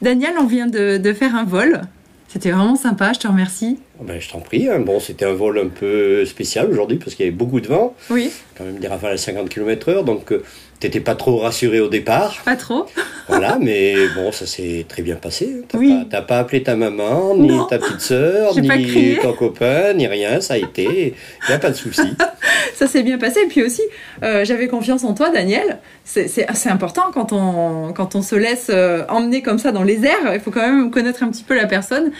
Daniel, 0.00 0.34
on 0.38 0.46
vient 0.46 0.66
de, 0.66 1.12
faire 1.12 1.34
un 1.34 1.44
vol. 1.44 1.82
C'était 2.28 2.50
vraiment 2.50 2.76
sympa, 2.76 3.12
je 3.12 3.20
te 3.20 3.28
remercie. 3.28 3.78
Ben, 4.00 4.20
je 4.20 4.28
t'en 4.30 4.40
prie. 4.40 4.68
Hein. 4.68 4.80
Bon, 4.80 5.00
c'était 5.00 5.24
un 5.24 5.34
vol 5.34 5.58
un 5.58 5.68
peu 5.68 6.24
spécial 6.24 6.70
aujourd'hui 6.70 6.98
parce 6.98 7.14
qu'il 7.14 7.24
y 7.24 7.28
avait 7.28 7.36
beaucoup 7.36 7.60
de 7.60 7.68
vent. 7.68 7.94
Oui. 8.10 8.32
Quand 8.56 8.64
même 8.64 8.78
des 8.78 8.88
rafales 8.88 9.12
à 9.12 9.16
50 9.16 9.48
km/h, 9.48 10.04
donc 10.04 10.32
euh, 10.32 10.42
T'étais 10.82 10.98
pas 10.98 11.14
trop 11.14 11.38
rassuré 11.38 11.78
au 11.78 11.86
départ. 11.86 12.42
Pas 12.44 12.56
trop. 12.56 12.86
voilà, 13.28 13.56
mais 13.60 13.94
bon, 14.16 14.32
ça 14.32 14.46
s'est 14.46 14.84
très 14.88 15.02
bien 15.02 15.14
passé. 15.14 15.62
T'as 15.68 15.78
oui. 15.78 15.96
pas, 16.10 16.22
pas, 16.22 16.40
appelé 16.40 16.64
ta 16.64 16.74
maman, 16.74 17.36
ni 17.36 17.56
ta 17.70 17.78
petite 17.78 18.00
sœur, 18.00 18.56
ni 18.58 19.16
ton 19.22 19.32
copain, 19.32 19.92
ni 19.94 20.08
rien. 20.08 20.40
Ça 20.40 20.54
a 20.54 20.56
été. 20.56 21.14
Il 21.44 21.48
n'y 21.48 21.54
a 21.54 21.60
pas 21.60 21.70
de 21.70 21.76
souci. 21.76 22.02
ça 22.74 22.88
s'est 22.88 23.04
bien 23.04 23.16
passé. 23.16 23.42
Et 23.44 23.46
puis 23.46 23.62
aussi, 23.62 23.82
euh, 24.24 24.44
j'avais 24.44 24.66
confiance 24.66 25.04
en 25.04 25.14
toi, 25.14 25.30
Daniel. 25.30 25.78
C'est 26.02 26.68
important 26.68 27.12
quand 27.14 27.32
on, 27.32 27.92
quand 27.92 28.16
on 28.16 28.22
se 28.22 28.34
laisse 28.34 28.66
euh, 28.68 29.04
emmener 29.08 29.40
comme 29.40 29.60
ça 29.60 29.70
dans 29.70 29.84
les 29.84 30.04
airs. 30.04 30.34
Il 30.34 30.40
faut 30.40 30.50
quand 30.50 30.66
même 30.66 30.90
connaître 30.90 31.22
un 31.22 31.28
petit 31.28 31.44
peu 31.44 31.54
la 31.54 31.66
personne. 31.66 32.10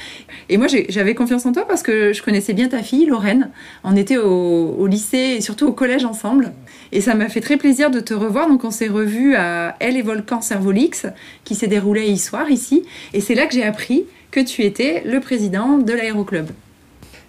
Et 0.48 0.56
moi, 0.56 0.68
j'avais 0.88 1.16
confiance 1.16 1.44
en 1.46 1.52
toi 1.52 1.64
parce 1.72 1.82
que 1.82 2.12
je 2.12 2.22
connaissais 2.22 2.52
bien 2.52 2.68
ta 2.68 2.82
fille, 2.82 3.06
Lorraine. 3.06 3.48
On 3.82 3.96
était 3.96 4.18
au, 4.18 4.76
au 4.78 4.86
lycée 4.86 5.36
et 5.38 5.40
surtout 5.40 5.66
au 5.66 5.72
collège 5.72 6.04
ensemble. 6.04 6.52
Et 6.92 7.00
ça 7.00 7.14
m'a 7.14 7.30
fait 7.30 7.40
très 7.40 7.56
plaisir 7.56 7.90
de 7.90 7.98
te 7.98 8.12
revoir. 8.12 8.46
Donc 8.46 8.62
on 8.64 8.70
s'est 8.70 8.88
revus 8.88 9.36
à 9.36 9.74
Elle 9.80 9.96
et 9.96 10.02
Volcan 10.02 10.42
Servolix, 10.42 11.06
qui 11.44 11.54
s'est 11.54 11.68
déroulé 11.68 12.08
hier 12.08 12.18
soir 12.18 12.50
ici. 12.50 12.84
Et 13.14 13.22
c'est 13.22 13.34
là 13.34 13.46
que 13.46 13.54
j'ai 13.54 13.64
appris 13.64 14.04
que 14.30 14.40
tu 14.40 14.64
étais 14.64 15.02
le 15.06 15.20
président 15.20 15.78
de 15.78 15.94
l'aéroclub. 15.94 16.50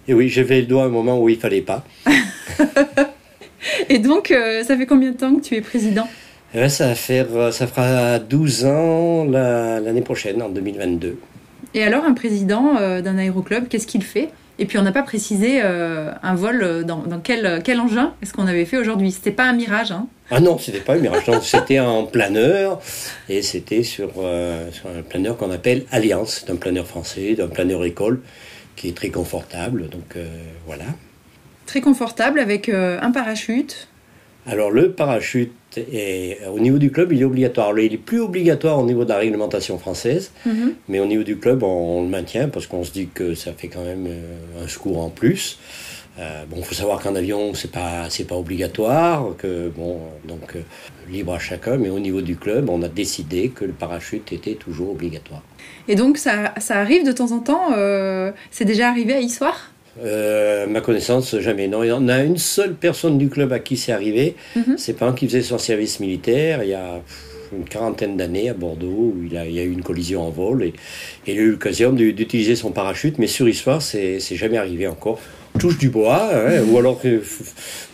Et 0.08 0.12
oui, 0.12 0.28
j'ai 0.28 0.44
fait 0.44 0.60
le 0.60 0.66
doigt 0.66 0.82
à 0.82 0.86
un 0.86 0.90
moment 0.90 1.18
où 1.18 1.30
il 1.30 1.38
fallait 1.38 1.62
pas. 1.62 1.82
et 3.88 3.98
donc, 3.98 4.30
euh, 4.30 4.62
ça 4.62 4.76
fait 4.76 4.84
combien 4.84 5.12
de 5.12 5.16
temps 5.16 5.34
que 5.36 5.40
tu 5.40 5.54
es 5.54 5.62
président? 5.62 6.06
Eh 6.54 6.68
ça, 6.68 6.88
va 6.88 6.94
faire, 6.94 7.28
euh, 7.34 7.50
ça 7.50 7.66
fera 7.66 8.18
12 8.18 8.66
ans 8.66 9.24
l'année 9.24 10.02
prochaine, 10.02 10.42
en 10.42 10.50
2022. 10.50 11.16
Et 11.74 11.82
alors, 11.82 12.04
un 12.04 12.14
président 12.14 12.76
euh, 12.76 13.02
d'un 13.02 13.18
aéroclub, 13.18 13.68
qu'est-ce 13.68 13.86
qu'il 13.86 14.02
fait? 14.02 14.30
Et 14.58 14.66
puis 14.66 14.78
on 14.78 14.82
n'a 14.82 14.92
pas 14.92 15.02
précisé 15.02 15.60
euh, 15.64 16.12
un 16.22 16.34
vol 16.34 16.62
euh, 16.62 16.82
dans, 16.84 17.02
quel, 17.22 17.60
quel, 17.64 17.80
engin 17.80 18.14
est-ce 18.22 18.32
qu'on 18.32 18.46
avait 18.46 18.64
fait 18.64 18.76
aujourd'hui. 18.76 19.10
C'était 19.10 19.32
pas 19.32 19.44
un 19.44 19.52
Mirage. 19.52 19.90
Hein 19.90 20.06
ah 20.30 20.40
non, 20.40 20.58
c'était 20.58 20.80
pas 20.80 20.94
un 20.94 20.98
Mirage. 20.98 21.24
c'était 21.42 21.78
un 21.78 22.04
planeur 22.04 22.80
et 23.28 23.42
c'était 23.42 23.82
sur, 23.82 24.10
euh, 24.18 24.70
sur, 24.70 24.88
un 24.88 25.02
planeur 25.02 25.36
qu'on 25.36 25.50
appelle 25.50 25.84
Alliance. 25.90 26.44
C'est 26.44 26.52
un 26.52 26.56
planeur 26.56 26.86
français, 26.86 27.36
un 27.40 27.48
planeur 27.48 27.84
école 27.84 28.20
qui 28.76 28.88
est 28.88 28.96
très 28.96 29.10
confortable. 29.10 29.88
Donc 29.88 30.16
voilà. 30.66 30.84
Très 31.66 31.80
confortable 31.80 32.38
avec 32.38 32.68
un 32.68 33.10
parachute. 33.10 33.88
Alors 34.46 34.70
le 34.70 34.92
parachute 34.92 35.52
et 35.78 36.38
au 36.52 36.58
niveau 36.58 36.78
du 36.78 36.90
club, 36.90 37.12
il 37.12 37.20
est 37.20 37.24
obligatoire. 37.24 37.78
Il 37.78 37.92
est 37.92 37.98
plus 37.98 38.20
obligatoire 38.20 38.78
au 38.78 38.84
niveau 38.84 39.04
de 39.04 39.08
la 39.08 39.18
réglementation 39.18 39.78
française, 39.78 40.30
mhm. 40.46 40.74
mais 40.88 41.00
au 41.00 41.06
niveau 41.06 41.22
du 41.22 41.38
club, 41.38 41.62
on, 41.62 42.02
le 42.02 42.08
maintient 42.08 42.48
parce 42.48 42.66
qu'on 42.66 42.84
se 42.84 42.92
dit 42.92 43.08
que 43.12 43.34
ça 43.34 43.52
fait 43.52 43.68
quand 43.68 43.84
même 43.84 44.06
euh, 44.06 44.64
un 44.64 44.68
secours 44.68 45.02
en 45.02 45.10
plus. 45.10 45.58
Euh, 46.20 46.44
bon, 46.48 46.58
il 46.58 46.64
faut 46.64 46.74
savoir 46.74 47.02
qu'en 47.02 47.16
avion, 47.16 47.54
c'est 47.54 47.72
pas 47.72 48.08
c'est 48.08 48.24
pas 48.24 48.36
obligatoire, 48.36 49.34
que 49.36 49.68
bon, 49.68 49.98
donc 50.24 50.54
euh, 50.54 50.62
libre 51.10 51.34
à 51.34 51.40
chacun. 51.40 51.76
Mais 51.76 51.90
au 51.90 51.98
niveau 51.98 52.20
du 52.20 52.36
club, 52.36 52.70
on 52.70 52.82
a 52.82 52.88
décidé 52.88 53.48
que 53.48 53.64
le 53.64 53.72
parachute 53.72 54.32
était 54.32 54.54
toujours 54.54 54.90
obligatoire. 54.90 55.42
Et 55.88 55.96
donc 55.96 56.18
ça, 56.18 56.54
ça 56.58 56.78
arrive 56.78 57.04
de 57.04 57.12
temps 57.12 57.32
en 57.32 57.40
temps. 57.40 57.70
c'est 58.50 58.64
déjà 58.64 58.88
arrivé 58.88 59.14
à 59.14 59.20
Issoire? 59.20 59.73
Euh, 60.02 60.66
ma 60.66 60.80
connaissance, 60.80 61.38
jamais. 61.38 61.68
Non, 61.68 61.82
il 61.82 61.88
y 61.88 61.92
en 61.92 62.08
a 62.08 62.22
une 62.22 62.38
seule 62.38 62.74
personne 62.74 63.18
du 63.18 63.28
club 63.28 63.52
à 63.52 63.58
qui 63.58 63.76
c'est 63.76 63.92
arrivé. 63.92 64.34
Mhm. 64.56 64.76
C'est 64.76 64.94
pas 64.94 65.06
un 65.06 65.12
qui 65.12 65.26
faisait 65.26 65.42
son 65.42 65.58
service 65.58 66.00
militaire 66.00 66.62
il 66.62 66.70
y 66.70 66.74
a 66.74 67.00
une 67.52 67.64
quarantaine 67.64 68.16
d'années 68.16 68.48
à 68.48 68.54
Bordeaux 68.54 69.14
où 69.14 69.22
il, 69.30 69.36
a, 69.36 69.46
il 69.46 69.54
y 69.54 69.60
a 69.60 69.62
eu 69.62 69.70
une 69.70 69.82
collision 69.82 70.22
en 70.22 70.30
vol 70.30 70.64
et, 70.64 70.72
il 71.26 71.38
a 71.38 71.42
eu 71.42 71.50
l'occasion 71.52 71.92
d'utiliser 71.92 72.56
son 72.56 72.72
parachute. 72.72 73.18
Mais 73.18 73.26
sur 73.26 73.48
Histoire, 73.48 73.82
c'est 73.82 74.20
jamais 74.20 74.58
arrivé 74.58 74.86
encore 74.86 75.20
touche 75.58 75.78
du 75.78 75.88
bois, 75.88 76.30
hein, 76.32 76.62
ou 76.68 76.78
alors 76.78 77.00
que, 77.00 77.22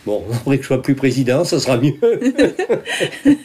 bon, 0.05 0.23
après 0.33 0.57
que 0.57 0.63
je 0.63 0.67
sois 0.67 0.81
plus 0.81 0.95
président, 0.95 1.43
ça 1.43 1.59
sera 1.59 1.77
mieux. 1.77 1.93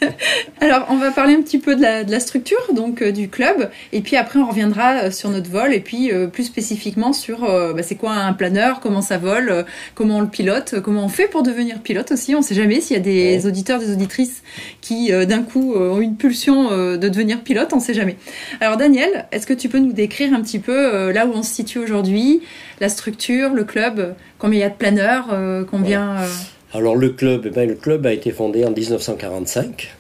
alors, 0.61 0.87
on 0.91 0.97
va 0.97 1.11
parler 1.11 1.35
un 1.35 1.43
petit 1.43 1.59
peu 1.59 1.77
de 1.77 1.83
la, 1.83 2.03
de 2.03 2.11
la 2.11 2.21
structure, 2.21 2.73
donc 2.75 3.03
euh, 3.03 3.13
du 3.13 3.29
club, 3.29 3.71
et 3.93 4.01
puis 4.01 4.17
après 4.17 4.39
on 4.39 4.49
reviendra 4.49 4.95
euh, 4.95 5.11
sur 5.11 5.29
notre 5.29 5.51
vol, 5.51 5.75
et 5.75 5.81
puis 5.81 6.13
euh, 6.13 6.29
plus 6.29 6.45
spécifiquement 6.45 7.13
sur 7.13 7.41
bah, 7.41 7.83
c'est 7.83 7.95
quoi 7.95 8.13
un 8.13 8.33
planeur, 8.33 8.81
comment 8.81 9.03
ça 9.03 9.19
vole, 9.19 9.65
comment 9.95 10.19
on 10.19 10.21
le 10.21 10.29
pilote, 10.29 10.77
comment 10.83 11.05
on 11.05 11.09
fait 11.09 11.29
pour 11.29 11.43
devenir 11.43 11.81
pilote 11.81 12.13
aussi. 12.13 12.35
On 12.35 12.39
ne 12.39 12.45
sait 12.45 12.55
jamais 12.55 12.81
s'il 12.81 12.97
y 12.97 13.01
a 13.01 13.03
des 13.03 13.47
auditeurs, 13.47 13.79
des 13.79 13.93
auditrices 13.93 14.43
qui 14.81 15.11
d'un 15.11 15.43
coup 15.43 15.75
ont 15.75 16.01
une 16.01 16.17
pulsion 16.17 16.71
de 16.71 17.09
devenir 17.09 17.43
pilote, 17.43 17.73
on 17.73 17.77
ne 17.77 17.81
sait 17.81 17.95
jamais. 17.95 18.17
Alors 18.61 18.77
Daniel, 18.77 19.27
est-ce 19.33 19.47
que 19.47 19.55
tu 19.55 19.69
peux 19.69 19.79
nous 19.79 19.93
décrire 19.93 20.33
un 20.33 20.41
petit 20.41 20.59
peu 20.59 21.11
là 21.11 21.27
où 21.27 21.33
on 21.35 21.43
se 21.43 21.55
situe 21.55 21.79
aujourd'hui, 21.79 22.43
la 22.81 22.89
structure, 22.89 23.51
le 23.55 23.65
club, 23.65 24.15
combien 24.39 24.59
il 24.59 24.63
y 24.63 24.65
a 24.65 24.71
de 24.71 24.75
planeurs, 24.75 25.29
euh, 25.33 25.65
combien... 25.65 26.23
Euh, 26.23 26.27
Alors 26.75 26.97
le 26.97 27.11
club, 27.11 27.43
eh 27.47 27.51
ben, 27.51 27.69
le 27.69 27.75
club 27.75 28.07
a 28.07 28.13
été 28.13 28.31
fondé 28.33 28.65
en 28.65 28.71
1945 28.71 29.95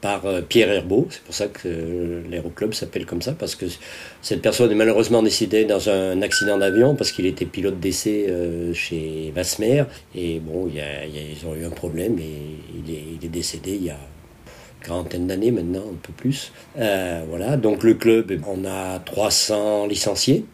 par 0.00 0.26
euh, 0.26 0.40
Pierre 0.42 0.70
Herbeau. 0.70 1.06
C'est 1.10 1.22
pour 1.22 1.34
ça 1.34 1.46
que 1.46 2.22
l'aéroclub 2.28 2.74
s'appelle 2.74 3.06
comme 3.06 3.22
ça, 3.22 3.32
parce 3.32 3.54
que 3.54 3.66
cette 4.20 4.42
personne 4.42 4.70
est 4.70 4.74
malheureusement 4.76 5.22
décédée 5.22 5.64
dans 5.64 5.88
un 5.88 6.20
accident 6.22 6.58
d'avion, 6.58 6.96
parce 6.96 7.12
qu'il 7.12 7.26
était 7.26 7.46
pilote 7.46 7.80
d'essai 7.80 8.26
chez 8.74 9.32
Vasmer. 9.34 9.84
Et 10.14 10.40
bon, 10.40 10.68
ils 10.68 11.46
ont 11.46 11.54
eu 11.54 11.64
un 11.64 11.70
problème 11.70 12.18
et 12.18 12.80
il 12.84 12.94
est, 12.94 13.04
il 13.20 13.24
est 13.24 13.30
décédé 13.30 13.76
il 13.76 13.84
y 13.84 13.90
a 13.90 13.96
une 13.96 14.86
quarantaine 14.86 15.28
d'années 15.28 15.52
maintenant, 15.52 15.84
un 15.92 15.98
peu 16.02 16.12
plus. 16.12 16.52
voilà, 16.76 17.56
donc 17.56 17.84
le 17.84 17.94
club, 17.94 18.32
on 18.46 18.66
a 18.66 18.98
300 18.98 19.86
licenciés. 19.86 20.44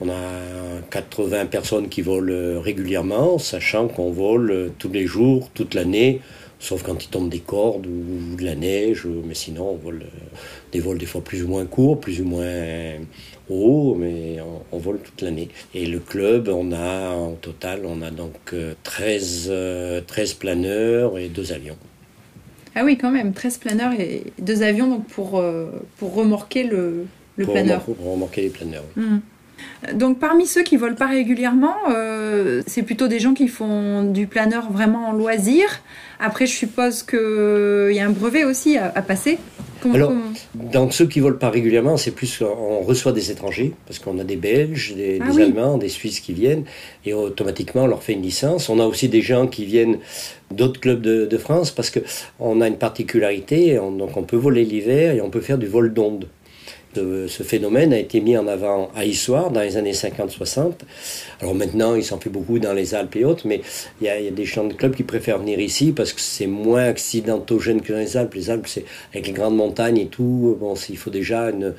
On 0.00 0.08
a 0.08 0.82
80 0.90 1.46
personnes 1.46 1.88
qui 1.88 2.02
volent 2.02 2.60
régulièrement, 2.60 3.38
sachant 3.38 3.88
qu'on 3.88 4.10
vole 4.10 4.72
tous 4.78 4.90
les 4.90 5.06
jours, 5.06 5.50
toute 5.54 5.74
l'année, 5.74 6.20
sauf 6.58 6.82
quand 6.82 7.04
il 7.04 7.08
tombe 7.08 7.28
des 7.28 7.40
cordes 7.40 7.86
ou 7.86 8.36
de 8.36 8.44
la 8.44 8.54
neige, 8.54 9.06
mais 9.24 9.34
sinon 9.34 9.70
on 9.70 9.76
vole 9.76 10.04
des 10.72 10.80
vols 10.80 10.98
des 10.98 11.06
fois 11.06 11.22
plus 11.22 11.42
ou 11.42 11.48
moins 11.48 11.64
courts, 11.66 12.00
plus 12.00 12.20
ou 12.20 12.24
moins 12.24 12.44
hauts, 13.48 13.94
mais 13.98 14.38
on, 14.72 14.78
vole 14.78 14.98
toute 14.98 15.22
l'année. 15.22 15.48
Et 15.74 15.86
le 15.86 16.00
club, 16.00 16.48
on 16.48 16.72
a 16.72 17.10
en 17.10 17.32
total, 17.32 17.86
on 17.86 18.02
a 18.02 18.10
donc 18.10 18.54
13, 18.82 19.52
13 20.06 20.34
planeurs 20.34 21.18
et 21.18 21.28
deux 21.28 21.52
avions. 21.52 21.78
Ah 22.74 22.84
oui, 22.84 22.98
quand 22.98 23.10
même, 23.10 23.32
13 23.32 23.58
planeurs 23.58 23.92
et 23.98 24.24
deux 24.38 24.62
avions 24.62 24.88
donc 24.88 25.06
pour, 25.06 25.38
euh, 25.38 25.70
pour 25.96 26.14
remorquer 26.14 26.62
le, 26.62 27.06
le 27.36 27.46
planeur. 27.46 27.82
pour 27.82 27.96
remorquer 27.98 28.42
les 28.42 28.50
planeurs. 28.50 28.84
Mmh. 28.96 29.16
Donc 29.94 30.18
parmi 30.18 30.46
ceux 30.46 30.62
qui 30.62 30.76
volent 30.76 30.96
pas 30.96 31.06
régulièrement, 31.06 31.74
euh, 31.90 32.62
c'est 32.66 32.82
plutôt 32.82 33.08
des 33.08 33.20
gens 33.20 33.34
qui 33.34 33.48
font 33.48 34.04
du 34.04 34.26
planeur 34.26 34.70
vraiment 34.72 35.08
en 35.08 35.12
loisir. 35.12 35.66
Après, 36.18 36.46
je 36.46 36.54
suppose 36.54 37.02
qu'il 37.02 37.92
y 37.92 38.00
a 38.00 38.06
un 38.06 38.10
brevet 38.10 38.44
aussi 38.44 38.78
à, 38.78 38.90
passer. 39.02 39.38
Alors, 39.92 40.12
dans 40.54 40.90
ceux 40.90 41.06
qui 41.06 41.20
volent 41.20 41.36
pas 41.36 41.50
régulièrement, 41.50 41.96
c'est 41.96 42.10
plus 42.10 42.42
on 42.42 42.80
reçoit 42.80 43.12
des 43.12 43.30
étrangers, 43.30 43.74
parce 43.86 43.98
qu'on 43.98 44.18
a 44.18 44.24
des 44.24 44.36
Belges, 44.36 44.94
des, 44.96 45.20
ah 45.20 45.28
Allemands, 45.28 45.78
des 45.78 45.90
Suisses 45.90 46.20
qui 46.20 46.32
viennent, 46.32 46.64
et 47.04 47.12
automatiquement 47.12 47.84
on 47.84 47.86
leur 47.86 48.02
fait 48.02 48.14
une 48.14 48.22
licence. 48.22 48.68
On 48.68 48.80
a 48.80 48.84
aussi 48.84 49.08
des 49.08 49.20
gens 49.20 49.46
qui 49.46 49.64
viennent 49.64 49.98
d'autres 50.50 50.80
clubs 50.80 51.02
de, 51.02 51.38
France, 51.38 51.70
parce 51.70 51.90
qu'on 51.90 52.60
a 52.62 52.66
une 52.66 52.78
particularité, 52.78 53.76
donc 53.76 54.16
on 54.16 54.22
peut 54.22 54.36
voler 54.36 54.64
l'hiver 54.64 55.14
et 55.14 55.20
on 55.20 55.30
peut 55.30 55.42
faire 55.42 55.58
du 55.58 55.66
vol 55.66 55.92
d'onde 55.92 56.26
ce 56.96 57.42
phénomène 57.42 57.92
a 57.92 57.98
été 57.98 58.20
mis 58.20 58.36
en 58.36 58.46
avant 58.46 58.90
à 58.94 59.04
Issoire 59.04 59.50
dans 59.50 59.60
les 59.60 59.76
années 59.76 59.92
50-60. 59.92 60.72
Alors 61.40 61.54
maintenant, 61.54 61.94
il 61.94 62.04
s'en 62.04 62.18
fait 62.18 62.30
beaucoup 62.30 62.58
dans 62.58 62.72
les 62.72 62.94
Alpes 62.94 63.16
et 63.16 63.24
autres, 63.24 63.46
mais 63.46 63.60
il 64.00 64.06
y, 64.06 64.10
a, 64.10 64.30
des 64.30 64.46
champs 64.46 64.64
de 64.64 64.72
clubs 64.72 64.94
qui 64.94 65.02
préfèrent 65.02 65.38
venir 65.38 65.60
ici 65.60 65.92
parce 65.92 66.12
que 66.12 66.20
c'est 66.20 66.46
moins 66.46 66.84
accidentogène 66.84 67.82
que 67.82 67.92
dans 67.92 67.98
les 67.98 68.16
Alpes. 68.16 68.34
Les 68.34 68.50
Alpes, 68.50 68.66
c'est 68.66 68.84
avec 69.12 69.26
les 69.26 69.32
grandes 69.32 69.56
montagnes 69.56 69.98
et 69.98 70.06
tout, 70.06 70.56
bon, 70.58 70.74
il 70.88 70.96
faut 70.96 71.10
déjà 71.10 71.50
une, 71.50 71.74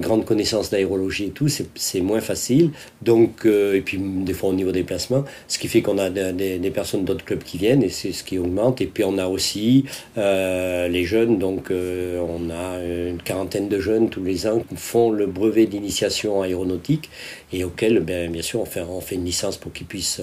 grande 0.00 0.24
connaissance 0.24 0.70
d'aérologie 0.70 1.26
et 1.26 1.30
tout, 1.30 1.48
c'est 1.48 2.00
moins 2.00 2.20
facile. 2.20 2.70
Donc, 3.02 3.46
euh, 3.46 3.74
et 3.74 3.80
puis 3.80 3.98
des 3.98 4.32
fois 4.32 4.50
au 4.50 4.54
niveau 4.54 4.72
des 4.72 4.82
placements, 4.82 5.24
ce 5.48 5.58
qui 5.58 5.68
fait 5.68 5.82
qu'on 5.82 5.98
a 5.98 6.10
des, 6.10 6.58
des, 6.58 6.70
personnes 6.70 7.04
d'autres 7.04 7.24
clubs 7.24 7.42
qui 7.42 7.58
viennent 7.58 7.82
et 7.82 7.88
c'est 7.88 8.12
ce 8.12 8.24
qui 8.24 8.38
augmente. 8.38 8.80
Et 8.80 8.86
puis 8.86 9.04
on 9.04 9.18
a 9.18 9.26
aussi 9.26 9.84
euh, 10.18 10.88
les 10.88 11.04
jeunes, 11.04 11.38
donc 11.38 11.70
euh, 11.70 12.20
on 12.20 12.50
a 12.50 12.82
une 12.82 13.22
quarantaine 13.22 13.68
de 13.68 13.78
jeunes 13.78 14.08
tous 14.10 14.22
les 14.22 14.46
ans 14.46 14.55
font 14.76 15.10
le 15.10 15.26
brevet 15.26 15.66
d'initiation 15.66 16.42
aéronautique 16.42 17.10
et 17.52 17.64
auxquels, 17.64 18.00
ben, 18.00 18.30
bien 18.30 18.42
sûr, 18.42 18.60
on 18.60 19.00
fait, 19.00 19.14
une 19.14 19.24
licence 19.24 19.56
pour 19.56 19.72
qu'ils 19.72 19.86
puissent 19.86 20.20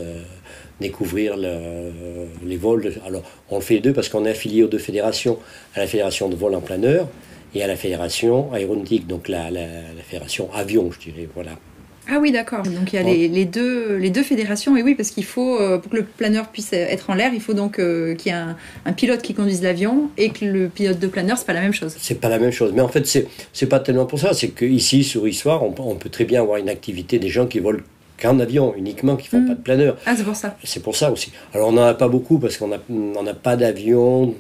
découvrir 0.79 1.37
les 1.37 2.57
vols. 2.57 2.93
Alors, 3.05 3.23
on 3.49 3.55
le 3.55 3.61
fait 3.61 3.75
les 3.75 3.79
deux 3.79 3.93
parce 3.93 4.09
qu'on 4.09 4.25
est 4.25 4.31
affilié 4.31 4.63
aux 4.63 4.67
deux 4.67 4.79
fédérations, 4.79 5.39
à 5.75 5.79
la 5.79 5.87
fédération 5.87 6.29
de 6.29 6.35
vol 6.35 6.55
en 6.55 6.61
planeur 6.61 7.07
et 7.55 7.63
à 7.63 7.67
la 7.67 7.75
fédération 7.75 8.51
aéronautique, 8.51 9.07
donc 9.07 9.27
la, 9.27 9.51
la, 9.51 9.67
fédération 10.03 10.51
avion, 10.53 10.91
je 10.91 10.99
dirais. 10.99 11.27
Voilà. 11.33 11.51
Ah 12.09 12.19
oui, 12.19 12.31
d'accord. 12.31 12.63
Donc 12.63 12.91
il 12.91 12.95
y 12.95 12.99
a 12.99 13.03
les, 13.03 13.45
deux, 13.45 13.95
les 13.95 14.09
deux 14.09 14.23
fédérations. 14.23 14.75
Et 14.75 14.83
oui, 14.83 14.95
parce 14.95 15.09
qu'il 15.09 15.23
faut, 15.23 15.59
euh, 15.59 15.77
pour 15.77 15.91
que 15.91 15.97
le 15.97 16.03
planeur 16.03 16.47
puisse 16.49 16.73
être 16.73 17.09
en 17.09 17.13
l'air, 17.13 17.31
il 17.33 17.41
faut 17.41 17.53
donc 17.53 17.79
euh, 17.79 18.15
qu'il 18.15 18.31
y 18.31 18.35
ait 18.35 18.39
un, 18.85 18.93
pilote 18.93 19.21
qui 19.21 19.33
conduise 19.33 19.61
l'avion 19.61 20.09
et 20.17 20.29
que 20.29 20.45
le 20.45 20.67
pilote 20.67 20.99
de 20.99 21.07
planeur, 21.07 21.37
c'est 21.37 21.45
pas 21.45 21.53
la 21.53 21.61
même 21.61 21.73
chose. 21.73 21.95
C'est 21.97 22.19
pas 22.19 22.29
la 22.29 22.39
même 22.39 22.51
chose. 22.51 22.73
Mais 22.75 22.81
en 22.81 22.87
fait, 22.87 23.07
c'est, 23.07 23.27
c'est 23.53 23.67
pas 23.67 23.79
tellement 23.79 24.05
pour 24.05 24.19
ça. 24.19 24.33
C'est 24.33 24.49
qu'ici, 24.49 25.03
sur 25.03 25.27
Histoire, 25.27 25.63
on, 25.63 25.73
on, 25.77 25.95
peut 25.95 26.09
très 26.09 26.25
bien 26.25 26.41
avoir 26.41 26.57
une 26.57 26.69
activité 26.69 27.19
des 27.19 27.29
gens 27.29 27.47
qui 27.47 27.59
volent 27.59 27.83
qu'en 28.21 28.39
avion 28.39 28.73
uniquement, 28.75 29.15
qui 29.15 29.27
font 29.27 29.39
mm. 29.39 29.47
pas 29.47 29.55
de 29.55 29.61
planeur. 29.61 29.97
Ah, 30.05 30.13
c'est 30.15 30.23
pour 30.23 30.35
ça. 30.35 30.57
C'est 30.63 30.83
pour 30.83 30.95
ça 30.95 31.11
aussi. 31.11 31.31
Alors 31.53 31.69
on 31.69 31.73
n'en 31.73 31.83
a 31.83 31.93
pas 31.93 32.07
beaucoup 32.07 32.37
parce 32.37 32.57
qu'on 32.57 32.67
n'a 32.67 33.33
pas 33.33 33.55
d'avion 33.55 34.35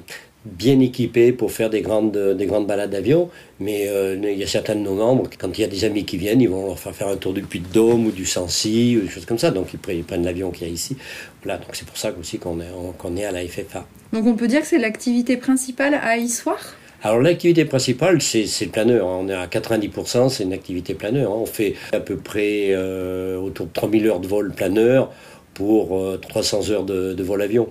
bien 0.45 0.79
équipés 0.79 1.31
pour 1.31 1.51
faire 1.51 1.69
des 1.69 1.81
grandes, 1.81 2.17
des 2.17 2.45
grandes 2.45 2.67
balades 2.67 2.91
d'avion. 2.91 3.29
Mais 3.59 3.87
euh, 3.87 4.17
il 4.21 4.37
y 4.37 4.43
a 4.43 4.47
certains 4.47 4.75
de 4.75 4.81
nos 4.81 4.95
membres, 4.95 5.29
quand 5.37 5.57
il 5.57 5.61
y 5.61 5.63
a 5.63 5.67
des 5.67 5.85
amis 5.85 6.05
qui 6.05 6.17
viennent, 6.17 6.41
ils 6.41 6.49
vont 6.49 6.65
leur 6.65 6.79
faire 6.79 6.95
faire 6.95 7.07
un 7.07 7.17
tour 7.17 7.33
du 7.33 7.41
Puy-de-Dôme 7.41 8.07
ou 8.07 8.11
du 8.11 8.25
Sancy, 8.25 8.97
ou 8.97 9.05
des 9.05 9.09
choses 9.09 9.25
comme 9.25 9.39
ça. 9.39 9.51
Donc 9.51 9.69
ils 9.73 10.03
prennent 10.03 10.25
l'avion 10.25 10.51
qu'il 10.51 10.67
y 10.67 10.69
a 10.69 10.73
ici. 10.73 10.97
Voilà, 11.43 11.57
donc 11.57 11.69
c'est 11.73 11.87
pour 11.87 11.97
ça 11.97 12.13
aussi 12.19 12.39
qu'on 12.39 12.59
est, 12.59 12.71
qu'on 12.97 13.15
est 13.15 13.25
à 13.25 13.31
la 13.31 13.41
FFA. 13.45 13.85
Donc 14.11 14.25
on 14.25 14.35
peut 14.35 14.47
dire 14.47 14.61
que 14.61 14.67
c'est 14.67 14.79
l'activité 14.79 15.37
principale 15.37 15.95
à 15.95 16.17
Issoire? 16.17 16.75
Alors 17.01 17.19
l'activité 17.19 17.65
principale, 17.65 18.21
c'est 18.21 18.45
le 18.61 18.71
planeur. 18.71 19.07
Hein. 19.07 19.19
On 19.21 19.29
est 19.29 19.33
à 19.33 19.47
90%, 19.47 20.29
c'est 20.29 20.43
une 20.43 20.53
activité 20.53 20.93
planeur. 20.93 21.31
Hein. 21.31 21.37
On 21.41 21.45
fait 21.45 21.75
à 21.91 21.99
peu 21.99 22.15
près 22.15 22.69
euh, 22.69 23.37
autour 23.37 23.65
de 23.67 23.73
3000 23.73 24.07
heures 24.07 24.19
de 24.21 24.27
vol 24.27 24.53
planeur 24.53 25.11
pour 25.53 26.01
300 26.21 26.61
euh, 26.69 26.71
heures 26.71 26.83
de, 26.85 27.13
de 27.13 27.23
vol 27.23 27.41
avion. 27.41 27.67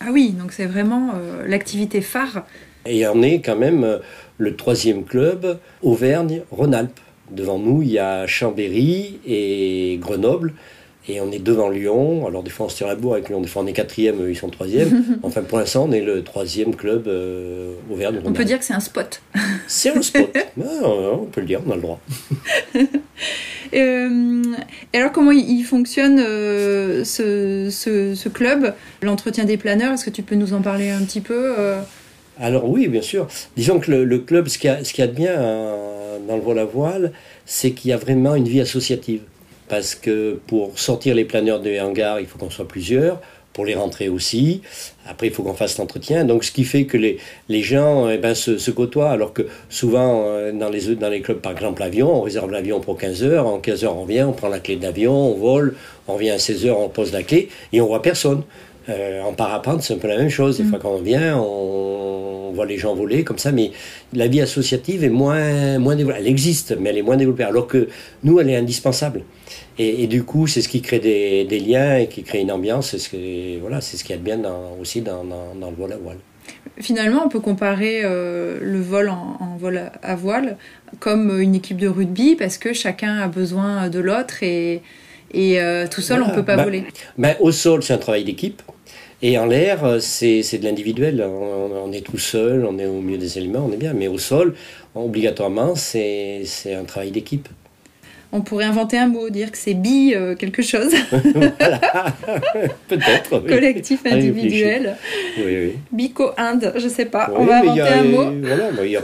Ah 0.00 0.10
oui, 0.12 0.30
donc 0.30 0.52
c'est 0.52 0.66
vraiment 0.66 1.10
euh, 1.14 1.46
l'activité 1.46 2.00
phare. 2.00 2.44
Et 2.86 3.06
on 3.08 3.22
est 3.22 3.40
quand 3.40 3.56
même 3.56 3.84
euh, 3.84 3.98
le 4.38 4.56
troisième 4.56 5.04
club 5.04 5.58
Auvergne-Rhône-Alpes. 5.82 7.00
Devant 7.30 7.58
nous, 7.58 7.82
il 7.82 7.90
y 7.90 7.98
a 7.98 8.26
Chambéry 8.26 9.18
et 9.26 9.98
Grenoble. 10.00 10.54
Et 11.10 11.20
on 11.22 11.32
est 11.32 11.38
devant 11.38 11.70
Lyon. 11.70 12.26
Alors 12.26 12.42
des 12.42 12.50
fois 12.50 12.66
on 12.66 12.68
se 12.68 12.76
tire 12.76 12.86
la 12.86 12.94
bourre 12.94 13.14
avec 13.14 13.30
Lyon, 13.30 13.40
des 13.40 13.48
fois 13.48 13.62
on 13.62 13.66
est 13.66 13.72
quatrième, 13.72 14.28
ils 14.28 14.36
sont 14.36 14.50
troisième. 14.50 15.18
enfin 15.22 15.42
pour 15.42 15.58
l'instant 15.58 15.86
on 15.88 15.92
est 15.92 16.02
le 16.02 16.22
troisième 16.22 16.76
club 16.76 17.08
euh, 17.08 17.72
Auvergne. 17.90 18.20
On 18.24 18.32
peut 18.32 18.44
dire 18.44 18.58
que 18.58 18.64
c'est 18.64 18.74
un 18.74 18.80
spot. 18.80 19.22
C'est 19.66 19.96
un 19.96 20.02
spot. 20.02 20.30
on 20.58 21.26
peut 21.32 21.40
le 21.40 21.46
dire, 21.46 21.62
on 21.66 21.70
a 21.70 21.76
le 21.76 21.80
droit. 21.80 22.00
Euh, 23.74 24.42
alors, 24.92 25.12
comment 25.12 25.32
il 25.32 25.62
fonctionne 25.62 26.20
euh, 26.20 27.04
ce, 27.04 28.28
club, 28.28 28.74
l'entretien 29.02 29.44
des 29.44 29.56
planeurs? 29.56 29.92
Est-ce 29.92 30.04
que 30.04 30.10
tu 30.10 30.22
peux 30.22 30.34
nous 30.34 30.54
en 30.54 30.60
parler 30.60 30.90
un 30.90 31.02
petit 31.02 31.20
peu 31.20 31.54
euh? 31.58 31.80
Alors 32.40 32.68
oui, 32.68 32.88
bien 32.88 33.02
sûr. 33.02 33.26
Disons 33.56 33.80
que 33.80 33.90
le, 33.90 34.18
club, 34.18 34.48
ce 34.48 34.58
qu'il 34.58 34.70
y, 34.70 35.02
a 35.02 35.06
de 35.06 35.12
bien 35.12 35.34
dans 36.28 36.36
le 36.36 36.42
vol 36.42 36.58
à 36.58 36.64
voile, 36.64 37.12
c'est 37.46 37.72
qu'il 37.72 37.90
y 37.90 37.92
a 37.92 37.96
vraiment 37.96 38.34
une 38.34 38.46
vie 38.46 38.60
associative. 38.60 39.22
Parce 39.68 39.94
que 39.94 40.40
pour 40.46 40.78
sortir 40.78 41.14
les 41.14 41.24
planeurs 41.24 41.60
des 41.60 41.80
hangars, 41.80 42.20
il 42.20 42.26
faut 42.26 42.38
qu'on 42.38 42.50
soit 42.50 42.68
plusieurs 42.68 43.20
pour 43.58 43.66
les 43.66 43.74
rentrer 43.74 44.08
aussi. 44.08 44.60
Après, 45.04 45.26
il 45.26 45.32
faut 45.32 45.42
qu'on 45.42 45.52
fasse 45.52 45.78
l'entretien. 45.78 46.24
Donc, 46.24 46.44
ce 46.44 46.52
qui 46.52 46.62
fait 46.62 46.84
que 46.84 46.96
les, 46.96 47.18
les 47.48 47.62
gens 47.62 48.08
eh 48.08 48.16
ben, 48.16 48.32
se, 48.32 48.70
côtoient, 48.70 49.10
alors 49.10 49.32
que 49.32 49.42
souvent, 49.68 50.26
euh, 50.26 50.52
dans 50.52 50.68
les, 50.68 50.94
dans 50.94 51.08
les 51.08 51.22
clubs, 51.22 51.40
par 51.40 51.50
exemple, 51.50 51.80
l'avion, 51.80 52.08
on 52.14 52.20
réserve 52.20 52.52
l'avion 52.52 52.78
pour 52.78 52.96
15 52.96 53.24
heures. 53.24 53.48
En 53.48 53.58
15 53.58 53.82
heures, 53.82 53.96
on 53.96 54.04
vient, 54.04 54.28
on 54.28 54.32
prend 54.32 54.46
la 54.46 54.60
clé 54.60 54.76
d'avion, 54.76 55.12
on 55.12 55.34
vole, 55.34 55.74
on 56.06 56.14
revient 56.14 56.30
à 56.30 56.38
16 56.38 56.66
heures, 56.66 56.78
on 56.78 56.88
pose 56.88 57.12
la 57.12 57.24
clé 57.24 57.48
et 57.72 57.80
on 57.80 57.88
voit 57.88 58.00
personne. 58.00 58.44
Euh, 58.88 59.22
en 59.22 59.32
parapente, 59.32 59.82
c'est 59.82 59.94
un 59.94 59.98
peu 59.98 60.06
la 60.06 60.18
même 60.18 60.30
chose. 60.30 60.58
Des 60.58 60.62
mm. 60.62 60.68
fois, 60.68 60.78
quand 60.78 60.92
on 60.92 61.02
vient, 61.02 61.36
on, 61.36 62.52
voit 62.54 62.64
les 62.64 62.78
gens 62.78 62.94
voler 62.94 63.24
comme 63.24 63.38
ça, 63.38 63.50
mais 63.50 63.72
la 64.12 64.28
vie 64.28 64.40
associative 64.40 65.02
est 65.02 65.10
moins, 65.10 65.80
moins 65.80 65.96
développée. 65.96 66.20
Elle 66.20 66.28
existe, 66.28 66.76
mais 66.78 66.90
elle 66.90 66.98
est 66.98 67.02
moins 67.02 67.16
développée. 67.16 67.42
Alors 67.42 67.66
que 67.66 67.88
nous, 68.22 68.38
elle 68.38 68.50
est 68.50 68.56
indispensable. 68.56 69.24
Et, 69.80 70.08
du 70.08 70.24
coup, 70.24 70.48
c'est 70.48 70.60
ce 70.60 70.68
qui 70.68 70.82
crée 70.82 70.98
des, 70.98 71.60
liens 71.60 71.98
et 71.98 72.08
qui 72.08 72.24
crée 72.24 72.40
une 72.40 72.50
ambiance. 72.50 72.90
C'est 72.90 72.98
ce 72.98 73.08
que 73.08 73.60
voilà, 73.60 73.80
c'est 73.80 73.96
ce 73.96 74.02
qu'il 74.02 74.10
y 74.10 74.18
a 74.18 74.18
de 74.18 74.24
bien 74.24 74.42
aussi 74.80 75.02
dans, 75.02 75.22
le 75.22 75.76
vol 75.76 75.92
à 75.92 75.96
voile. 75.96 76.18
Finalement, 76.80 77.22
on 77.24 77.28
peut 77.28 77.40
comparer 77.40 78.00
euh, 78.02 78.58
le 78.60 78.80
vol 78.80 79.08
en, 79.08 79.56
vol 79.58 79.90
à 80.02 80.16
voile 80.16 80.56
comme 80.98 81.40
une 81.40 81.54
équipe 81.54 81.76
de 81.76 81.88
rugby 81.88 82.34
parce 82.34 82.58
que 82.58 82.72
chacun 82.72 83.18
a 83.18 83.28
besoin 83.28 83.88
de 83.88 84.00
l'autre 84.00 84.42
et, 84.42 84.82
et 85.32 85.60
euh, 85.60 85.86
tout 85.86 86.00
seul, 86.00 86.22
on 86.22 86.28
ne 86.28 86.34
peut 86.34 86.44
pas 86.44 86.56
bah, 86.56 86.64
voler. 86.64 86.84
Bah, 87.16 87.34
au 87.40 87.52
sol, 87.52 87.82
c'est 87.82 87.92
un 87.92 87.98
travail 87.98 88.24
d'équipe. 88.24 88.62
Et 89.20 89.38
en 89.38 89.46
l'air, 89.46 89.98
c'est 90.00 90.42
de 90.58 90.64
l'individuel. 90.64 91.24
On, 91.24 91.92
est 91.92 92.04
tout 92.04 92.18
seul, 92.18 92.64
on 92.64 92.78
est 92.78 92.86
au 92.86 93.00
milieu 93.00 93.18
des 93.18 93.38
éléments, 93.38 93.66
on 93.68 93.72
est 93.72 93.76
bien. 93.76 93.92
Mais 93.92 94.08
au 94.08 94.18
sol, 94.18 94.54
obligatoirement, 94.94 95.74
c'est 95.74 96.44
un 96.66 96.84
travail 96.84 97.10
d'équipe 97.10 97.48
on 98.30 98.42
pourrait 98.42 98.66
inventer 98.66 98.98
un 98.98 99.08
mot, 99.08 99.30
dire 99.30 99.50
que 99.50 99.56
c'est 99.56 99.74
bi 99.74 100.14
euh, 100.14 100.34
quelque 100.34 100.62
chose. 100.62 100.92
Peut-être. 102.88 103.38
Collectif 103.46 104.00
individuel. 104.04 104.96
Oui, 105.38 105.44
oui. 105.46 105.72
Bico-Inde, 105.92 106.74
je 106.76 106.88
sais 106.88 107.06
pas. 107.06 107.30
on 107.34 107.44
va 107.44 107.60
inventer 107.60 107.80
un 107.80 108.04
mot. 108.04 108.30
Voilà, 108.42 108.70
il 108.84 108.90
y, 108.90 108.96
a, 108.96 109.02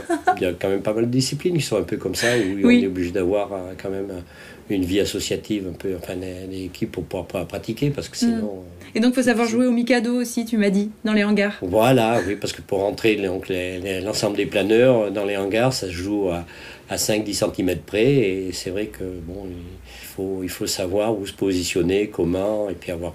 quand 0.59 0.69
même 0.69 0.81
pas 0.81 0.93
mal 0.93 1.05
de 1.05 1.11
disciplines 1.11 1.57
qui 1.57 1.63
sont 1.63 1.77
un 1.77 1.83
peu 1.83 1.97
comme 1.97 2.15
ça, 2.15 2.27
où 2.37 2.67
on 2.67 2.69
est 2.69 2.85
obligé 2.85 3.11
d'avoir 3.11 3.51
euh, 3.53 3.73
quand 3.81 3.89
même 3.89 4.11
une 4.69 4.85
vie 4.85 4.99
associative, 4.99 5.67
un 5.69 5.73
peu, 5.73 5.95
enfin, 5.95 6.13
des 6.15 6.65
équipes 6.65 6.91
pour 6.91 7.03
pouvoir 7.05 7.45
pratiquer, 7.47 7.89
parce 7.89 8.09
que 8.09 8.17
sinon. 8.17 8.37
Mm. 8.37 8.97
Et 8.97 8.99
donc, 9.01 9.11
il 9.11 9.15
faut 9.15 9.23
savoir 9.23 9.47
jouer 9.47 9.65
au 9.65 9.71
Mikado 9.71 10.13
aussi, 10.21 10.45
tu 10.45 10.57
m'as 10.57 10.69
dit, 10.69 10.89
dans 11.03 11.13
les 11.13 11.23
hangars. 11.23 11.57
Voilà, 11.61 12.19
oui, 12.25 12.35
parce 12.35 12.53
que 12.53 12.61
pour 12.61 12.79
rentrer 12.79 13.17
l'ensemble 14.03 14.37
des 14.37 14.45
planeurs 14.45 15.11
dans 15.11 15.25
les 15.25 15.35
hangars, 15.35 15.73
ça 15.73 15.87
se 15.87 15.91
joue 15.91 16.29
à, 16.29 16.45
à 16.89 16.97
5-10 16.97 17.33
cm 17.33 17.77
près, 17.85 18.05
et 18.05 18.49
c'est 18.51 18.69
vrai 18.69 18.87
que 18.87 19.03
bon, 19.03 19.47
il 19.47 20.05
faut, 20.05 20.39
il 20.43 20.49
faut 20.49 20.67
savoir 20.67 21.17
où 21.17 21.25
se 21.25 21.33
positionner, 21.33 22.09
comment, 22.09 22.69
et 22.69 22.73
puis 22.73 22.91
avoir, 22.91 23.13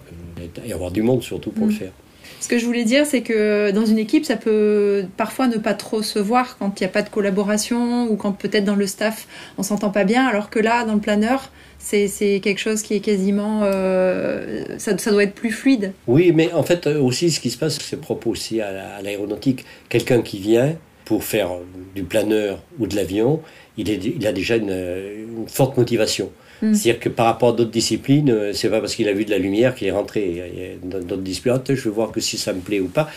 et 0.64 0.72
avoir 0.72 0.90
du 0.90 1.02
monde 1.02 1.22
surtout 1.22 1.50
pour 1.50 1.66
le 1.66 1.72
mm. 1.72 1.76
faire. 1.76 1.92
Ce 2.40 2.48
que 2.48 2.58
je 2.58 2.64
voulais 2.64 2.84
dire, 2.84 3.04
c'est 3.04 3.20
que 3.20 3.70
dans 3.70 3.84
une 3.84 3.98
équipe, 3.98 4.24
ça 4.24 4.36
peut 4.36 5.04
parfois 5.18 5.46
ne 5.46 5.58
pas 5.58 5.74
trop 5.74 6.02
se 6.02 6.18
voir 6.18 6.56
quand 6.58 6.80
il 6.80 6.84
n'y 6.84 6.86
a 6.86 6.90
pas 6.90 7.02
de 7.02 7.10
collaboration 7.10 8.10
ou 8.10 8.16
quand 8.16 8.32
peut-être 8.32 8.64
dans 8.64 8.76
le 8.76 8.86
staff 8.86 9.28
on 9.58 9.62
s'entend 9.62 9.90
pas 9.90 10.04
bien, 10.04 10.26
alors 10.26 10.48
que 10.48 10.58
là, 10.58 10.84
dans 10.84 10.94
le 10.94 11.00
planeur, 11.00 11.50
c'est 11.78 12.40
quelque 12.42 12.58
chose 12.58 12.82
qui 12.82 12.94
est 12.94 13.00
quasiment. 13.00 13.62
Euh, 13.64 14.64
ça, 14.78 14.96
ça, 14.96 15.10
doit 15.10 15.24
être 15.24 15.34
plus 15.34 15.50
fluide. 15.50 15.92
Oui, 16.06 16.32
mais 16.34 16.52
en 16.52 16.62
fait, 16.62 16.86
aussi, 16.86 17.30
ce 17.30 17.40
qui 17.40 17.50
se 17.50 17.58
passe, 17.58 17.78
c'est 17.78 18.00
propre 18.00 18.28
aussi 18.28 18.60
à 18.60 19.00
l'aéronautique. 19.02 19.64
Quelqu'un 19.88 20.22
qui 20.22 20.38
vient 20.38 20.76
pour 21.04 21.24
faire 21.24 21.50
du 21.94 22.04
planeur 22.04 22.62
ou 22.78 22.86
de 22.86 22.94
l'avion, 22.94 23.40
il, 23.80 24.16
il, 24.16 24.26
a 24.26 24.32
déjà 24.32 24.56
une, 24.56 24.70
une 24.70 25.48
forte 25.48 25.76
motivation. 25.76 26.30
Mm. 26.62 26.74
C'est-à-dire 26.74 27.00
que 27.00 27.08
par 27.08 27.26
rapport 27.26 27.50
à 27.50 27.52
d'autres 27.52 27.70
disciplines, 27.70 28.30
euh, 28.30 28.52
c'est 28.52 28.68
pas 28.68 28.80
parce 28.80 28.94
qu'il 28.94 29.08
a 29.08 29.12
vu 29.12 29.24
de 29.24 29.30
la 29.30 29.38
lumière 29.38 29.74
qu'il 29.74 29.88
est 29.88 29.92
rentré. 29.92 30.78
Dans 30.82 30.98
d'autres 30.98 31.22
disciplines, 31.22 31.60
je 31.68 31.74
veux 31.74 31.90
voir 31.90 32.10
que 32.12 32.20
si 32.20 32.38
ça 32.38 32.52
me 32.52 32.60
plaît 32.60 32.80
ou 32.80 32.88
pas. 32.88 33.08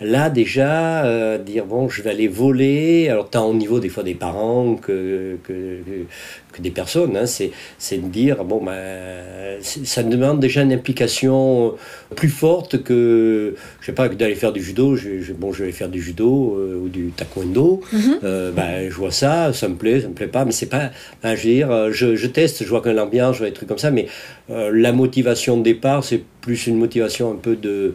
Là, 0.00 0.30
déjà, 0.30 1.04
euh, 1.04 1.38
dire 1.38 1.66
bon, 1.66 1.88
je 1.88 2.02
vais 2.02 2.10
aller 2.10 2.28
voler, 2.28 3.08
alors 3.08 3.30
tant 3.30 3.46
au 3.46 3.54
niveau 3.54 3.78
des 3.78 3.88
fois 3.88 4.02
des 4.02 4.14
parents 4.14 4.74
que, 4.74 5.36
que, 5.44 5.78
que 6.52 6.62
des 6.62 6.70
personnes, 6.70 7.16
hein, 7.16 7.26
c'est, 7.26 7.52
c'est 7.78 7.98
de 7.98 8.08
dire 8.08 8.44
bon, 8.44 8.62
ben, 8.64 9.60
ça 9.62 10.02
demande 10.02 10.40
déjà 10.40 10.62
une 10.62 10.72
implication 10.72 11.74
plus 12.16 12.30
forte 12.30 12.82
que, 12.82 13.54
je 13.80 13.86
sais 13.86 13.92
pas, 13.92 14.08
que 14.08 14.14
d'aller 14.14 14.34
faire 14.34 14.52
du 14.52 14.62
judo. 14.62 14.96
Je, 14.96 15.32
bon, 15.32 15.52
je 15.52 15.64
vais 15.64 15.72
faire 15.72 15.88
du 15.88 16.02
judo 16.02 16.56
euh, 16.58 16.76
ou 16.76 16.88
du 16.88 17.12
taekwondo. 17.16 17.80
Ben, 18.22 18.88
je 18.88 18.94
vois 18.94 19.12
ça, 19.12 19.52
ça 19.52 19.68
me 19.68 19.76
plaît, 19.76 20.00
ça 20.00 20.08
me 20.08 20.14
plaît 20.14 20.26
pas, 20.26 20.44
mais 20.44 20.52
c'est 20.52 20.66
pas, 20.66 20.90
ben, 21.22 21.36
je 21.36 21.48
veux 21.48 21.54
dire, 21.54 21.92
je, 21.92 22.16
je 22.16 22.26
teste, 22.26 22.64
je 22.64 22.68
vois 22.68 22.80
que 22.80 22.88
l'ambiance, 22.88 23.36
je 23.36 23.40
vois 23.40 23.48
des 23.48 23.54
trucs 23.54 23.68
comme 23.68 23.78
ça, 23.78 23.90
mais 23.90 24.06
la 24.48 24.92
motivation 24.92 25.56
de 25.56 25.62
départ, 25.62 26.02
c'est 26.02 26.22
plus 26.40 26.66
une 26.66 26.76
motivation 26.76 27.30
un 27.30 27.36
peu 27.36 27.56
de 27.56 27.94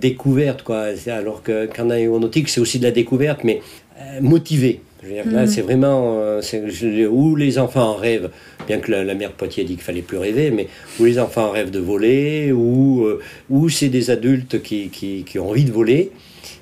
découverte, 0.00 0.62
quoi. 0.62 0.86
Alors 1.06 1.42
qu'en 1.42 1.90
aéronautique, 1.90 2.48
c'est 2.48 2.60
aussi 2.60 2.78
de 2.78 2.84
la 2.84 2.90
découverte, 2.90 3.44
mais 3.44 3.60
euh, 4.00 4.20
motivé. 4.20 4.80
Là, 5.02 5.42
mhm. 5.42 5.46
c'est 5.46 5.60
vraiment 5.60 6.18
euh, 6.20 6.40
où 7.08 7.36
les 7.36 7.58
enfants 7.58 7.90
en 7.90 7.94
rêvent, 7.94 8.30
bien 8.66 8.78
que 8.78 8.90
la, 8.90 9.14
mère 9.14 9.32
Poitiers 9.32 9.64
dit 9.64 9.74
qu'il 9.74 9.84
fallait 9.84 10.02
plus 10.02 10.18
rêver, 10.18 10.50
mais 10.50 10.68
où 10.98 11.04
les 11.04 11.18
enfants 11.18 11.46
en 11.46 11.50
rêvent 11.50 11.70
de 11.70 11.78
voler, 11.78 12.50
ou 12.50 13.04
euh, 13.04 13.20
où 13.48 13.68
c'est 13.68 13.88
des 13.88 14.10
adultes 14.10 14.60
qui, 14.62 14.88
qui, 14.88 15.38
ont 15.38 15.50
envie 15.50 15.64
de 15.64 15.70
voler 15.70 16.10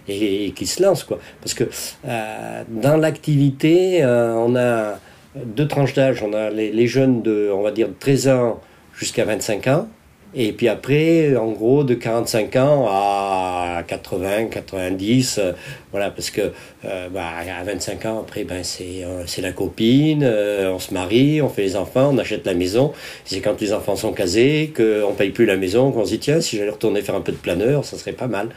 et, 0.08 0.52
qui 0.54 0.66
se 0.66 0.82
lancent, 0.82 1.04
quoi. 1.04 1.18
Parce 1.40 1.54
que 1.54 1.64
dans 2.04 2.96
l'activité, 2.98 4.04
on 4.04 4.54
a 4.56 5.00
deux 5.34 5.66
tranches 5.66 5.94
d'âge. 5.94 6.22
On 6.22 6.34
a 6.34 6.50
les, 6.50 6.70
les, 6.70 6.86
jeunes 6.86 7.22
de, 7.22 7.50
on 7.52 7.62
va 7.62 7.70
dire, 7.70 7.88
13 7.98 8.28
ans 8.28 8.60
jusqu'à 8.94 9.24
25 9.24 9.66
ans, 9.68 9.88
Et 10.36 10.52
puis 10.52 10.68
après, 10.68 11.36
en 11.36 11.52
gros, 11.52 11.84
de 11.84 11.94
45 11.94 12.56
ans 12.56 12.86
à 12.88 13.82
80, 13.86 14.46
90, 14.46 15.38
euh, 15.38 15.52
voilà, 15.92 16.10
parce 16.10 16.30
que 16.30 16.52
euh, 16.84 17.08
bah, 17.08 17.28
à 17.38 17.62
25 17.62 18.06
ans, 18.06 18.20
après, 18.20 18.44
ben, 18.44 18.64
c'est 18.64 19.04
euh, 19.04 19.24
c'est 19.26 19.42
la 19.42 19.52
copine, 19.52 20.24
on 20.24 20.78
se 20.78 20.92
marie, 20.92 21.40
on 21.40 21.48
fait 21.48 21.62
les 21.62 21.76
enfants, 21.76 22.10
on 22.12 22.18
achète 22.18 22.44
la 22.46 22.54
maison. 22.54 22.92
C'est 23.24 23.40
quand 23.40 23.60
les 23.60 23.72
enfants 23.72 23.96
sont 23.96 24.12
casés, 24.12 24.72
qu'on 24.76 24.82
ne 24.82 25.14
paye 25.16 25.30
plus 25.30 25.46
la 25.46 25.56
maison, 25.56 25.92
qu'on 25.92 26.04
se 26.04 26.10
dit, 26.10 26.18
tiens, 26.18 26.40
si 26.40 26.56
j'allais 26.56 26.70
retourner 26.70 27.02
faire 27.02 27.14
un 27.14 27.20
peu 27.20 27.32
de 27.32 27.36
planeur, 27.36 27.84
ça 27.84 27.96
serait 27.96 28.12
pas 28.12 28.28
mal. 28.28 28.48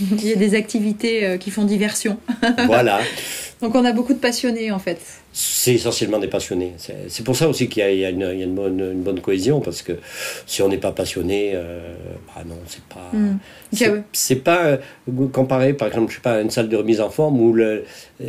Il 0.00 0.28
y 0.28 0.32
a 0.32 0.36
des 0.36 0.54
activités 0.54 1.36
qui 1.40 1.50
font 1.50 1.64
diversion. 1.64 2.18
voilà. 2.66 3.00
Donc 3.64 3.74
on 3.76 3.84
a 3.86 3.92
beaucoup 3.92 4.12
de 4.12 4.18
passionnés 4.18 4.70
en 4.70 4.78
fait. 4.78 5.00
C'est 5.32 5.72
essentiellement 5.72 6.18
des 6.18 6.28
passionnés. 6.28 6.74
C'est 7.08 7.24
pour 7.24 7.34
ça 7.34 7.48
aussi 7.48 7.66
qu'il 7.66 7.82
y 7.82 8.04
a, 8.04 8.10
une, 8.10 8.20
y 8.20 8.24
a 8.24 8.44
une, 8.44 8.54
bonne, 8.54 8.78
une, 8.78 9.00
bonne, 9.00 9.20
cohésion, 9.22 9.60
parce 9.60 9.80
que 9.80 9.92
si 10.46 10.60
on 10.60 10.68
n'est 10.68 10.76
pas 10.76 10.92
passionné, 10.92 11.52
euh, 11.54 11.94
bah 12.26 12.42
non, 12.46 12.58
c'est 12.66 12.84
pas. 12.84 13.08
Hmm. 13.10 13.38
C'est 14.12 14.36
pas 14.36 14.64
euh, 14.66 14.76
comparé, 15.32 15.72
par 15.72 15.88
exemple, 15.88 16.10
je 16.10 16.16
sais 16.16 16.20
pas, 16.20 16.34
à 16.34 16.40
une 16.42 16.50
salle 16.50 16.68
de 16.68 16.76
remise 16.76 17.00
en 17.00 17.08
forme 17.08 17.40
où 17.40 17.54
le, 17.54 17.84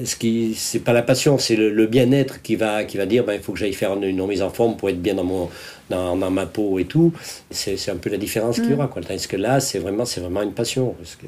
ce 0.06 0.16
qui, 0.16 0.54
c'est 0.56 0.80
pas 0.80 0.94
la 0.94 1.04
passion, 1.04 1.38
c'est 1.38 1.58
le, 1.58 1.86
bien-être 1.86 2.42
qui 2.42 2.56
va, 2.56 2.86
qui 2.86 2.96
va 2.96 3.06
dire, 3.06 3.26
ben, 3.26 3.34
il 3.34 3.42
faut 3.42 3.52
que 3.52 3.60
j'aille 3.60 3.74
faire 3.74 3.94
une, 3.94 4.22
remise 4.22 4.42
en 4.42 4.52
forme 4.52 4.78
pour 4.78 4.90
être 4.90 5.02
bien 5.02 5.16
dans 5.16 5.26
mon, 5.26 5.50
dans, 5.90 6.16
dans 6.16 6.32
ma 6.32 6.46
peau 6.46 6.80
et 6.80 6.86
tout. 6.86 7.12
C'est 7.52 7.90
un 7.90 7.98
peu 7.98 8.10
la 8.10 8.18
différence 8.18 8.56
qu'il 8.56 8.70
y 8.70 8.70
hmm. 8.70 8.80
aura, 8.80 8.88
quoi. 8.88 9.02
Tandis 9.02 9.28
que 9.28 9.36
là, 9.36 9.60
c'est 9.60 9.80
vraiment, 9.80 10.06
c'est 10.06 10.22
vraiment 10.22 10.44
une 10.44 10.54
passion, 10.54 10.96
parce 10.98 11.18
que 11.18 11.28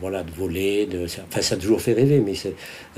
voilà, 0.00 0.22
de 0.22 0.30
voler, 0.30 0.86
de, 0.86 1.04
enfin 1.04 1.40
ça 1.40 1.54
a 1.54 1.58
toujours 1.58 1.80
fait 1.80 1.92
rêver, 1.92 2.22
mais 2.24 2.34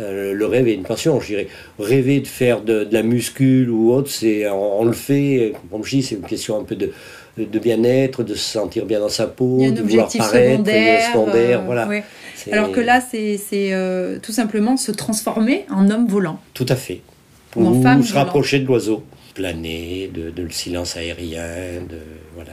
euh, 0.01 0.33
le 0.33 0.47
rêve 0.47 0.69
est 0.69 0.75
une 0.75 0.83
passion, 0.83 1.21
je 1.21 1.27
dirais. 1.27 1.49
Rêver 1.79 2.21
de 2.21 2.27
faire 2.27 2.63
de, 2.63 2.87
la 2.91 3.03
muscule 3.03 3.71
ou 3.71 3.93
autre, 3.93 4.11
c'est 4.11 4.49
on, 4.49 4.85
le 4.85 4.93
fait, 4.93 5.53
comme 5.71 5.85
je 5.85 5.97
dis, 5.97 6.03
c'est 6.03 6.17
une 6.17 6.23
question 6.23 6.59
un 6.59 6.65
peu 6.65 6.77
de, 6.77 6.93
de 7.37 7.59
bien-être, 7.59 8.25
de 8.25 8.35
se 8.35 8.53
sentir 8.53 8.85
bien 8.85 9.01
dans 9.01 9.09
sa 9.09 9.27
peau, 9.27 9.59
de 9.71 9.83
vouloir 9.83 10.09
paraître, 10.09 10.53
secondaire, 10.53 11.07
secondaire 11.07 11.61
euh, 11.61 11.65
voilà. 11.65 11.89
Alors 12.51 12.73
que 12.73 12.81
là, 12.81 13.01
c'est 13.01 13.39
euh, 13.55 14.19
tout 14.21 14.33
simplement 14.33 14.77
se 14.77 14.93
transformer 14.93 15.67
en 15.71 15.91
homme 15.91 16.07
volant. 16.07 16.41
Tout 16.55 16.67
à 16.69 16.77
fait. 16.77 17.03
Ou, 17.57 17.67
en 17.67 17.81
femme 17.83 18.03
se 18.03 18.15
rapprocher 18.15 18.61
de 18.61 18.67
l'oiseau, 18.67 19.03
planer, 19.35 20.11
de, 20.13 20.31
de, 20.31 20.43
le 20.43 20.51
silence 20.51 20.97
aérien, 20.97 21.81
de 21.89 21.99
voilà. 22.35 22.53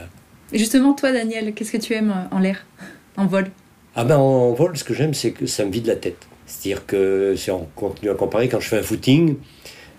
Et 0.52 0.58
justement, 0.58 0.94
toi, 0.94 1.12
Daniel, 1.12 1.52
qu'est-ce 1.52 1.72
que 1.72 1.76
tu 1.76 1.92
aimes 1.92 2.14
en 2.30 2.38
l'air, 2.38 2.64
en 3.16 3.26
vol? 3.26 3.46
Ah 3.98 4.04
ben 4.04 4.18
en 4.18 4.52
vol, 4.52 4.76
ce 4.76 4.84
que 4.84 4.92
j'aime, 4.92 5.14
c'est 5.14 5.32
que 5.32 5.46
ça 5.46 5.64
me 5.64 5.70
vide 5.70 5.86
la 5.86 5.96
tête. 5.96 6.28
C'est-à-dire 6.44 6.84
que 6.84 7.34
si 7.34 7.50
on 7.50 7.66
continue 7.74 8.10
à 8.10 8.14
comparer, 8.14 8.48
quand 8.48 8.60
je 8.60 8.68
fais 8.68 8.78
un 8.78 8.82
footing, 8.82 9.36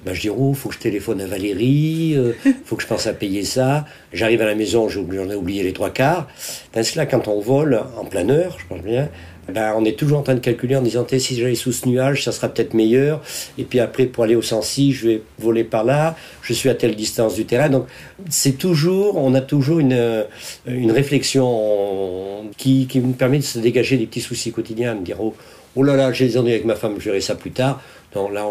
ben 0.05 0.13
je 0.13 0.21
dis 0.21 0.29
oh, 0.29 0.53
faut 0.53 0.69
que 0.69 0.75
je 0.75 0.79
téléphone 0.79 1.19
à 1.19 1.25
Valérie, 1.25 2.11
il 2.11 2.17
euh, 2.17 2.33
faut 2.65 2.75
que 2.75 2.83
je 2.83 2.87
pense 2.87 3.07
à 3.07 3.13
payer 3.13 3.43
ça. 3.43 3.85
J'arrive 4.13 4.43
à 4.43 4.45
la 4.45 4.53
maison, 4.53 4.87
j'en 4.87 5.01
ai 5.01 5.35
oublié 5.35 5.63
les 5.63 5.73
trois 5.73 5.89
quarts. 5.89 6.27
Tandis 6.71 6.93
que 6.93 6.97
là, 6.99 7.05
quand 7.07 7.27
on 7.27 7.39
vole 7.39 7.81
en 7.97 8.05
planeur, 8.05 8.57
je 8.59 8.67
pense 8.67 8.83
bien, 8.83 9.09
ben, 9.49 9.73
on 9.77 9.85
est 9.85 9.97
toujours 9.97 10.19
en 10.19 10.23
train 10.23 10.35
de 10.35 10.39
calculer 10.39 10.75
en 10.75 10.81
disant 10.81 11.05
si 11.07 11.37
j'allais 11.37 11.55
sous 11.55 11.71
ce 11.71 11.87
nuage, 11.87 12.23
ça 12.23 12.31
sera 12.31 12.49
peut-être 12.49 12.73
meilleur. 12.73 13.21
Et 13.57 13.63
puis 13.63 13.79
après, 13.79 14.05
pour 14.05 14.23
aller 14.23 14.35
au 14.35 14.41
Sensi, 14.41 14.91
je 14.91 15.07
vais 15.07 15.21
voler 15.39 15.63
par 15.63 15.83
là. 15.83 16.15
Je 16.41 16.53
suis 16.53 16.69
à 16.69 16.75
telle 16.75 16.95
distance 16.95 17.35
du 17.35 17.45
terrain. 17.45 17.69
Donc, 17.69 17.87
c'est 18.29 18.57
toujours, 18.57 19.17
on 19.17 19.33
a 19.33 19.41
toujours 19.41 19.79
une, 19.79 19.93
euh, 19.93 20.23
une 20.65 20.91
réflexion 20.91 22.49
qui, 22.57 22.87
qui 22.87 22.99
me 22.99 23.13
permet 23.13 23.37
de 23.37 23.43
se 23.43 23.59
dégager 23.59 23.97
des 23.97 24.05
petits 24.05 24.21
soucis 24.21 24.51
quotidiens, 24.51 24.95
de 24.95 25.03
dire 25.03 25.17
oh, 25.21 25.33
oh 25.75 25.83
là 25.83 25.95
là, 25.95 26.11
j'ai 26.11 26.27
des 26.27 26.37
ennuis 26.37 26.51
avec 26.51 26.65
ma 26.65 26.75
femme, 26.75 26.95
je 26.99 27.05
verrai 27.05 27.21
ça 27.21 27.35
plus 27.35 27.51
tard. 27.51 27.81
Non, 28.15 28.29
là, 28.29 28.45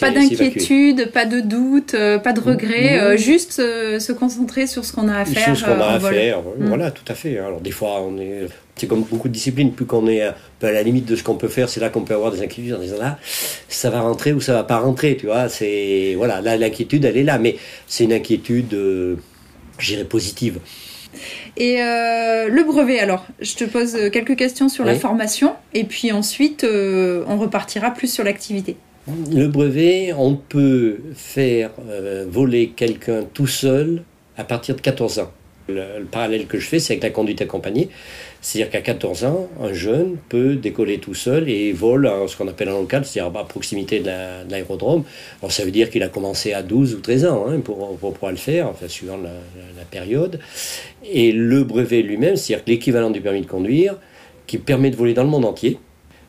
pas 0.00 0.10
d'inquiétude, 0.10 1.12
pas 1.12 1.24
de 1.24 1.40
doute, 1.40 1.94
euh, 1.94 2.18
pas 2.18 2.32
de 2.32 2.40
regret, 2.40 2.98
euh, 2.98 3.16
juste 3.16 3.52
se 3.52 4.12
concentrer 4.12 4.66
sur 4.66 4.84
ce 4.84 4.92
qu'on 4.92 5.08
a 5.08 5.18
à 5.18 5.24
faire. 5.24 5.44
Sur 5.44 5.56
ce 5.56 5.64
qu'on 5.64 5.80
a 5.80 5.86
à 5.86 6.00
faire, 6.00 6.40
mm. 6.40 6.66
voilà, 6.66 6.90
tout 6.90 7.04
à 7.06 7.14
fait. 7.14 7.38
Alors 7.38 7.60
des 7.60 7.70
fois, 7.70 8.02
on 8.02 8.18
est 8.18 8.48
c'est 8.76 8.86
comme 8.86 9.02
beaucoup 9.02 9.28
de 9.28 9.32
disciplines, 9.32 9.72
plus 9.72 9.86
qu'on 9.86 10.08
est 10.08 10.22
peu 10.58 10.66
à 10.66 10.72
la 10.72 10.82
limite 10.82 11.06
de 11.06 11.14
ce 11.16 11.22
qu'on 11.22 11.34
peut 11.34 11.48
faire, 11.48 11.68
c'est 11.68 11.80
là 11.80 11.90
qu'on 11.90 12.02
peut 12.02 12.14
avoir 12.14 12.32
des 12.32 12.42
inquiétudes 12.42 12.74
en 12.74 12.78
disant 12.78 12.98
là, 12.98 13.18
ça 13.68 13.90
va 13.90 14.00
rentrer 14.00 14.32
ou 14.32 14.40
ça 14.40 14.54
va 14.54 14.64
pas 14.64 14.78
rentrer, 14.78 15.16
tu 15.16 15.26
vois. 15.26 15.48
C'est 15.48 16.14
voilà, 16.16 16.40
là 16.40 16.56
l'inquiétude 16.56 17.04
elle 17.04 17.16
est 17.16 17.22
là, 17.22 17.38
mais 17.38 17.56
c'est 17.86 18.04
une 18.04 18.12
inquiétude, 18.12 18.72
euh, 18.74 19.16
j'irais 19.78 20.04
positive. 20.04 20.58
Et 21.58 21.82
euh, 21.82 22.48
le 22.48 22.64
brevet, 22.64 22.98
alors, 22.98 23.26
je 23.40 23.54
te 23.54 23.64
pose 23.64 23.96
quelques 24.10 24.36
questions 24.36 24.70
sur 24.70 24.84
la 24.84 24.94
formation, 24.94 25.52
et 25.74 25.84
puis 25.84 26.10
ensuite, 26.10 26.64
euh, 26.64 27.24
on 27.28 27.36
repartira 27.36 27.90
plus 27.90 28.10
sur 28.10 28.24
l'activité. 28.24 28.76
Le 29.30 29.48
brevet, 29.48 30.14
on 30.16 30.36
peut 30.36 31.00
faire 31.14 31.72
voler 32.28 32.72
quelqu'un 32.74 33.24
tout 33.34 33.48
seul 33.48 34.04
à 34.38 34.44
partir 34.44 34.74
de 34.76 34.80
14 34.80 35.18
ans. 35.18 35.30
Le, 35.68 36.04
parallèle 36.10 36.46
que 36.46 36.58
je 36.58 36.66
fais, 36.66 36.78
c'est 36.78 36.94
avec 36.94 37.02
la 37.02 37.10
conduite 37.10 37.42
accompagnée. 37.42 37.88
C'est-à-dire 38.42 38.72
qu'à 38.72 38.80
14 38.80 39.24
ans, 39.24 39.48
un 39.60 39.72
jeune 39.72 40.16
peut 40.28 40.56
décoller 40.56 40.98
tout 40.98 41.14
seul 41.14 41.48
et 41.48 41.72
vole 41.72 42.08
à 42.08 42.26
ce 42.26 42.36
qu'on 42.36 42.48
appelle 42.48 42.68
un 42.68 42.80
local, 42.80 43.04
c'est-à-dire 43.04 43.38
à 43.38 43.46
proximité 43.46 44.00
de 44.00 44.10
l'aérodrome. 44.50 45.04
Alors 45.40 45.52
ça 45.52 45.64
veut 45.64 45.70
dire 45.70 45.90
qu'il 45.90 46.02
a 46.02 46.08
commencé 46.08 46.52
à 46.52 46.62
12 46.62 46.96
ou 46.96 46.98
13 46.98 47.24
ans 47.26 47.46
hein, 47.48 47.60
pour, 47.60 47.96
pour, 47.98 48.12
pouvoir 48.12 48.32
le 48.32 48.38
faire, 48.38 48.68
enfin 48.68 48.88
suivant 48.88 49.16
la, 49.16 49.30
la 49.30 49.84
période. 49.88 50.40
Et 51.04 51.30
le 51.30 51.62
brevet 51.62 52.02
lui-même, 52.02 52.34
c'est-à-dire 52.34 52.64
l'équivalent 52.66 53.10
du 53.10 53.20
permis 53.20 53.42
de 53.42 53.46
conduire, 53.46 53.94
qui 54.48 54.58
permet 54.58 54.90
de 54.90 54.96
voler 54.96 55.14
dans 55.14 55.22
le 55.22 55.30
monde 55.30 55.44
entier, 55.44 55.78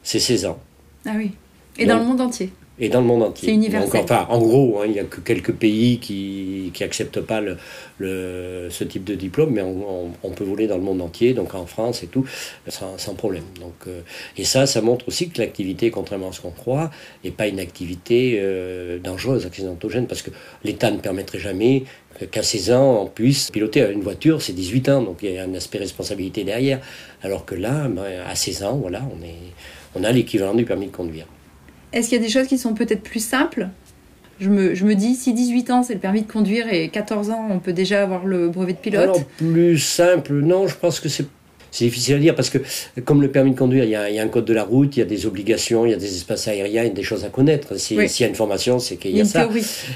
c'est 0.03 0.20
16 0.20 0.46
ans. 0.46 0.60
Ah 1.08 1.13
oui. 1.17 1.32
Et 1.79 1.88
dans 1.88 1.98
le 1.98 2.05
monde 2.05 2.22
entier 2.22 2.51
et 2.79 2.89
dans 2.89 3.01
le 3.01 3.07
monde 3.07 3.23
entier. 3.23 3.49
C'est 3.49 3.53
universel. 3.53 4.01
enfin, 4.03 4.25
en 4.29 4.39
gros, 4.39 4.79
hein, 4.79 4.85
il 4.87 4.93
n'y 4.93 4.99
a 4.99 5.03
que 5.03 5.21
quelques 5.21 5.53
pays 5.53 5.99
qui 5.99 6.71
n'acceptent 6.79 7.21
pas 7.21 7.39
le, 7.39 7.57
le, 7.99 8.67
ce 8.71 8.83
type 8.83 9.03
de 9.03 9.13
diplôme, 9.13 9.51
mais 9.51 9.61
on, 9.61 10.11
on, 10.23 10.29
peut 10.31 10.43
voler 10.43 10.65
dans 10.65 10.77
le 10.77 10.83
monde 10.83 11.01
entier, 11.01 11.33
donc 11.33 11.53
en 11.53 11.67
France 11.67 12.01
et 12.01 12.07
tout, 12.07 12.25
sans, 12.67 12.97
sans 12.97 13.13
problème. 13.13 13.43
Donc, 13.59 13.73
euh, 13.87 14.01
et 14.37 14.43
ça, 14.43 14.65
ça 14.65 14.81
montre 14.81 15.07
aussi 15.07 15.29
que 15.29 15.39
l'activité, 15.39 15.91
contrairement 15.91 16.29
à 16.29 16.31
ce 16.31 16.41
qu'on 16.41 16.51
croit, 16.51 16.89
n'est 17.23 17.31
pas 17.31 17.47
une 17.47 17.59
activité 17.59 18.37
euh, 18.39 18.97
dangereuse, 18.97 19.45
accidentogène, 19.45 20.07
parce 20.07 20.23
que 20.23 20.31
l'État 20.63 20.89
ne 20.89 20.97
permettrait 20.97 21.39
jamais 21.39 21.83
qu'à 22.31 22.43
16 22.43 22.71
ans, 22.71 23.03
on 23.03 23.07
puisse 23.07 23.51
piloter 23.51 23.87
une 23.91 24.01
voiture, 24.01 24.41
c'est 24.41 24.53
18 24.53 24.89
ans, 24.89 25.01
donc 25.03 25.19
il 25.21 25.31
y 25.31 25.37
a 25.37 25.43
un 25.43 25.53
aspect 25.53 25.77
responsabilité 25.77 26.43
derrière. 26.43 26.79
Alors 27.21 27.45
que 27.45 27.55
là, 27.55 27.87
ben, 27.87 28.03
à 28.27 28.35
16 28.35 28.63
ans, 28.63 28.77
voilà, 28.77 29.01
on, 29.15 29.23
est, 29.23 29.35
on 29.95 30.03
a 30.03 30.11
l'équivalent 30.11 30.53
du 30.55 30.65
permis 30.65 30.87
de 30.87 30.91
conduire. 30.91 31.27
Est-ce 31.93 32.09
qu'il 32.09 32.17
y 32.17 32.21
a 32.21 32.23
des 32.23 32.31
choses 32.31 32.47
qui 32.47 32.57
sont 32.57 32.73
peut-être 32.73 33.03
plus 33.03 33.23
simples? 33.23 33.69
Je 34.39 34.50
me, 34.50 34.73
je 34.73 34.85
dis, 34.88 35.15
si 35.15 35.33
18 35.33 35.69
ans 35.69 35.83
c'est 35.83 35.93
le 35.93 36.00
permis 36.00 36.23
de 36.23 36.31
conduire 36.31 36.71
et 36.71 36.89
14 36.89 37.29
ans 37.29 37.47
on 37.50 37.59
peut 37.59 37.71
déjà 37.71 38.01
avoir 38.01 38.25
le 38.25 38.50
brevet 38.50 38.73
de 38.73 38.77
pilote. 38.79 39.25
Plus 39.38 39.77
simple, 39.77 40.33
non, 40.33 40.67
je 40.67 40.75
pense 40.75 41.00
que 41.00 41.07
c'est 41.07 41.27
c'est 41.73 41.85
difficile 41.85 42.15
à 42.15 42.19
dire 42.19 42.35
parce 42.35 42.51
que, 42.51 42.59
comme 43.03 43.23
le 43.23 43.31
permis 43.31 43.51
de 43.51 43.57
conduire, 43.57 43.83
il 43.83 43.89
y, 43.89 43.95
a, 43.95 44.07
il 44.07 44.15
y, 44.15 44.19
a, 44.19 44.23
un 44.23 44.27
code 44.27 44.45
de 44.45 44.53
la 44.53 44.63
route, 44.63 44.95
il 44.95 44.99
y 44.99 45.01
a 45.01 45.05
des 45.05 45.25
obligations, 45.25 45.87
il 45.87 45.89
y 45.89 45.93
a 45.95 45.97
des 45.97 46.15
espaces 46.15 46.47
aériens, 46.47 46.83
il 46.83 46.87
y 46.87 46.91
a 46.91 46.93
des 46.93 47.01
choses 47.01 47.25
à 47.25 47.29
connaître. 47.29 47.79
S'il 47.79 47.97
y 47.97 48.23
a 48.23 48.27
une 48.27 48.35
formation, 48.35 48.77
c'est 48.77 48.95
qu'il 48.97 49.17
y 49.17 49.21
a 49.21 49.25
ça. 49.25 49.49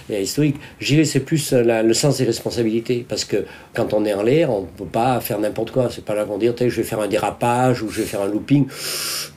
Il 0.09 0.15
y 0.15 0.17
a 0.17 0.21
historique. 0.21 0.55
Je 0.79 0.87
dirais 0.87 1.05
c'est 1.05 1.19
plus 1.19 1.53
le 1.53 1.93
sens 1.93 2.17
des 2.17 2.23
responsabilités 2.25 3.05
parce 3.07 3.25
que 3.25 3.45
quand 3.75 3.93
on 3.93 4.05
est 4.05 4.13
en 4.15 4.23
l'air, 4.23 4.49
on 4.49 4.61
ne 4.61 4.65
peut 4.65 4.85
pas 4.85 5.19
faire 5.19 5.37
n'importe 5.39 5.69
quoi. 5.69 5.89
C'est 5.91 6.03
pas 6.03 6.15
là 6.15 6.25
qu'on 6.25 6.39
dit, 6.39 6.49
je 6.57 6.65
vais 6.65 6.83
faire 6.83 6.99
un 6.99 7.07
dérapage 7.07 7.83
ou 7.83 7.89
je 7.89 8.01
vais 8.01 8.07
faire 8.07 8.21
un 8.21 8.27
looping. 8.27 8.65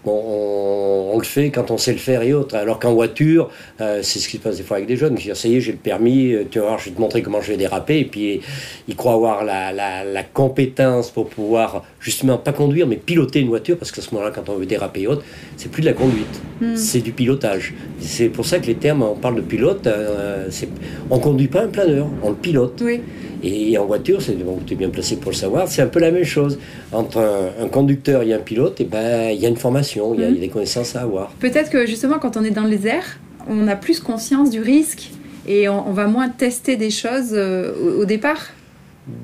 Bon, 0.07 1.13
on, 1.13 1.19
le 1.19 1.25
fait 1.25 1.51
quand 1.51 1.71
on 1.71 1.77
sait 1.77 1.93
le 1.93 1.99
faire 1.99 2.23
et 2.23 2.33
autres. 2.33 2.57
Alors 2.57 2.79
qu'en 2.79 2.95
voiture, 2.95 3.51
euh, 3.83 4.01
c'est 4.03 4.19
ce 4.19 4.31
qui 4.31 4.39
se 4.39 4.43
passe 4.43 4.57
des 4.57 4.63
fois 4.63 4.79
avec 4.79 4.89
des 4.89 4.97
jeunes. 4.97 5.15
Qui 5.17 5.29
disent, 5.29 5.35
ça 5.37 5.49
y 5.49 5.57
est, 5.57 5.61
j'ai 5.61 5.73
le 5.73 5.79
permis, 5.79 6.33
euh, 6.33 6.45
tu 6.51 6.59
vas 6.59 6.69
voir, 6.69 6.79
je 6.79 6.87
vais 6.87 6.93
te 6.93 7.01
montrer 7.01 7.21
comment 7.21 7.43
je 7.43 7.49
vais 7.49 7.59
déraper. 7.59 7.99
Et 7.99 8.05
puis, 8.07 8.41
ils 8.89 8.97
croient 8.97 9.13
avoir 9.13 9.45
la, 9.45 9.73
la, 9.73 10.05
la 10.05 10.23
compétence 10.23 11.11
pour 11.11 11.29
pouvoir 11.29 11.85
justement 12.01 12.30
pas 12.39 12.53
conduire, 12.53 12.87
mais 12.87 12.97
piloter 12.97 13.41
une 13.41 13.49
voiture, 13.49 13.77
parce 13.77 13.93
qu'à 13.93 14.03
ce 14.03 14.15
moment-là, 14.15 14.33
quand 14.35 14.49
on 14.49 14.57
veut 14.57 14.67
déraper 14.67 15.03
et 15.03 15.07
autres, 15.07 15.25
c'est 15.57 15.71
plus 15.71 15.83
de 15.83 15.87
la 15.87 15.93
conduite, 15.93 16.41
hmm. 16.61 16.77
c'est 16.77 17.01
du 17.01 17.13
pilotage. 17.13 17.75
C'est 18.01 18.29
pour 18.29 18.47
ça 18.47 18.59
que 18.59 18.67
les 18.67 18.75
termes, 18.75 19.03
on 19.03 19.15
parle 19.15 19.37
de 19.37 19.41
pilote, 19.41 19.87
euh, 19.87 20.49
on 21.11 21.19
conduit 21.19 21.49
pas 21.49 21.63
un 21.63 21.69
planeur, 21.69 22.07
on 22.23 22.31
le 22.31 22.37
pilote. 22.37 22.81
Oui. 22.85 23.01
Et 23.43 23.79
en 23.79 23.87
voiture, 23.87 24.21
c'est 24.21 24.35
bon, 24.35 24.59
tu 24.67 24.75
es 24.75 24.77
bien 24.77 24.91
placé 24.91 25.17
pour 25.17 25.31
le 25.31 25.37
savoir, 25.37 25.67
c'est 25.67 25.81
un 25.81 25.87
peu 25.87 25.99
la 25.99 26.11
même 26.11 26.25
chose. 26.25 26.59
Entre 26.93 27.19
un, 27.19 27.69
conducteur 27.69 28.23
et 28.23 28.35
un 28.35 28.39
pilote, 28.39 28.81
et 28.81 28.85
eh 28.85 28.87
ben, 28.87 29.31
il 29.31 29.41
y 29.41 29.47
a 29.47 29.49
une 29.49 29.57
formation, 29.57 30.15
il 30.15 30.21
y, 30.21 30.25
a 30.25 30.31
hmm. 30.31 30.39
des 30.39 30.49
connaissances 30.49 30.97
à 30.97 31.03
avoir. 31.03 31.31
Peut-être 31.41 31.71
que 31.71 31.87
justement, 31.87 32.19
quand 32.19 32.37
on 32.37 32.45
est 32.45 32.51
dans 32.51 32.65
les 32.65 32.87
airs, 32.87 33.19
on 33.49 33.67
a 33.69 33.77
plus 33.77 34.01
conscience 34.01 34.51
du 34.51 34.61
risque 34.61 35.11
et 35.47 35.69
on, 35.69 35.93
va 35.93 36.07
moins 36.07 36.29
tester 36.29 36.77
des 36.77 36.91
choses 36.91 37.33
euh, 37.33 37.73
au 37.99 38.05
départ. 38.05 38.51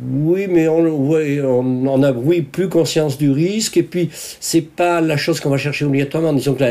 Oui, 0.09 0.47
mais 0.49 0.69
on, 0.69 2.03
a 2.03 2.13
plus 2.53 2.69
conscience 2.69 3.19
du 3.19 3.31
risque, 3.31 3.77
et 3.77 3.83
puis 3.83 4.09
c'est 4.13 4.63
pas 4.63 5.01
la 5.01 5.17
chose 5.17 5.41
qu'on 5.41 5.51
va 5.51 5.57
chercher 5.57 5.85
obligatoirement. 5.85 6.33
Disons 6.33 6.55
que 6.55 6.65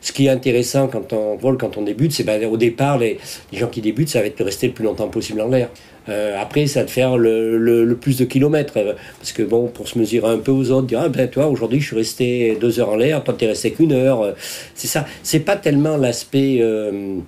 ce 0.00 0.12
qui 0.12 0.26
est 0.26 0.30
intéressant 0.30 0.88
quand 0.88 1.12
on 1.12 1.36
vole, 1.36 1.56
quand 1.56 1.76
on 1.76 1.82
débute, 1.82 2.12
c'est 2.12 2.24
ben, 2.24 2.44
au 2.46 2.56
départ, 2.56 2.98
les, 2.98 3.18
gens 3.52 3.68
qui 3.68 3.80
débutent, 3.80 4.08
ça 4.08 4.20
va 4.20 4.26
être 4.26 4.38
de 4.38 4.44
rester 4.44 4.68
le 4.68 4.72
plus 4.72 4.84
longtemps 4.84 5.08
possible 5.08 5.40
en 5.40 5.48
l'air. 5.48 5.70
Euh, 6.08 6.40
après, 6.40 6.66
ça 6.66 6.80
va 6.80 6.86
te 6.86 6.90
faire 6.90 7.16
le, 7.16 7.96
plus 8.00 8.18
de 8.18 8.24
kilomètres. 8.24 8.74
Parce 9.18 9.32
que 9.32 9.42
bon, 9.42 9.68
pour 9.68 9.88
se 9.88 9.98
mesurer 9.98 10.28
un 10.28 10.38
peu 10.38 10.52
aux 10.52 10.70
autres, 10.70 10.86
dire, 10.86 11.00
ah 11.02 11.08
ben 11.08 11.28
toi, 11.28 11.46
aujourd'hui, 11.48 11.80
je 11.80 11.86
suis 11.86 11.96
resté 11.96 12.56
deux 12.60 12.80
heures 12.80 12.90
en 12.90 12.96
l'air, 12.96 13.24
toi, 13.24 13.34
t'es 13.36 13.46
resté 13.46 13.70
qu'une 13.72 13.92
heure. 13.92 14.22
Euh, 14.22 14.32
c'est 14.74 14.88
ça. 14.88 15.06
C'est 15.22 15.40
pas 15.40 15.56
tellement 15.56 15.96
l'aspect 15.96 16.58
euh, 16.60 17.18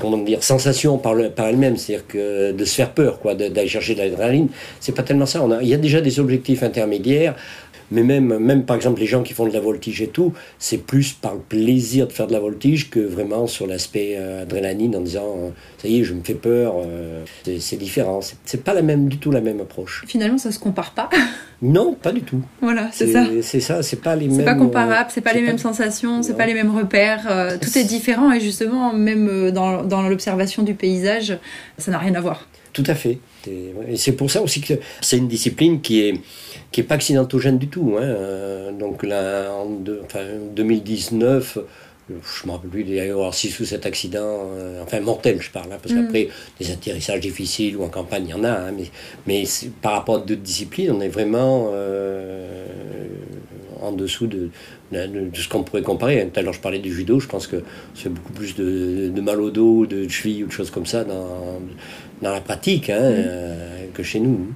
comment 0.00 0.18
dire, 0.18 0.42
sensation 0.42 0.98
par, 0.98 1.14
par 1.34 1.46
elle-même, 1.46 1.76
c'est-à-dire 1.76 2.06
que 2.06 2.52
de 2.52 2.64
se 2.64 2.74
faire 2.74 2.92
peur, 2.92 3.20
quoi, 3.20 3.34
d'aller 3.34 3.68
chercher 3.68 3.94
de 3.94 4.00
l'adrénaline. 4.00 4.48
C'est 4.80 4.94
pas 4.94 5.02
tellement 5.02 5.26
ça. 5.26 5.44
Il 5.62 5.68
y 5.68 5.74
a 5.74 5.78
déjà 5.78 6.00
des 6.00 6.18
objectifs 6.20 6.62
intermédiaires, 6.62 7.34
mais 7.90 8.02
même, 8.02 8.38
même 8.38 8.64
par 8.64 8.76
exemple 8.76 9.00
les 9.00 9.06
gens 9.06 9.22
qui 9.22 9.34
font 9.34 9.46
de 9.46 9.52
la 9.52 9.60
voltige 9.60 10.02
et 10.02 10.08
tout, 10.08 10.32
c'est 10.58 10.78
plus 10.78 11.12
par 11.12 11.34
le 11.34 11.40
plaisir 11.40 12.06
de 12.06 12.12
faire 12.12 12.26
de 12.26 12.32
la 12.32 12.40
voltige 12.40 12.90
que 12.90 13.00
vraiment 13.00 13.46
sur 13.46 13.66
l'aspect 13.66 14.14
euh, 14.16 14.42
adrénaline 14.42 14.96
en 14.96 15.00
disant 15.00 15.34
euh, 15.36 15.50
ça 15.78 15.88
y 15.88 16.00
est, 16.00 16.04
je 16.04 16.14
me 16.14 16.22
fais 16.22 16.34
peur. 16.34 16.74
c'est 17.44 17.76
différent. 17.76 18.20
C'est 18.44 18.64
pas 18.64 18.74
la 18.74 18.82
même 18.82 19.08
du 19.08 19.18
tout 19.18 19.30
la 19.30 19.40
même 19.40 19.60
approche. 19.60 20.04
Finalement, 20.06 20.38
ça 20.38 20.52
se 20.52 20.58
compare 20.58 20.92
pas. 20.92 21.08
Non, 21.62 21.92
pas 21.92 22.10
du 22.10 22.22
tout. 22.22 22.40
Voilà, 22.62 22.88
c'est 22.90 23.12
ça. 23.12 23.26
C'est 23.42 23.60
ça, 23.60 23.82
c'est 23.82 24.00
pas 24.00 24.16
les 24.16 24.28
mêmes. 24.28 24.38
C'est 24.38 24.44
pas 24.46 24.54
comparable, 24.54 25.10
c'est 25.12 25.20
pas 25.20 25.34
les 25.34 25.42
mêmes 25.42 25.58
sensations, 25.58 26.22
c'est 26.22 26.34
pas 26.34 26.46
les 26.46 26.54
mêmes 26.54 26.74
repères. 26.74 27.58
tout 27.60 27.78
est 27.78 27.84
différent 27.84 28.32
et 28.32 28.40
justement, 28.40 28.94
même 28.94 29.50
dans 29.50 29.70
dans, 29.82 30.08
l'observation 30.08 30.62
du 30.62 30.72
paysage, 30.72 31.36
ça 31.76 31.90
n'a 31.90 31.98
rien 31.98 32.14
à 32.14 32.20
voir. 32.22 32.46
Tout 32.72 32.84
à 32.86 32.94
fait. 32.94 33.18
Et 33.48 33.96
c'est 33.96 34.12
pour 34.12 34.30
ça 34.30 34.42
aussi 34.42 34.60
que 34.60 34.74
c'est 35.00 35.16
une 35.16 35.28
discipline 35.28 35.80
qui 35.80 36.02
est 36.02 36.14
qui 36.72 36.80
est 36.80 36.84
pas 36.84 36.94
accidentogène 36.94 37.58
du 37.58 37.68
tout. 37.68 37.96
Hein. 37.98 38.02
Euh, 38.02 38.72
donc 38.72 39.02
là, 39.02 39.52
en 39.52 39.66
2019, 39.66 41.58
je 42.08 42.46
me 42.46 42.52
rappelle 42.52 42.70
plus, 42.70 42.80
il 42.82 42.94
y 42.94 43.00
a 43.00 43.06
eu 43.06 43.10
avoir 43.10 43.34
6 43.34 43.60
ou 43.60 43.64
7 43.64 43.86
accidents, 43.86 44.48
euh, 44.52 44.82
enfin 44.82 45.00
mortels 45.00 45.40
je 45.40 45.50
parle, 45.50 45.72
hein, 45.72 45.78
parce 45.82 45.94
mm. 45.94 46.02
qu'après, 46.02 46.28
des 46.58 46.70
atterrissages 46.70 47.20
difficiles 47.20 47.76
ou 47.76 47.84
en 47.84 47.88
campagne, 47.88 48.24
il 48.26 48.30
y 48.30 48.34
en 48.34 48.44
a, 48.44 48.50
hein, 48.50 48.72
mais, 48.76 48.90
mais 49.26 49.44
par 49.82 49.92
rapport 49.92 50.16
à 50.16 50.18
d'autres 50.18 50.40
disciplines, 50.40 50.90
on 50.90 51.00
est 51.00 51.08
vraiment 51.08 51.70
euh, 51.72 52.66
en 53.82 53.92
dessous 53.92 54.26
de, 54.26 54.50
de, 54.92 55.30
ce 55.34 55.48
qu'on 55.48 55.62
pourrait 55.62 55.82
comparer. 55.82 56.28
Tout 56.32 56.40
à 56.40 56.42
l'heure, 56.42 56.52
je 56.52 56.60
parlais 56.60 56.78
du 56.78 56.92
judo, 56.92 57.20
je 57.20 57.28
pense 57.28 57.46
que 57.46 57.62
c'est 57.94 58.12
beaucoup 58.12 58.32
plus 58.32 58.54
de, 58.54 59.20
mal 59.20 59.40
au 59.40 59.50
dos, 59.50 59.86
de 59.86 60.08
cheville 60.08 60.44
ou 60.44 60.46
de 60.46 60.52
choses 60.52 60.70
comme 60.70 60.86
ça 60.86 61.04
dans, 61.04 61.60
dans 62.22 62.32
la 62.32 62.40
pratique 62.40 62.90
hein, 62.90 62.98
euh, 63.00 63.86
que 63.94 64.02
chez 64.02 64.20
nous. 64.20 64.48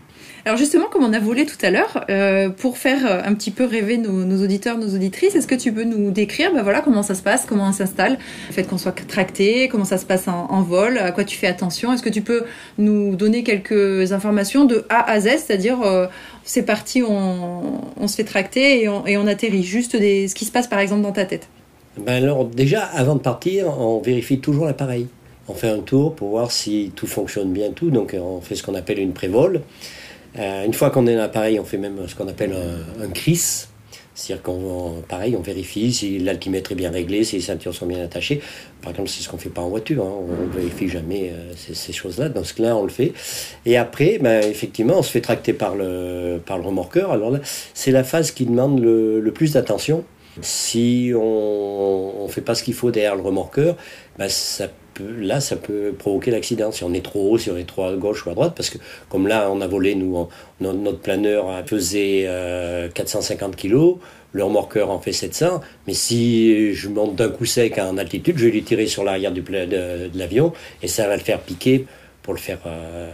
Alors 0.46 0.58
justement, 0.58 0.88
comme 0.90 1.04
on 1.04 1.12
a 1.14 1.18
volé 1.18 1.46
tout 1.46 1.56
à 1.62 1.70
l'heure, 1.70 2.04
euh, 2.10 2.50
pour 2.50 2.76
faire 2.76 3.06
euh, 3.06 3.22
un 3.24 3.32
petit 3.32 3.50
peu 3.50 3.64
rêver 3.64 3.96
nos, 3.96 4.42
auditeurs, 4.42 4.76
nos 4.76 4.94
auditrices, 4.94 5.34
est-ce 5.34 5.46
que 5.46 5.54
tu 5.54 5.72
peux 5.72 5.84
nous 5.84 6.10
décrire 6.10 6.52
ben 6.52 6.62
voilà, 6.62 6.82
comment 6.82 7.02
ça 7.02 7.14
se 7.14 7.22
passe, 7.22 7.46
comment 7.46 7.68
on 7.68 7.72
s'installe, 7.72 8.18
le 8.48 8.52
fait 8.52 8.64
qu'on 8.64 8.76
soit 8.76 8.92
tracté, 8.92 9.68
comment 9.68 9.86
ça 9.86 9.96
se 9.96 10.04
passe 10.04 10.28
en, 10.28 10.62
vol, 10.62 10.98
à 10.98 11.12
quoi 11.12 11.24
tu 11.24 11.38
fais 11.38 11.46
attention? 11.46 11.94
Est-ce 11.94 12.02
que 12.02 12.10
tu 12.10 12.20
peux 12.20 12.44
nous 12.76 13.16
donner 13.16 13.42
quelques 13.42 14.12
informations 14.12 14.66
de 14.66 14.84
A 14.90 15.10
à 15.10 15.18
Z, 15.20 15.28
c'est-à-dire 15.38 15.80
euh, 15.80 16.08
c'est 16.44 16.62
parti, 16.62 17.02
on, 17.02 18.06
se 18.06 18.16
fait 18.16 18.24
tracter 18.24 18.82
et 18.82 18.88
on, 18.88 19.26
atterrit, 19.26 19.62
juste 19.62 19.96
des, 19.96 20.28
ce 20.28 20.34
qui 20.34 20.44
se 20.44 20.52
passe 20.52 20.68
par 20.68 20.78
exemple 20.78 21.02
dans 21.02 21.12
ta 21.12 21.24
tête 21.24 21.48
ben 21.96 22.24
alors 22.24 22.44
déjà, 22.44 22.82
avant 22.82 23.14
de 23.14 23.20
partir, 23.20 23.68
on 23.78 24.00
vérifie 24.00 24.40
toujours 24.40 24.66
l'appareil. 24.66 25.06
On 25.46 25.54
fait 25.54 25.68
un 25.68 25.78
tour 25.78 26.14
pour 26.14 26.30
voir 26.30 26.50
si 26.50 26.90
tout 26.96 27.06
fonctionne 27.06 27.52
bien, 27.52 27.70
tout. 27.70 27.90
Donc 27.90 28.16
on 28.18 28.40
fait 28.40 28.56
ce 28.56 28.62
qu'on 28.62 28.74
appelle 28.74 28.98
une 28.98 29.12
prévole. 29.12 29.60
Euh, 30.38 30.64
une 30.64 30.74
fois 30.74 30.90
qu'on 30.90 31.06
est 31.06 31.14
dans 31.14 31.20
l'appareil, 31.20 31.60
on 31.60 31.64
fait 31.64 31.78
même 31.78 32.08
ce 32.08 32.14
qu'on 32.16 32.26
appelle 32.26 32.52
un, 32.52 33.04
un 33.04 33.08
CRIS. 33.10 33.68
C'est-à-dire 34.14 34.42
qu'on, 34.44 35.02
pareil, 35.08 35.36
on 35.36 35.42
vérifie 35.42 35.92
si 35.92 36.18
l'altimètre 36.18 36.72
est 36.72 36.76
bien 36.76 36.90
réglé, 36.90 37.24
si 37.24 37.36
les 37.36 37.42
ceintures 37.42 37.74
sont 37.74 37.86
bien 37.86 38.02
attachées. 38.02 38.40
Par 38.80 38.92
exemple, 38.92 39.08
c'est 39.08 39.22
ce 39.22 39.28
qu'on 39.28 39.38
fait 39.38 39.50
pas 39.50 39.62
en 39.62 39.68
voiture. 39.68 40.04
Hein. 40.04 40.12
On 40.28 40.46
ne 40.46 40.52
vérifie 40.52 40.88
jamais 40.88 41.32
euh, 41.32 41.52
ces, 41.56 41.92
choses-là. 41.92 42.28
Dans 42.28 42.44
ce 42.44 42.54
cas-là, 42.54 42.76
on 42.76 42.84
le 42.84 42.90
fait. 42.90 43.12
Et 43.66 43.76
après, 43.76 44.18
ben, 44.18 44.42
effectivement, 44.44 44.98
on 44.98 45.02
se 45.02 45.10
fait 45.10 45.20
tracter 45.20 45.52
par 45.52 45.74
le, 45.74 46.40
par 46.44 46.58
le 46.58 46.64
remorqueur. 46.64 47.10
Alors 47.10 47.30
là, 47.30 47.40
c'est 47.74 47.90
la 47.90 48.04
phase 48.04 48.30
qui 48.30 48.46
demande 48.46 48.80
le, 48.80 49.20
le 49.20 49.32
plus 49.32 49.52
d'attention. 49.52 50.04
Si 50.40 51.12
on 51.14 52.24
ne 52.24 52.28
fait 52.28 52.40
pas 52.40 52.54
ce 52.54 52.62
qu'il 52.62 52.74
faut 52.74 52.90
derrière 52.90 53.16
le 53.16 53.22
remorqueur, 53.22 53.76
ben, 54.18 54.28
ça 54.28 54.68
là, 55.00 55.40
ça 55.40 55.56
peut 55.56 55.92
provoquer 55.98 56.30
l'accident. 56.30 56.70
Si 56.72 56.84
on 56.84 56.92
est 56.92 57.04
trop 57.04 57.32
haut, 57.32 57.38
si 57.38 57.50
on 57.50 57.56
est 57.56 57.68
trop 57.68 57.84
à 57.84 57.94
gauche 57.94 58.26
ou 58.26 58.30
à 58.30 58.34
droite, 58.34 58.54
parce 58.56 58.70
que 58.70 58.78
comme 59.08 59.26
là, 59.26 59.50
on 59.50 59.60
a 59.60 59.66
volé, 59.66 59.94
nous, 59.94 60.28
notre 60.60 60.98
planeur 60.98 61.64
pesait 61.64 62.28
450 62.94 63.56
kg, 63.56 63.96
le 64.32 64.42
remorqueur 64.42 64.90
en 64.90 64.98
fait 64.98 65.12
700, 65.12 65.60
mais 65.86 65.94
si 65.94 66.74
je 66.74 66.88
monte 66.88 67.14
d'un 67.14 67.28
coup 67.28 67.44
sec 67.44 67.78
en 67.78 67.96
altitude, 67.98 68.36
je 68.36 68.46
vais 68.46 68.50
lui 68.50 68.64
tirer 68.64 68.86
sur 68.86 69.04
l'arrière 69.04 69.32
de, 69.32 69.40
de 69.40 70.18
l'avion 70.18 70.52
et 70.82 70.88
ça 70.88 71.06
va 71.06 71.16
le 71.16 71.22
faire 71.22 71.40
piquer 71.40 71.86
pour 72.24 72.32
le 72.32 72.40
faire 72.40 72.58
euh, 72.66 73.10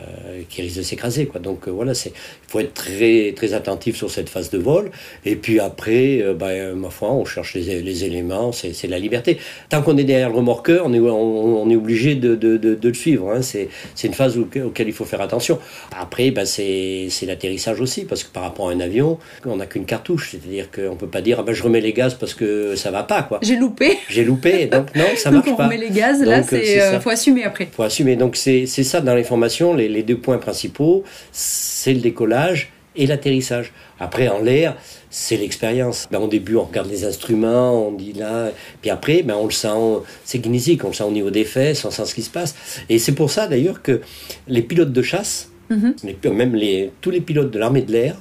qui 0.49 0.63
risque 0.63 0.77
de 0.79 0.83
s'écraser 0.83 1.27
quoi. 1.27 1.41
Donc 1.41 1.67
euh, 1.67 1.73
voilà 1.73 1.95
c'est 1.95 2.11
il 2.11 2.51
faut 2.51 2.61
être 2.61 2.75
très 2.75 3.33
très 3.35 3.55
attentif 3.55 3.97
sur 3.97 4.09
cette 4.09 4.29
phase 4.29 4.51
de 4.51 4.59
vol. 4.59 4.93
Et 5.25 5.35
puis 5.35 5.59
après 5.59 6.23
euh, 6.23 6.33
bah, 6.33 6.73
ma 6.77 6.91
foi 6.91 7.11
on 7.11 7.25
cherche 7.25 7.55
les, 7.55 7.83
les 7.83 8.05
éléments 8.05 8.53
c'est 8.53 8.87
la 8.87 9.01
liberté. 9.01 9.39
Tant 9.69 9.83
qu'on 9.83 9.97
est 9.97 10.05
derrière 10.05 10.31
le 10.31 10.37
remorqueur 10.37 10.85
on 10.87 10.95
est 10.95 11.01
on, 11.01 11.69
est 11.69 11.77
obligé 11.77 12.15
de, 12.15 12.37
de, 12.37 12.57
de, 12.57 12.77
de, 12.77 12.89
le 12.89 12.95
suivre 12.95 13.33
hein. 13.33 13.43
c'est 13.43 13.69
c'est 13.97 14.07
une 14.07 14.15
phase 14.15 14.39
auquel 14.39 14.87
il 14.87 14.95
faut 14.95 15.05
faire 15.05 15.21
attention. 15.21 15.59
Après 15.99 16.31
bah, 16.31 16.47
c'est 16.47 17.09
c'est 17.11 17.27
l'atterrissage 17.27 17.81
aussi 17.81 18.05
parce 18.05 18.23
que 18.23 18.31
par 18.31 18.45
rapport 18.45 18.69
à 18.69 18.73
un 18.73 18.81
avion 18.81 19.19
on 19.45 19.57
n'a 19.57 19.67
qu'une 19.67 19.87
cartouche. 19.87 20.31
C'est-à-dire 20.31 20.71
qu'on 20.71 20.95
peut 20.95 21.09
pas 21.09 21.21
dire 21.21 21.39
ah, 21.41 21.43
bah, 21.43 21.53
je 21.53 21.65
remets 21.65 21.81
les 21.81 21.93
gaz 21.93 22.15
parce 22.15 22.35
que 22.35 22.77
ça 22.77 22.93
va 22.93 23.03
pas 23.03 23.25
quoi. 23.25 23.41
J'ai 23.43 23.57
loupé. 23.57 23.99
J'ai 24.09 24.23
loupé 24.23 24.67
donc 24.67 24.95
non 24.95 25.05
ça 25.17 25.31
marche 25.33 25.47
donc 25.47 25.59
on 25.59 25.65
remet 25.65 25.79
les 25.79 25.91
gaz 25.91 26.23
là 26.23 26.45
c'est 26.45 27.01
faut 27.01 27.11
assumer 27.11 27.43
après. 27.43 27.69
Faut 27.73 27.83
assumer. 27.83 28.15
Donc 28.15 28.37
c'est 28.37 28.67
c'est 28.67 28.85
ça 28.85 29.00
dans 29.01 29.15
les 29.15 29.25
formations, 29.25 29.75
les, 29.75 30.03
deux 30.03 30.17
points 30.17 30.39
principaux, 30.39 31.05
c'est 31.33 31.95
le 31.95 32.01
décollage 32.01 32.73
et 32.97 33.07
l'atterrissage. 33.07 33.73
Après, 33.99 34.29
en 34.29 34.41
l'air, 34.41 34.77
c'est 35.11 35.37
l'expérience. 35.37 36.09
Ben, 36.11 36.19
au 36.19 36.27
début, 36.27 36.57
on 36.57 36.65
regarde 36.65 36.91
les 36.91 37.05
instruments, 37.05 37.87
on 37.87 37.93
dit 37.93 38.13
là, 38.13 38.51
puis 38.81 38.91
après, 38.91 39.23
ben, 39.23 39.35
on 39.35 39.45
le 39.45 39.53
sent, 39.53 40.03
c'est 40.25 40.41
kinesique, 40.41 40.85
on 40.85 40.89
le 40.89 40.95
sent 40.95 41.05
au 41.05 41.13
niveau 41.13 41.31
des 41.31 41.45
fesses, 41.45 41.85
on 41.85 41.91
sent 41.91 42.07
ce 42.07 42.15
qui 42.15 42.23
se 42.23 42.31
passe. 42.31 42.55
Et 42.89 42.99
c'est 42.99 43.15
pour 43.15 43.31
ça 43.31 43.47
d'ailleurs 43.47 43.83
que 43.83 44.01
les 44.49 44.63
pilotes 44.63 44.93
de 44.93 45.03
chasse, 45.03 45.51
mm-hmm. 45.71 46.31
même 46.33 46.55
les, 46.55 46.91
tous 47.01 47.11
les 47.11 47.21
pilotes 47.21 47.51
de 47.51 47.59
l'armée 47.59 47.83
de 47.83 47.93
l'air, 47.93 48.17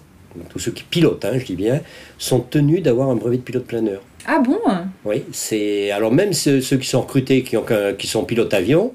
tous 0.50 0.60
ceux 0.60 0.72
qui 0.72 0.84
pilotent, 0.84 1.26
hein, 1.26 1.38
je 1.38 1.46
dis 1.46 1.56
bien, 1.56 1.82
sont 2.18 2.40
tenus 2.40 2.84
d'avoir 2.84 3.10
un 3.10 3.16
brevet 3.16 3.38
de 3.38 3.42
pilote 3.42 3.66
planeur. 3.66 4.02
Ah 4.26 4.40
bon? 4.40 4.60
Oui, 5.06 5.24
c'est 5.32 5.92
alors 5.92 6.12
même 6.12 6.34
ceux, 6.34 6.60
qui 6.60 6.88
sont 6.88 7.02
recrutés, 7.02 7.44
qui, 7.44 7.58
ont, 7.58 7.66
qui 7.98 8.08
sont 8.08 8.24
pilotes 8.26 8.54
avions, 8.54 8.94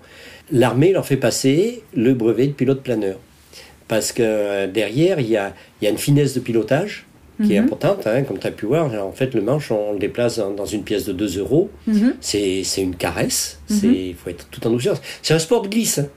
l'armée 0.51 0.93
leur 0.93 1.07
fait 1.07 1.17
passer 1.17 1.83
le 1.95 2.15
brevet 2.15 2.49
de 2.49 2.53
pilote 2.53 2.83
planeur. 2.83 3.19
Parce 3.89 4.13
que 4.13 4.23
euh, 4.23 4.67
derrière, 4.67 5.21
il 5.21 5.29
y 5.29 5.37
a, 5.37 5.55
une 5.83 5.99
finesse 5.99 6.35
de 6.35 6.41
pilotage 6.41 7.07
qui 7.43 7.55
est 7.55 7.59
mhm. 7.59 7.67
importante, 7.67 8.07
hein, 8.07 8.23
comme 8.23 8.39
tu 8.39 8.47
as 8.47 8.53
pu 8.53 8.67
voir. 8.67 8.93
En 9.05 9.13
fait, 9.13 9.35
le 9.35 9.43
manche, 9.43 9.71
on 9.73 9.93
le 9.93 9.99
déplace 9.99 10.39
dans, 10.39 10.67
une 10.67 10.85
pièce 10.85 11.05
de 11.05 11.13
2 11.13 11.39
euros. 11.39 11.69
Mhm. 11.87 12.15
C'est 12.21 12.63
une 12.79 12.95
caresse. 12.95 13.61
Mhm. 13.69 13.93
Il 13.93 14.15
faut 14.15 14.31
être 14.31 14.49
tout 14.51 14.65
en 14.67 14.71
douceur. 14.71 15.01
C'est 15.21 15.35
un 15.35 15.39
sport 15.39 15.63
de 15.63 15.69
glisse. 15.69 15.99
Hein. 15.99 16.09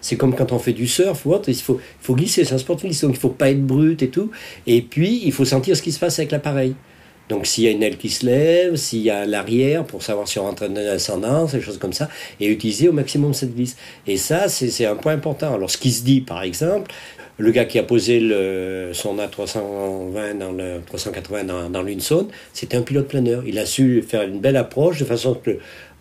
C'est 0.00 0.16
comme 0.16 0.34
quand 0.34 0.50
on 0.50 0.58
fait 0.58 0.72
du 0.72 0.88
surf 0.88 1.24
ou 1.26 1.32
autre, 1.32 1.48
il 1.48 1.54
faut, 1.54 1.78
il 1.78 2.04
faut 2.04 2.14
glisser, 2.16 2.44
c'est 2.44 2.54
un 2.54 2.58
sport 2.58 2.74
de 2.74 2.82
glisse, 2.82 3.02
donc 3.02 3.12
il 3.12 3.18
ne 3.18 3.20
faut 3.20 3.28
pas 3.28 3.50
être 3.50 3.64
brut 3.64 4.02
et 4.02 4.08
tout. 4.08 4.32
Et 4.66 4.82
puis, 4.82 5.22
il 5.24 5.32
faut 5.32 5.44
sentir 5.44 5.76
ce 5.76 5.82
qui 5.82 5.92
se 5.92 6.00
passe 6.00 6.18
avec 6.18 6.32
l'appareil. 6.32 6.74
Donc 7.32 7.46
s'il 7.46 7.64
y 7.64 7.68
a 7.68 7.70
une 7.70 7.82
aile 7.82 7.96
qui 7.96 8.10
se 8.10 8.26
lève, 8.26 8.76
s'il 8.76 9.00
y 9.00 9.08
a 9.08 9.24
l'arrière 9.24 9.84
pour 9.84 10.02
savoir 10.02 10.28
si 10.28 10.38
on 10.38 10.42
rentre 10.42 10.68
en 10.68 10.76
ascendance, 10.76 11.52
des 11.52 11.62
choses 11.62 11.78
comme 11.78 11.94
ça, 11.94 12.10
et 12.40 12.46
utiliser 12.46 12.90
au 12.90 12.92
maximum 12.92 13.32
cette 13.32 13.54
vis. 13.54 13.74
Et 14.06 14.18
ça, 14.18 14.50
c'est 14.50 14.84
un 14.84 14.96
point 14.96 15.14
important. 15.14 15.54
Alors 15.54 15.70
ce 15.70 15.78
qui 15.78 15.92
se 15.92 16.04
dit, 16.04 16.20
par 16.20 16.42
exemple, 16.42 16.92
le 17.38 17.50
gars 17.50 17.64
qui 17.64 17.78
a 17.78 17.84
posé 17.84 18.20
son 18.92 19.16
A320 19.16 20.38
dans 20.38 20.52
le 20.52 20.82
380 20.84 21.44
dans, 21.44 21.70
dans 21.70 21.82
l'Unson, 21.82 22.28
c'était 22.52 22.76
un 22.76 22.82
pilote 22.82 23.08
planeur. 23.08 23.44
Il 23.46 23.58
a 23.58 23.64
su 23.64 24.02
faire 24.06 24.22
une 24.22 24.38
belle 24.38 24.58
approche 24.58 24.98
de 24.98 25.06
façon 25.06 25.32
que 25.34 25.56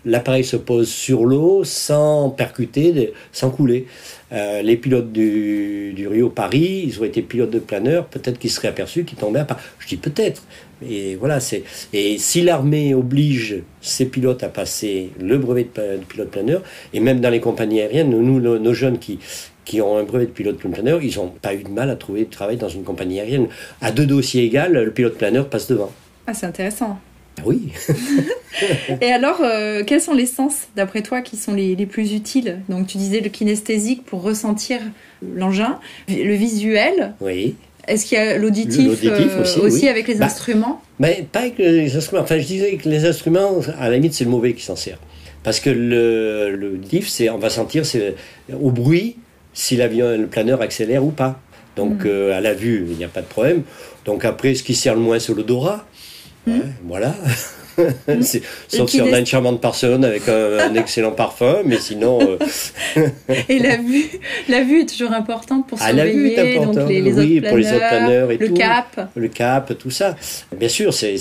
l'appareil 0.06 0.44
se 0.44 0.58
pose 0.58 0.90
sur 0.90 1.26
l'eau 1.26 1.64
sans 1.64 2.30
percuter, 2.30 3.14
sans 3.32 3.50
couler. 3.50 3.88
Euh, 4.32 4.62
les 4.62 4.78
pilotes 4.78 5.12
du, 5.12 6.08
Rio 6.10 6.30
Paris, 6.30 6.84
ils 6.88 7.00
ont 7.02 7.04
été 7.04 7.22
pilotes 7.22 7.50
de 7.50 7.60
planeur, 7.60 8.06
peut-être 8.06 8.40
qu'ils 8.40 8.50
seraient 8.50 8.70
aperçus 8.70 9.04
qu'ils 9.04 9.18
tombaient 9.18 9.42
à 9.42 9.46
part. 9.46 9.60
Je 9.80 9.88
dis 9.88 9.98
peut-être, 9.98 10.44
et 10.88 11.16
voilà, 11.16 11.40
c'est 11.40 11.64
et 11.94 12.18
si 12.18 12.42
l'armée 12.42 12.94
oblige 12.94 13.62
ses 13.82 14.06
pilotes 14.06 14.44
à 14.44 14.48
passer 14.48 15.10
le 15.20 15.38
brevet 15.38 15.68
de, 15.76 15.98
pilote 16.08 16.30
planeur, 16.30 16.62
et 16.94 17.00
même 17.00 17.20
dans 17.20 17.30
les 17.30 17.42
compagnies 17.42 17.82
aériennes, 17.82 18.10
nous, 18.10 18.40
nos, 18.40 18.74
jeunes 18.74 19.00
qui 19.00 19.20
qui 19.64 19.80
ont 19.80 19.98
un 19.98 20.04
brevet 20.04 20.26
de 20.26 20.32
pilote 20.32 20.58
planeur, 20.58 21.04
ils 21.04 21.18
n'ont 21.18 21.28
pas 21.28 21.54
eu 21.54 21.64
de 21.64 21.70
mal 21.70 21.90
à 21.90 21.96
trouver 21.96 22.26
de 22.26 22.30
travail 22.32 22.58
dans 22.58 22.68
une 22.68 22.84
compagnie 22.84 23.20
aérienne. 23.20 23.48
À 23.80 23.92
deux 23.92 24.08
dossiers 24.08 24.46
égaux, 24.46 24.72
le 24.72 24.92
pilote 24.92 25.18
planeur 25.18 25.50
passe 25.50 25.68
devant. 25.68 25.92
Ah, 26.26 26.34
c'est 26.34 26.48
intéressant. 26.48 26.98
Ah 27.40 27.44
oui. 27.46 27.70
et 29.02 29.12
alors, 29.12 29.42
euh, 29.42 29.84
quels 29.86 30.02
sont 30.02 30.14
les 30.14 30.26
sens, 30.26 30.68
d'après 30.76 31.02
toi, 31.02 31.22
qui 31.22 31.38
sont 31.38 31.54
les, 31.54 31.76
les, 31.76 31.86
plus 31.86 32.14
utiles? 32.14 32.60
Donc, 32.70 32.88
tu 32.88 32.98
disais 32.98 33.20
le 33.22 33.30
kinesthésique 33.30 34.04
pour 34.06 34.22
ressentir 34.22 34.80
l'engin, 35.36 35.80
le 36.10 36.34
visuel. 36.34 37.14
Oui. 37.22 37.56
Est-ce 37.88 38.06
qu'il 38.06 38.18
y 38.18 38.22
a 38.22 38.38
l'auditif 38.38 39.00
euh, 39.04 39.64
aussi, 39.64 39.88
avec 39.88 40.08
les 40.08 40.16
bah, 40.16 40.26
instruments? 40.26 40.82
Mais 41.00 41.26
pas 41.32 41.40
avec 41.40 41.58
les 41.58 41.96
instruments. 41.96 42.22
Enfin, 42.22 42.38
je 42.38 42.46
disais 42.46 42.76
que 42.76 42.88
les 42.88 43.06
instruments, 43.06 43.60
à 43.80 43.90
la 43.90 43.96
limite, 43.96 44.14
c'est 44.14 44.24
le 44.24 44.30
mauvais 44.30 44.54
qui 44.54 44.64
s'en 44.64 44.76
sert. 44.76 45.00
Parce 45.44 45.60
que 45.60 45.70
l'auditif, 45.70 47.08
c'est, 47.08 47.30
on 47.30 47.40
va 47.40 47.50
sentir 47.50 47.86
c'est, 47.86 48.16
au 48.62 48.72
bruit 48.72 49.16
si 49.54 49.76
l'avion, 49.76 50.18
le 50.18 50.28
planeur 50.28 50.62
accélère 50.62 51.04
ou 51.04 51.12
pas. 51.12 51.40
Donc, 51.76 52.04
mm. 52.04 52.08
euh, 52.08 52.38
à 52.38 52.42
la 52.42 52.54
vue, 52.54 52.86
il 52.90 52.98
n'y 52.98 53.04
a 53.04 53.10
pas 53.10 53.22
de 53.22 53.28
problème. 53.28 53.64
Donc, 54.06 54.26
après, 54.26 54.56
ce 54.56 54.64
qui 54.64 54.76
sert 54.76 54.96
le 54.96 55.02
moins, 55.02 55.20
c'est 55.20 55.34
l'odorat. 55.34 55.86
Mm. 56.48 56.52
Hein, 56.52 56.62
voilà. 56.88 57.16
C'est- 58.22 58.42
Sauf 58.68 58.90
si 58.90 59.02
on 59.02 59.12
a 59.14 59.20
une 59.20 59.26
charmante 59.26 59.62
personne 59.62 60.04
avec 60.04 60.28
un, 60.28 60.58
un 60.60 60.76
excellent 60.76 61.12
parfum, 61.14 61.58
mais 61.66 61.78
sinon, 61.78 62.20
euh, 62.98 63.08
Et 63.50 63.60
la 63.60 63.78
vue, 63.78 64.06
la 64.50 64.62
vue 64.64 64.82
est 64.82 64.86
toujours 64.90 65.14
importante 65.14 65.68
pour 65.68 65.78
Ah, 65.82 65.94
la 65.94 66.06
vue 66.06 66.28
est 66.28 66.36
surveiller 66.36 66.58
importante, 66.58 66.76
donc 66.76 66.90
les, 66.90 67.02
les 67.02 67.14
oui, 67.14 67.42
pour 67.42 67.58
les 67.58 67.68
autres 67.68 67.88
planeurs 67.88 68.32
et 68.32 68.38
le 68.38 68.48
tout. 68.50 68.54
cap. 68.56 69.10
le 69.16 69.28
cap, 69.30 69.78
tout 69.80 69.90
ça. 69.90 70.16
Bien 70.56 70.68
sûr, 70.70 70.94
c'est 70.94 71.16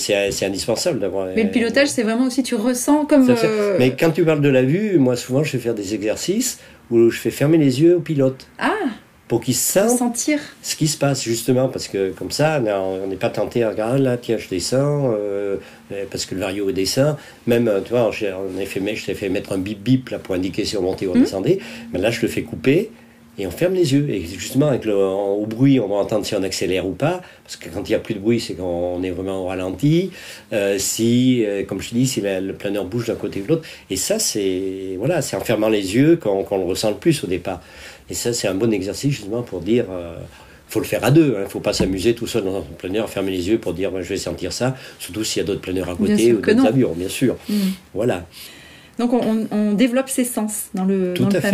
indispensable 0.44 0.98
d'avoir. 0.98 1.28
Mais 1.37 1.44
le 1.44 1.50
pilotage, 1.50 1.88
c'est 1.88 2.02
vraiment 2.02 2.26
aussi 2.26 2.42
tu 2.42 2.56
ressens 2.56 3.04
comme. 3.06 3.30
Euh, 3.30 3.76
Mais 3.78 3.94
quand 3.98 4.11
tu 4.11 4.24
parles 4.24 4.40
de 4.42 4.48
la 4.50 4.62
vue, 4.62 4.98
moi 4.98 5.16
souvent 5.16 5.44
je 5.44 5.50
fais 5.52 5.59
faire 5.59 5.74
des 5.74 5.94
exercices 5.94 6.59
où 6.90 7.11
je 7.11 7.18
fais 7.18 7.30
fermer 7.30 7.59
les 7.59 7.80
yeux 7.80 7.96
au 7.96 8.00
pilote 8.00 8.46
Ah, 8.59 8.72
pour 9.30 9.40
qu'il 9.40 9.54
sente 9.54 9.96
sentir. 9.96 10.40
ce 10.60 10.74
qui 10.74 10.88
se 10.88 10.98
passe 10.98 11.22
justement 11.22 11.68
parce 11.68 11.86
que 11.86 12.10
comme 12.10 12.32
ça 12.32 12.60
on 12.60 13.06
n'est 13.06 13.14
pas 13.14 13.30
tenté 13.30 13.62
à 13.62 13.70
regarder 13.70 14.00
là 14.02 14.16
tiens 14.16 14.38
je 14.38 14.48
descends 14.48 15.14
euh, 15.16 15.56
parce 16.10 16.26
que 16.26 16.34
le 16.34 16.40
vario 16.40 16.72
descend 16.72 17.14
même 17.46 17.68
euh, 17.68 17.78
tu 17.80 17.90
vois 17.90 18.10
j'ai- 18.10 18.32
en 18.32 18.58
effet 18.60 18.80
mais 18.80 18.96
je 18.96 19.06
t'ai 19.06 19.14
fait 19.14 19.28
mettre 19.28 19.52
un 19.52 19.58
bip 19.58 19.80
bip 19.84 20.08
là 20.08 20.18
pour 20.18 20.34
indiquer 20.34 20.64
si 20.64 20.76
on 20.76 20.82
montait 20.82 21.06
ou 21.06 21.12
on 21.12 21.14
Mhm. 21.14 21.22
descendait 21.22 21.58
mais 21.92 22.00
là 22.00 22.10
je 22.10 22.20
le 22.22 22.26
fais 22.26 22.42
couper 22.42 22.90
et 23.40 23.46
on 23.46 23.50
ferme 23.50 23.74
les 23.74 23.92
yeux 23.94 24.09
et 24.11 24.20
justement 24.24 24.66
avec 24.68 24.85
le 24.85 24.94
en- 24.96 25.33
au 25.33 25.46
bruit 25.46 25.81
on 25.81 25.88
va 25.88 25.96
entendre 25.96 26.24
si 26.26 26.35
on 26.35 26.42
accélère 26.42 26.87
ou 26.87 26.92
pas 26.92 27.22
parce 27.42 27.57
que 27.57 27.68
quand 27.68 27.83
il 27.88 27.92
n'y 27.92 27.94
a 27.94 27.98
plus 27.98 28.14
de 28.14 28.20
bruit 28.20 28.38
c'est 28.40 28.55
qu'on 28.55 29.03
est 29.03 29.11
vraiment 29.11 29.42
au 29.44 29.46
ralenti 29.46 30.11
Euh, 30.53 30.76
si 30.79 31.44
euh, 31.46 31.64
comme 31.64 31.81
je 31.81 31.90
te 31.90 31.94
dis 31.94 32.07
si 32.07 32.20
la- 32.20 32.40
le 32.40 32.53
planeur 32.53 32.85
bouge 32.85 33.07
d'un 33.07 33.14
côté 33.14 33.40
ou 33.40 33.44
de 33.44 33.48
l'autre 33.48 33.66
et 33.88 33.96
ça 33.96 34.18
c'est 34.18 34.96
voilà 34.98 35.22
c'est 35.22 35.37
en 35.37 35.40
fermant 35.40 35.68
les 35.68 35.94
yeux 35.96 36.16
qu'on 36.16 36.44
le 36.59 36.64
ressent 36.64 36.90
le 36.90 36.96
plus 36.96 37.24
au 37.24 37.26
départ 37.26 37.61
et 38.11 38.14
ça, 38.14 38.33
c'est 38.33 38.48
un 38.48 38.55
bon 38.55 38.72
exercice 38.72 39.12
justement 39.12 39.42
pour 39.42 39.61
dire. 39.61 39.85
euh, 39.90 40.16
faut 40.68 40.79
le 40.81 40.85
faire 40.87 41.05
à 41.05 41.11
deux. 41.11 41.35
Il 41.37 41.42
ne 41.42 41.48
faut 41.48 41.59
pas 41.61 41.72
s'amuser 41.72 42.14
tout 42.14 42.26
seul 42.29 42.44
dans 42.44 42.59
un 42.59 42.62
planeur, 42.79 43.09
fermer 43.09 43.33
les 43.33 43.48
yeux 43.48 43.59
pour 43.59 43.72
dire 43.72 43.90
ben, 43.90 44.03
je 44.03 44.09
vais 44.09 44.16
sentir 44.16 44.53
ça. 44.53 44.76
Surtout 45.00 45.24
s'il 45.24 45.40
y 45.40 45.44
a 45.44 45.46
d'autres 45.46 45.61
planeurs 45.61 45.88
à 45.90 45.94
côté 45.96 46.33
ou 46.33 46.40
d'autres 46.40 46.68
avions, 46.68 46.92
bien 46.96 47.09
sûr. 47.09 47.37
Mm. 47.48 47.55
Voilà, 47.94 48.24
Donc 48.98 49.12
on, 49.12 49.72
développe 49.74 50.09
ses 50.09 50.24
sens 50.24 50.66
dans 50.74 50.85
le, 50.85 51.12
tout 51.14 51.22
dans 51.24 51.29
le 51.31 51.37
à 51.37 51.40
fait. 51.40 51.50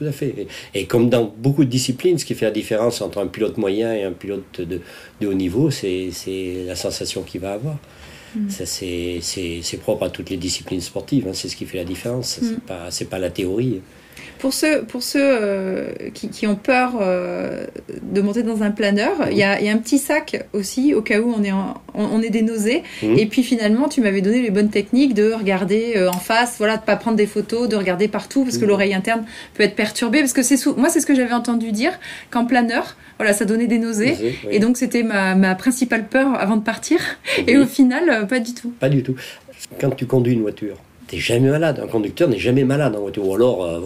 Tout 0.00 0.06
à 0.06 0.12
fait. 0.12 0.46
Et, 0.74 0.80
et 0.80 0.86
comme 0.86 1.10
dans 1.10 1.24
beaucoup 1.36 1.62
de 1.64 1.68
disciplines, 1.70 2.16
ce 2.18 2.24
qui 2.24 2.34
fait 2.34 2.46
la 2.46 2.50
différence 2.52 3.02
entre 3.02 3.18
un 3.18 3.26
pilote 3.26 3.58
moyen 3.58 3.92
et 3.94 4.02
un 4.02 4.12
pilote 4.12 4.60
de, 4.62 4.80
de 5.20 5.26
haut 5.26 5.34
niveau, 5.34 5.70
c'est 5.70 6.10
la 6.66 6.74
sensation 6.74 7.22
qu'il 7.22 7.42
va 7.42 7.52
avoir. 7.52 7.76
Mm. 8.34 8.48
Ça, 8.48 8.64
c'est- 8.64 9.76
propre 9.82 10.04
à 10.04 10.10
toutes 10.10 10.30
les 10.30 10.36
disciplines 10.38 10.80
sportives, 10.80 11.26
hein, 11.28 11.32
c'est 11.34 11.48
ce 11.48 11.56
qui 11.56 11.66
fait 11.66 11.76
la 11.78 11.84
différence. 11.84 12.38
Mm. 12.40 12.44
C'est 12.48 12.60
pas, 12.62 12.90
c'est 12.90 13.04
pas 13.10 13.18
la 13.18 13.28
théorie. 13.30 13.82
Pour 14.38 14.54
ceux, 14.54 14.82
pour 14.82 15.02
ceux 15.02 15.20
euh, 15.22 15.90
qui, 16.14 16.28
qui 16.30 16.46
ont 16.46 16.54
peur 16.56 16.94
euh, 17.00 17.66
de 18.02 18.20
monter 18.22 18.42
dans 18.42 18.62
un 18.62 18.70
planeur, 18.70 19.12
il 19.30 19.36
y, 19.36 19.42
a, 19.42 19.60
il 19.60 19.66
y 19.66 19.68
a 19.68 19.72
un 19.72 19.76
petit 19.78 19.98
sac 19.98 20.46
aussi 20.54 20.94
au 20.94 21.02
cas 21.02 21.20
où 21.20 21.32
on 21.36 21.42
est, 21.44 21.52
en- 21.52 21.74
on, 21.94 22.04
on 22.04 22.22
est 22.22 22.30
des 22.30 22.42
nausées. 22.42 22.82
Mhm. 23.02 23.18
Et 23.18 23.26
puis 23.26 23.42
finalement, 23.42 23.88
tu 23.88 24.00
m'avais 24.00 24.22
donné 24.22 24.40
les 24.40 24.50
bonnes 24.50 24.70
techniques 24.70 25.12
de 25.14 25.32
regarder 25.32 25.94
euh, 25.96 26.08
en 26.08 26.18
face, 26.18 26.54
voilà, 26.58 26.76
de 26.78 26.82
pas 26.82 26.96
prendre 26.96 27.16
des 27.16 27.26
photos, 27.26 27.68
de 27.68 27.76
regarder 27.76 28.08
partout 28.08 28.44
parce 28.44 28.56
que 28.56 28.62
Mhm. 28.62 28.68
l'oreille 28.70 28.94
interne 28.94 29.24
peut 29.54 29.62
être 29.62 29.76
perturbée. 29.76 30.20
Parce 30.20 30.32
que 30.32 30.42
c'est 30.42 30.56
moi, 30.76 30.88
c'est 30.88 31.00
ce 31.00 31.06
que 31.06 31.14
j'avais 31.14 31.34
entendu 31.34 31.70
dire 31.72 31.92
qu'en 32.30 32.44
planeur, 32.46 32.96
voilà, 33.18 33.32
ça 33.34 33.44
donnait 33.44 33.66
des 33.66 33.78
nausées. 33.78 34.16
Oui. 34.22 34.34
Et 34.50 34.58
donc 34.58 34.78
c'était 34.78 35.02
ma, 35.02 35.34
ma 35.34 35.54
principale 35.54 36.06
peur 36.08 36.34
avant 36.40 36.56
de 36.56 36.62
partir. 36.64 36.98
Et 37.46 37.58
au 37.58 37.66
final, 37.66 38.26
pas 38.26 38.38
du 38.40 38.54
tout. 38.54 38.72
Pas 38.80 38.88
du 38.88 39.02
tout. 39.02 39.14
Quand 39.80 39.90
tu 39.90 40.06
conduis 40.06 40.32
une 40.32 40.40
voiture, 40.40 40.76
jamais 41.18 41.50
malade. 41.50 41.80
Un 41.82 41.86
conducteur 41.86 42.28
n'est 42.28 42.38
jamais 42.38 42.64
malade 42.64 42.94
en 42.96 43.00
voiture. 43.00 43.26
Ou 43.26 43.34
alors, 43.34 43.64
euh, 43.64 43.80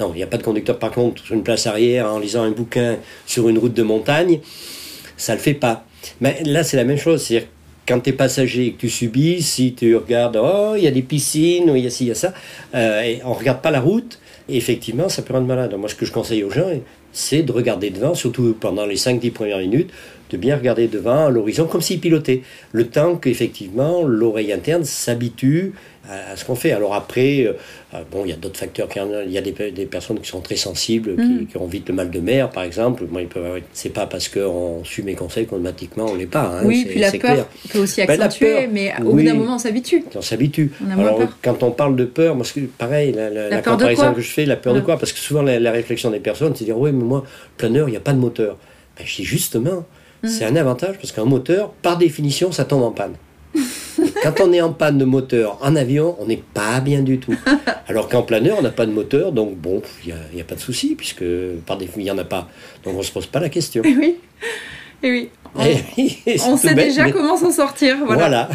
non, 0.00 0.12
il 0.14 0.16
n'y 0.16 0.22
a 0.22 0.26
pas 0.26 0.38
de 0.38 0.42
conducteur. 0.42 0.78
Par 0.78 0.90
contre, 0.90 1.24
sur 1.24 1.34
une 1.34 1.42
place 1.42 1.66
arrière, 1.66 2.06
en 2.12 2.18
lisant 2.18 2.42
un 2.42 2.50
bouquin 2.50 2.96
sur 3.26 3.48
une 3.48 3.58
route 3.58 3.74
de 3.74 3.82
montagne, 3.82 4.40
ça 5.16 5.34
le 5.34 5.40
fait 5.40 5.54
pas. 5.54 5.84
Mais 6.20 6.42
là, 6.44 6.62
c'est 6.62 6.76
la 6.76 6.84
même 6.84 6.98
chose. 6.98 7.22
C'est-à-dire, 7.22 7.48
quand 7.86 8.00
tu 8.00 8.10
es 8.10 8.12
passager 8.12 8.66
et 8.66 8.72
que 8.72 8.80
tu 8.80 8.90
subis, 8.90 9.42
si 9.42 9.74
tu 9.74 9.96
regardes, 9.96 10.38
oh, 10.42 10.74
il 10.76 10.84
y 10.84 10.86
a 10.86 10.90
des 10.90 11.02
piscines, 11.02 11.72
il 11.74 11.84
y 11.84 11.86
a 11.86 11.90
ci, 11.90 12.04
il 12.04 12.08
y 12.08 12.10
a 12.10 12.14
ça, 12.14 12.34
euh, 12.74 13.00
et 13.02 13.20
on 13.24 13.32
regarde 13.32 13.62
pas 13.62 13.70
la 13.70 13.80
route, 13.80 14.18
effectivement, 14.48 15.08
ça 15.08 15.22
peut 15.22 15.32
rendre 15.32 15.46
malade. 15.46 15.74
Moi, 15.76 15.88
ce 15.88 15.94
que 15.94 16.04
je 16.04 16.12
conseille 16.12 16.42
aux 16.42 16.50
gens, 16.50 16.70
c'est 17.12 17.42
de 17.42 17.52
regarder 17.52 17.90
devant, 17.90 18.14
surtout 18.14 18.56
pendant 18.58 18.86
les 18.86 18.96
5-10 18.96 19.30
premières 19.30 19.58
minutes, 19.58 19.90
de 20.30 20.36
bien 20.36 20.56
regarder 20.56 20.88
devant 20.88 21.26
à 21.26 21.30
l'horizon 21.30 21.66
comme 21.66 21.82
s'il 21.82 22.00
pilotait. 22.00 22.42
Le 22.72 22.86
temps 22.88 23.16
qu'effectivement 23.16 24.02
l'oreille 24.02 24.52
interne 24.52 24.84
s'habitue 24.84 25.72
à, 26.08 26.36
ce 26.36 26.44
qu'on 26.44 26.54
fait. 26.54 26.70
Alors 26.70 26.94
après, 26.94 27.44
euh, 27.44 27.52
euh, 27.94 27.98
bon, 28.12 28.22
il 28.24 28.30
y 28.30 28.32
a 28.32 28.36
d'autres 28.36 28.58
facteurs. 28.60 28.88
Il 29.26 29.32
y 29.32 29.38
a 29.38 29.40
des, 29.40 29.50
pe- 29.50 29.70
des 29.72 29.86
personnes 29.86 30.20
qui 30.20 30.28
sont 30.28 30.40
très 30.40 30.54
sensibles, 30.54 31.16
qui, 31.16 31.22
Mm. 31.22 31.46
qui 31.48 31.56
ont 31.56 31.66
vite 31.66 31.88
le 31.88 31.94
mal 31.94 32.10
de 32.10 32.20
mer, 32.20 32.50
par 32.50 32.62
exemple. 32.62 33.04
Moi, 33.10 33.22
ils 33.22 33.26
peuvent 33.28 33.44
avoir- 33.44 33.60
c'est 33.72 33.88
pas 33.92 34.06
parce 34.06 34.28
qu'on 34.28 34.84
suit 34.84 35.02
mes 35.02 35.14
conseils 35.14 35.46
qu'automatiquement 35.46 36.06
on 36.10 36.14
l'est 36.14 36.26
pas. 36.26 36.58
hein. 36.58 36.62
oui, 36.64 36.86
puis 36.88 37.00
la 37.00 37.10
peur 37.10 37.20
clair. 37.20 37.46
peut 37.72 37.80
aussi 37.80 38.04
Ben, 38.06 38.16
la 38.18 38.26
accentuer, 38.26 38.52
peur, 38.52 38.62
mais 38.72 38.92
au 39.00 39.10
oui. 39.10 39.22
bout 39.24 39.28
d'un 39.30 39.34
moment, 39.34 39.54
on 39.56 39.58
s'habitue. 39.58 40.04
On 40.14 40.22
s'habitue. 40.22 40.70
Alors, 40.96 41.18
peur. 41.18 41.38
quand 41.42 41.62
on 41.64 41.72
parle 41.72 41.96
de 41.96 42.04
peur, 42.04 42.36
moi, 42.36 42.46
pareil, 42.78 43.10
la, 43.12 43.28
la- 43.28 43.48
la 43.48 43.58
peur 43.62 43.76
de 43.76 43.78
comparaison 43.82 44.02
quoi 44.02 44.12
que 44.14 44.20
je 44.20 44.28
fais, 44.30 44.44
la 44.46 44.56
peur 44.56 44.74
de 44.74 44.80
quoi? 44.80 44.98
Parce 44.98 45.12
que 45.12 45.18
souvent, 45.18 45.42
la, 45.42 45.58
la 45.58 45.72
réflexion 45.72 46.10
des 46.12 46.20
personnes, 46.20 46.54
c'est 46.54 46.60
de 46.64 46.66
dire 46.66 46.78
Oui, 46.78 46.92
mais 46.92 47.02
moi, 47.04 47.24
planeur, 47.56 47.88
il 47.88 47.92
n'y 47.92 47.96
a 47.96 48.00
pas 48.00 48.12
de 48.12 48.18
moteur. 48.18 48.58
Ben, 48.96 49.04
je 49.04 49.16
dis 49.16 49.24
justement, 49.24 49.84
C'est 50.28 50.44
un 50.44 50.56
avantage 50.56 50.96
parce 50.96 51.12
qu'un 51.12 51.24
moteur, 51.24 51.70
par 51.70 51.98
définition, 51.98 52.52
ça 52.52 52.64
tombe 52.64 52.82
en 52.82 52.90
panne. 52.92 53.14
Quand 54.22 54.40
on 54.40 54.52
est 54.52 54.60
en 54.60 54.72
panne 54.72 54.98
de 54.98 55.04
moteur 55.04 55.58
en 55.62 55.76
avion, 55.76 56.16
on 56.20 56.26
n'est 56.26 56.42
pas 56.54 56.80
bien 56.80 57.02
du 57.02 57.18
tout. 57.18 57.34
Alors 57.88 58.08
qu'en 58.08 58.22
planeur, 58.22 58.56
on 58.58 58.62
n'a 58.62 58.70
pas 58.70 58.86
de 58.86 58.92
moteur, 58.92 59.32
donc 59.32 59.56
bon, 59.56 59.82
il 60.04 60.14
n'y 60.34 60.40
a, 60.40 60.44
pas 60.44 60.54
de 60.54 60.60
souci, 60.60 60.94
puisque 60.94 61.24
par 61.66 61.78
définition, 61.78 62.00
il 62.00 62.04
n'y 62.04 62.10
en 62.10 62.18
a 62.18 62.24
pas. 62.24 62.48
Donc 62.84 62.94
on 62.94 62.98
ne 62.98 63.02
se 63.02 63.12
pose 63.12 63.26
pas 63.26 63.40
la 63.40 63.48
question. 63.48 63.82
Et 63.84 63.96
oui, 63.96 64.16
et 65.02 65.10
oui. 65.10 65.28
On, 65.54 65.64
Et 65.64 65.76
c'est 66.24 66.42
on 66.42 66.52
tout 66.52 66.58
sait 66.58 66.74
bête, 66.74 66.88
déjà 66.88 67.04
mais 67.04 67.12
comment 67.12 67.36
s'en 67.36 67.50
sortir. 67.50 67.96
Voilà. 68.04 68.48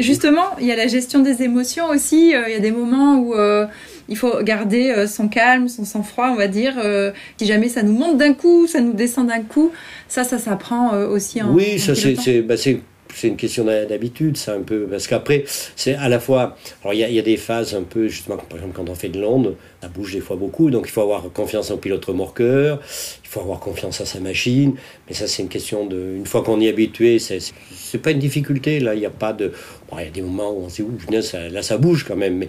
Justement, 0.00 0.56
il 0.60 0.66
y 0.66 0.72
a 0.72 0.76
la 0.76 0.88
gestion 0.88 1.20
des 1.20 1.42
émotions 1.42 1.88
aussi. 1.88 2.34
euh, 2.34 2.48
Il 2.48 2.52
y 2.52 2.56
a 2.56 2.60
des 2.60 2.72
moments 2.72 3.18
où 3.18 3.34
euh, 3.34 3.66
il 4.12 4.16
faut 4.16 4.42
garder 4.42 4.90
euh, 4.90 5.06
son 5.06 5.26
calme, 5.28 5.68
son 5.68 5.84
sang-froid, 5.84 6.28
on 6.30 6.36
va 6.36 6.46
dire. 6.48 6.74
euh, 6.78 7.10
si 7.38 7.46
jamais 7.46 7.68
ça 7.68 7.82
nous 7.82 7.92
monte 7.94 8.18
d'un 8.18 8.34
coup, 8.34 8.66
ça 8.66 8.80
nous 8.80 8.92
descend 8.92 9.26
d'un 9.28 9.42
coup, 9.42 9.72
ça, 10.08 10.22
ça 10.24 10.38
s'apprend 10.38 10.94
euh, 10.94 11.08
aussi 11.08 11.42
en 11.42 11.52
Oui, 11.52 11.74
en 11.74 11.78
ça 11.78 11.94
c'est 11.94 12.02
pilotant. 12.02 12.22
c'est 12.22 12.42
bah, 12.42 12.56
c'est- 12.56 12.80
une 13.24 13.36
question 13.36 13.64
d'habitude, 13.66 14.38
ça 14.38 14.54
un 14.54 14.62
peu, 14.62 14.86
parce 14.90 15.06
qu'après 15.06 15.44
c'est 15.76 15.94
à 15.96 16.08
la 16.08 16.18
fois, 16.18 16.56
alors 16.82 16.94
il 16.94 17.00
y, 17.00 17.04
a- 17.04 17.10
il 17.10 17.14
y 17.14 17.18
a 17.18 17.22
des 17.22 17.36
phases 17.36 17.74
un 17.74 17.82
peu 17.82 18.08
justement, 18.08 18.38
par 18.38 18.56
exemple 18.58 18.74
quand 18.74 18.88
on 18.88 18.94
fait 18.94 19.10
de 19.10 19.20
l'onde, 19.20 19.54
ça 19.82 19.88
bouge 19.88 20.14
des 20.14 20.20
fois 20.20 20.36
beaucoup, 20.36 20.70
donc 20.70 20.84
il 20.86 20.90
faut 20.90 21.02
avoir 21.02 21.22
confiance 21.30 21.70
en 21.70 21.76
pilote 21.76 22.02
remorqueur, 22.06 22.80
il 23.24 23.28
faut 23.28 23.40
avoir 23.40 23.60
confiance 23.60 24.00
à 24.00 24.06
sa 24.06 24.18
machine, 24.18 24.72
mais 25.06 25.14
ça 25.14 25.26
c'est 25.26 25.42
une 25.42 25.50
question 25.50 25.84
de, 25.84 26.14
une 26.16 26.24
fois 26.24 26.42
qu'on 26.42 26.58
y 26.58 26.66
est 26.66 26.70
habitué, 26.70 27.18
c'est 27.18 27.98
pas 27.98 28.12
une 28.12 28.18
difficulté 28.18 28.80
là, 28.80 28.94
il 28.94 29.00
n'y 29.00 29.06
a 29.06 29.10
pas 29.10 29.34
de, 29.34 29.52
bon, 29.90 29.98
il 29.98 30.04
y 30.06 30.08
a 30.08 30.10
des 30.10 30.22
moments 30.22 30.50
où 30.50 30.62
on 30.64 30.68
se 30.70 30.76
dit, 30.76 30.82
ouh, 30.82 30.96
là 31.10 31.62
ça 31.62 31.76
bouge 31.76 32.04
quand 32.08 32.16
même, 32.16 32.38
mais 32.38 32.48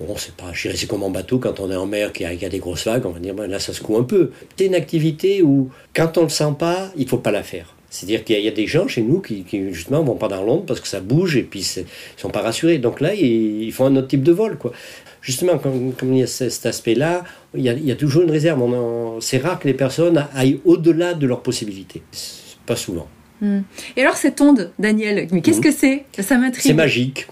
Bon, 0.00 0.14
c'est 0.16 0.34
pas, 0.34 0.52
c'est 0.54 0.86
comme 0.86 1.02
en 1.02 1.10
bateau, 1.10 1.38
quand 1.38 1.58
on 1.60 1.70
est 1.70 1.76
en 1.76 1.86
mer, 1.86 2.12
qu'il 2.12 2.24
y, 2.24 2.26
a- 2.26 2.32
qu'il 2.32 2.42
y 2.42 2.46
a 2.46 2.48
des 2.48 2.60
grosses 2.60 2.84
vagues, 2.86 3.04
on 3.04 3.10
va 3.10 3.18
dire, 3.18 3.34
ben, 3.34 3.46
là, 3.48 3.58
ça 3.58 3.72
secoue 3.72 3.96
un 3.96 4.04
peu. 4.04 4.30
C'est 4.56 4.66
une 4.66 4.74
activité 4.76 5.42
où, 5.42 5.70
quand 5.94 6.16
on 6.18 6.22
le 6.22 6.28
sent 6.28 6.54
pas, 6.58 6.90
il 6.96 7.08
faut 7.08 7.18
pas 7.18 7.32
la 7.32 7.42
faire. 7.42 7.74
C'est-à-dire 7.90 8.22
qu'il 8.22 8.34
y, 8.36 8.38
a- 8.38 8.40
il 8.40 8.44
y 8.44 8.48
a 8.48 8.52
des 8.52 8.66
gens 8.66 8.86
chez 8.86 9.02
nous 9.02 9.20
qui, 9.20 9.42
qui, 9.42 9.72
justement, 9.72 10.02
vont 10.04 10.14
pas 10.14 10.28
dans 10.28 10.42
l'onde 10.44 10.66
parce 10.66 10.78
que 10.80 10.86
ça 10.86 11.00
bouge 11.00 11.36
et 11.36 11.42
puis 11.42 11.60
ils 11.60 12.20
sont 12.20 12.30
pas 12.30 12.42
rassurés. 12.42 12.78
Donc 12.78 13.00
là, 13.00 13.14
ils, 13.14 13.62
ils 13.64 13.72
font 13.72 13.86
un 13.86 13.96
autre 13.96 14.08
type 14.08 14.22
de 14.22 14.30
vol, 14.32 14.56
quoi. 14.58 14.72
Justement, 15.20 15.58
comme, 15.58 15.92
comme 15.94 16.12
il 16.14 16.20
y 16.20 16.22
a 16.22 16.26
ce- 16.28 16.48
cet 16.48 16.66
aspect-là, 16.66 17.24
il 17.54 17.62
y, 17.62 17.68
a, 17.68 17.72
il 17.72 17.84
y 17.84 17.90
a 17.90 17.96
toujours 17.96 18.22
une 18.22 18.30
réserve. 18.30 18.60
C'est 19.20 19.38
rare 19.38 19.58
que 19.58 19.66
les 19.66 19.74
personnes 19.74 20.24
aillent 20.34 20.60
au-delà 20.64 21.14
de 21.14 21.26
leurs 21.26 21.42
possibilités. 21.42 22.02
Pas 22.66 22.76
souvent. 22.76 23.08
Hmm. 23.40 23.60
Et 23.96 24.02
alors 24.02 24.16
cette 24.16 24.40
onde, 24.40 24.70
Daniel, 24.78 25.26
mais 25.32 25.40
qu'est-ce 25.42 25.58
Mhm. 25.58 25.62
que 25.64 25.72
c'est? 25.72 26.04
Ça 26.20 26.36
m'intrigue. 26.38 26.62
C'est 26.62 26.74
magique. 26.74 27.26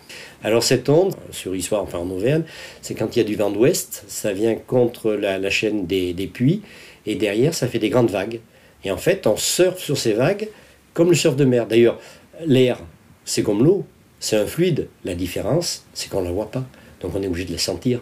Alors 0.47 0.63
cette 0.63 0.89
onde, 0.89 1.13
sur 1.33 1.57
Issoire, 1.57 1.83
enfin 1.83 1.99
en 1.99 2.09
Auvergne, 2.09 2.45
c'est 2.81 2.95
quand 2.95 3.17
il 3.17 3.19
y 3.19 3.23
a 3.23 3.25
du 3.25 3.35
vent 3.35 3.51
d'ouest, 3.51 4.05
ça 4.07 4.33
vient 4.33 4.55
contre 4.55 5.13
la, 5.13 5.51
chaîne 5.51 5.89
des, 5.89 6.13
des 6.13 6.29
puits, 6.29 6.63
et 7.05 7.17
derrière, 7.17 7.53
ça 7.53 7.67
fait 7.67 7.81
des 7.81 7.91
grandes 7.91 8.11
vagues. 8.11 8.39
Et 8.85 8.93
en 8.93 8.97
fait, 8.97 9.27
on 9.27 9.37
surfe 9.37 9.81
sur 9.81 9.99
ces 9.99 10.13
vagues 10.13 10.49
comme 10.95 11.09
le 11.09 11.17
surf 11.17 11.35
de 11.35 11.45
mer. 11.45 11.67
D'ailleurs, 11.67 11.99
l'air, 12.45 12.79
c'est 13.25 13.43
comme 13.43 13.65
l'eau, 13.65 13.85
c'est 14.21 14.37
un 14.37 14.47
fluide. 14.47 14.87
La 15.05 15.17
différence, 15.17 15.85
c'est 15.95 16.09
qu'on 16.09 16.21
ne 16.21 16.27
la 16.27 16.33
voit 16.33 16.53
pas. 16.53 16.65
Donc 17.01 17.17
on 17.17 17.23
est 17.25 17.27
obligé 17.27 17.47
de 17.47 17.53
la 17.53 17.59
sentir. 17.59 18.01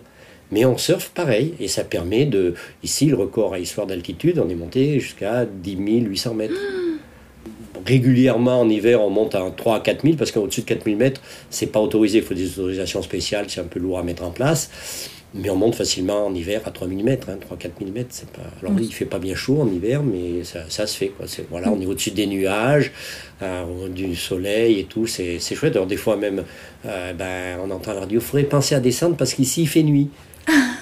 Mais 0.51 0.67
on 0.67 0.77
surfe 0.77 1.13
pareil, 1.15 1.55
et 1.61 1.69
ça 1.69 1.83
permet 1.83 2.27
de... 2.27 2.53
Ici, 2.83 3.07
le 3.07 3.17
record 3.17 3.55
à 3.55 3.59
Issoire 3.59 3.87
d'altitude, 3.87 4.39
on 4.39 4.51
est 4.51 4.55
monté 4.55 5.01
jusqu'à 5.01 5.47
10 5.47 5.77
800 5.77 6.35
mètres. 6.35 6.55
Régulièrement, 7.87 8.61
en 8.61 8.69
hiver, 8.69 9.03
on 9.03 9.11
monte 9.11 9.35
à 9.35 9.51
3 9.55 9.77
à 9.77 9.81
4 9.81 10.03
000, 10.03 10.17
parce 10.17 10.33
qu'au-dessus 10.33 10.63
de 10.63 10.67
4 10.67 10.85
000 10.85 10.97
mètres, 10.97 11.21
c'est 11.51 11.67
pas 11.67 11.81
autorisé, 11.81 12.19
il 12.19 12.25
faut 12.25 12.35
des 12.35 12.59
autorisations 12.59 13.03
spéciales, 13.03 13.47
c'est 13.49 13.61
un 13.61 13.65
peu 13.65 13.79
lourd 13.79 13.99
à 13.99 14.03
mettre 14.03 14.25
en 14.25 14.31
place. 14.31 15.11
Mais 15.37 15.51
on 15.51 15.57
monte 15.57 15.75
facilement 15.75 16.27
en 16.27 16.35
hiver 16.35 16.61
à 16.65 16.71
3 16.71 16.87
000 16.87 17.03
mètres, 17.03 17.29
hein, 17.29 17.39
3 17.41 17.57
4 17.57 17.73
000 17.81 17.91
mètres. 17.91 18.11
C'est 18.13 18.31
pas... 18.31 18.43
Alors 18.63 18.73
oui, 18.77 18.87
il 18.89 18.95
fait 18.95 19.05
pas 19.05 19.19
bien 19.19 19.35
chaud 19.35 19.61
en 19.61 19.69
hiver, 19.69 20.01
mais 20.05 20.45
ça, 20.45 20.87
se 20.87 20.97
fait. 20.97 21.13
Voilà, 21.51 21.73
on 21.73 21.81
est 21.81 21.87
au-dessus 21.87 22.13
des 22.13 22.27
nuages, 22.27 22.93
euh, 23.43 23.89
du 23.89 24.15
soleil 24.15 24.79
et 24.79 24.85
tout, 24.85 25.09
c'est, 25.09 25.41
c'est 25.41 25.57
chouette. 25.57 25.75
Alors 25.75 25.89
des 25.89 25.97
fois 25.97 26.17
même, 26.17 26.45
euh, 26.87 27.13
ben, 27.15 27.59
on 27.65 27.71
entend 27.73 27.95
la 27.95 28.01
radio, 28.01 28.21
il 28.21 28.25
faudrait 28.25 28.45
penser 28.45 28.77
à 28.77 28.81
descendre 28.81 29.17
parce 29.17 29.35
qu'ici 29.35 29.63
il 29.63 29.69
fait 29.69 29.83
nuit. 29.83 30.09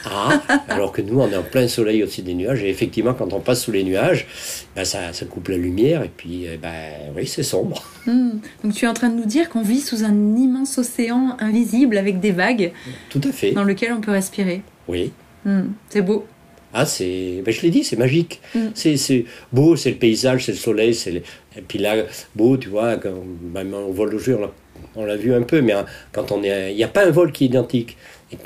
Ah, 0.05 0.43
alors 0.69 0.93
que 0.93 1.01
nous, 1.01 1.21
on 1.21 1.31
est 1.31 1.37
en 1.37 1.43
plein 1.43 1.69
soleil 1.69 2.03
au-dessus 2.03 2.23
des 2.23 2.35
nuages. 2.35 2.63
Et 2.63 2.69
effectivement, 2.69 3.15
quand 3.15 3.33
on 3.33 3.41
passe 3.41 3.63
sous 3.63 3.73
les 3.73 3.85
nuages, 3.85 4.27
ben, 4.75 4.85
ça, 4.85 5.13
ça, 5.13 5.25
coupe 5.27 5.49
la 5.49 5.57
lumière. 5.57 6.03
Et 6.03 6.11
puis, 6.15 6.47
eh 6.53 6.57
ben, 6.57 7.13
oui, 7.17 7.27
c'est 7.27 7.43
sombre. 7.43 7.83
Hmm. 8.07 8.33
Donc, 8.63 8.75
tu 8.75 8.85
es 8.85 8.89
en 8.89 8.95
train 8.95 9.09
de 9.09 9.17
nous 9.17 9.27
dire 9.27 9.49
qu'on 9.49 9.63
vit 9.63 9.81
sous 9.81 10.05
un 10.05 10.37
immense 10.37 10.79
océan 10.79 11.37
invisible 11.39 11.97
avec 11.97 12.21
des 12.21 12.33
vagues. 12.33 12.73
Tout 13.11 13.21
à 13.25 13.33
fait. 13.33 13.53
Dans 13.53 13.65
lequel 13.65 13.93
on 13.93 14.01
peut 14.01 14.11
respirer. 14.11 14.63
Oui. 14.89 15.13
Hmm. 15.45 15.69
C'est 15.89 16.03
beau. 16.03 16.27
Ah, 16.75 16.87
c'est. 16.87 17.43
Ben, 17.45 17.53
je 17.53 17.63
l'ai 17.63 17.71
dit, 17.71 17.85
c'est 17.85 17.97
magique. 17.97 18.41
Mm. 18.55 18.69
C'est 18.75 19.25
beau, 19.53 19.77
c'est 19.77 19.91
le 19.91 19.97
paysage, 19.97 20.47
c'est 20.47 20.53
le 20.53 20.59
soleil. 20.59 20.95
c'est 20.95 21.23
Et 21.57 21.61
puis 21.67 21.79
là, 21.79 21.97
beau, 22.35 22.57
tu 22.57 22.69
vois, 22.69 22.97
quand, 22.97 23.13
même 23.53 23.75
on 23.75 23.93
vole 23.93 24.11
le 24.11 24.19
jour, 24.19 24.51
on 24.97 25.05
l'a 25.05 25.17
vu 25.17 25.35
un 25.35 25.43
peu, 25.43 25.61
mais 25.61 25.73
hein, 25.73 25.85
quand 26.13 26.33
on 26.33 26.43
est. 26.43 26.73
Il 26.73 26.77
n'y 26.77 26.85
a 26.85 26.89
pas 26.89 27.07
un 27.07 27.11
vol 27.11 27.33
qui 27.33 27.45
est 27.45 27.49
identique. 27.49 27.97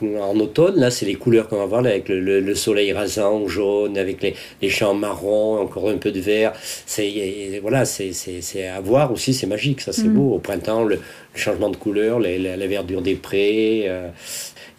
En 0.03 0.38
automne, 0.38 0.77
là, 0.77 0.90
c'est 0.90 1.07
les 1.07 1.14
couleurs 1.14 1.49
qu'on 1.49 1.59
va 1.59 1.66
voir, 1.66 1.83
là, 1.83 1.90
avec 1.90 2.09
le, 2.09 2.55
soleil 2.55 2.92
rasant, 2.92 3.46
jaune, 3.49 3.99
avec 3.99 4.22
les, 4.22 4.35
les, 4.62 4.68
champs 4.68 4.94
marrons, 4.94 5.61
encore 5.61 5.88
un 5.88 5.99
peu 5.99 6.12
de 6.12 6.20
vert. 6.20 6.53
C'est 6.87 7.59
voilà, 7.62 7.85
c'est 7.85 8.66
à 8.66 8.81
voir 8.81 9.12
aussi, 9.12 9.35
c'est 9.35 9.46
magique, 9.46 9.81
ça, 9.81 9.92
c'est 9.92 10.05
mm. 10.05 10.14
beau. 10.14 10.35
Au 10.35 10.38
printemps, 10.38 10.85
le, 10.85 11.01
changement 11.37 11.70
de 11.70 11.77
couleur, 11.77 12.18
la, 12.18 12.66
verdure 12.66 13.03
des 13.03 13.14
prés. 13.14 13.85
Euh, 13.87 14.09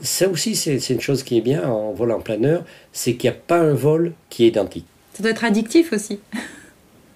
ça 0.02 0.28
aussi, 0.30 0.56
c'est 0.56 0.90
une 0.90 1.02
chose 1.02 1.24
qui 1.24 1.38
est 1.38 1.42
bien 1.42 1.68
en 1.68 1.94
vol 1.94 2.12
en 2.12 2.20
planeur, 2.20 2.64
c'est 2.92 3.16
qu'il 3.16 3.30
n'y 3.30 3.36
a 3.36 3.40
pas 3.40 3.60
un 3.60 3.74
vol 3.74 4.14
qui 4.30 4.46
est 4.46 4.50
identique. 4.50 4.86
Ça 5.14 5.24
doit 5.24 5.32
être 5.32 5.44
addictif 5.44 5.94
aussi. 5.94 6.20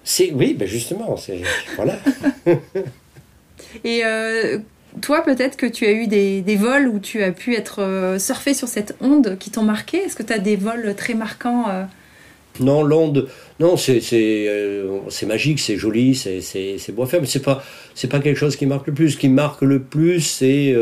C'est 0.04 0.32
oui, 0.32 0.54
ben 0.54 0.66
justement, 0.66 1.16
c'est 1.16 1.42
voilà. 1.76 1.98
Et 3.84 4.04
euh, 4.04 4.58
toi, 5.00 5.22
peut-être 5.22 5.56
que 5.56 5.66
tu 5.66 5.86
as 5.86 5.92
eu 5.92 6.06
des, 6.06 6.56
vols 6.56 6.88
où 6.88 6.98
tu 6.98 7.22
as 7.22 7.32
pu 7.32 7.54
être 7.54 7.82
euh, 7.82 8.18
surfé 8.18 8.54
sur 8.54 8.68
cette 8.68 8.94
onde 9.00 9.38
qui 9.38 9.50
t'ont 9.50 9.62
marqué. 9.62 9.98
Est-ce 9.98 10.16
que 10.16 10.22
tu 10.22 10.32
as 10.32 10.38
des 10.38 10.56
vols 10.56 10.94
très 10.96 11.14
marquants 11.14 11.64
euh? 11.68 11.84
Non, 12.60 12.82
l'onde, 12.82 13.28
non, 13.60 13.76
c'est 13.76 15.26
magique, 15.26 15.60
c'est 15.60 15.76
joli, 15.76 16.14
c'est 16.14 16.92
beau 16.92 17.02
à 17.02 17.06
faire, 17.06 17.20
mais 17.20 17.26
c'est 17.26 17.42
pas 17.42 17.62
c'est 17.94 18.08
pas 18.08 18.20
quelque 18.20 18.38
chose 18.38 18.56
qui 18.56 18.64
marque 18.66 18.86
le 18.86 18.94
plus. 18.94 19.10
Ce 19.10 19.16
qui 19.16 19.28
marque 19.28 19.62
le 19.62 19.82
plus, 19.82 20.20
c'est 20.20 20.74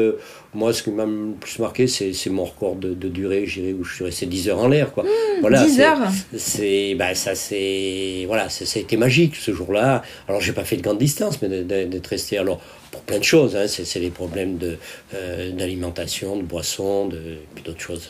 moi, 0.53 0.73
ce 0.73 0.83
qui 0.83 0.91
m'a 0.91 1.05
le 1.05 1.35
plus 1.39 1.61
marqué, 1.61 1.87
c'est 1.87 2.31
mon 2.31 2.45
record 2.45 2.75
de, 2.75 3.09
durée, 3.09 3.47
j'irai 3.47 3.73
où 3.73 3.85
je 3.85 3.95
suis 3.95 4.05
resté 4.05 4.27
10 4.27 4.49
heures 4.49 4.59
en 4.59 4.67
l'air. 4.67 4.93
quoi. 4.93 5.05
Mmh, 5.05 5.41
voilà, 5.41 5.65
10 5.65 5.81
heures 5.81 5.99
C'est, 6.37 6.95
bah, 6.97 7.15
ça, 7.15 7.37
c'est, 7.37 8.25
voilà, 8.27 8.49
ça, 8.49 8.65
a 8.79 8.83
été 8.83 8.97
magique 8.97 9.37
ce 9.37 9.53
jour-là. 9.53 10.03
Alors, 10.27 10.41
j'ai 10.41 10.53
pas 10.53 10.65
fait 10.65 10.77
de 10.77 10.83
grande 10.83 10.99
distance, 10.99 11.41
mais 11.41 11.63
d'être 11.63 12.07
resté, 12.09 12.37
alors, 12.37 12.61
pour 12.91 13.03
plein 13.03 13.19
de 13.19 13.25
choses, 13.25 13.55
hein, 13.55 13.67
c'est 13.69 14.01
les 14.01 14.11
problèmes 14.11 14.59
euh, 15.15 15.53
d'alimentation, 15.53 16.35
de, 16.35 16.43
de 16.43 16.47
boisson, 16.47 17.07
de, 17.07 17.21
puis 17.55 17.63
d'autres 17.63 17.81
choses. 17.81 18.09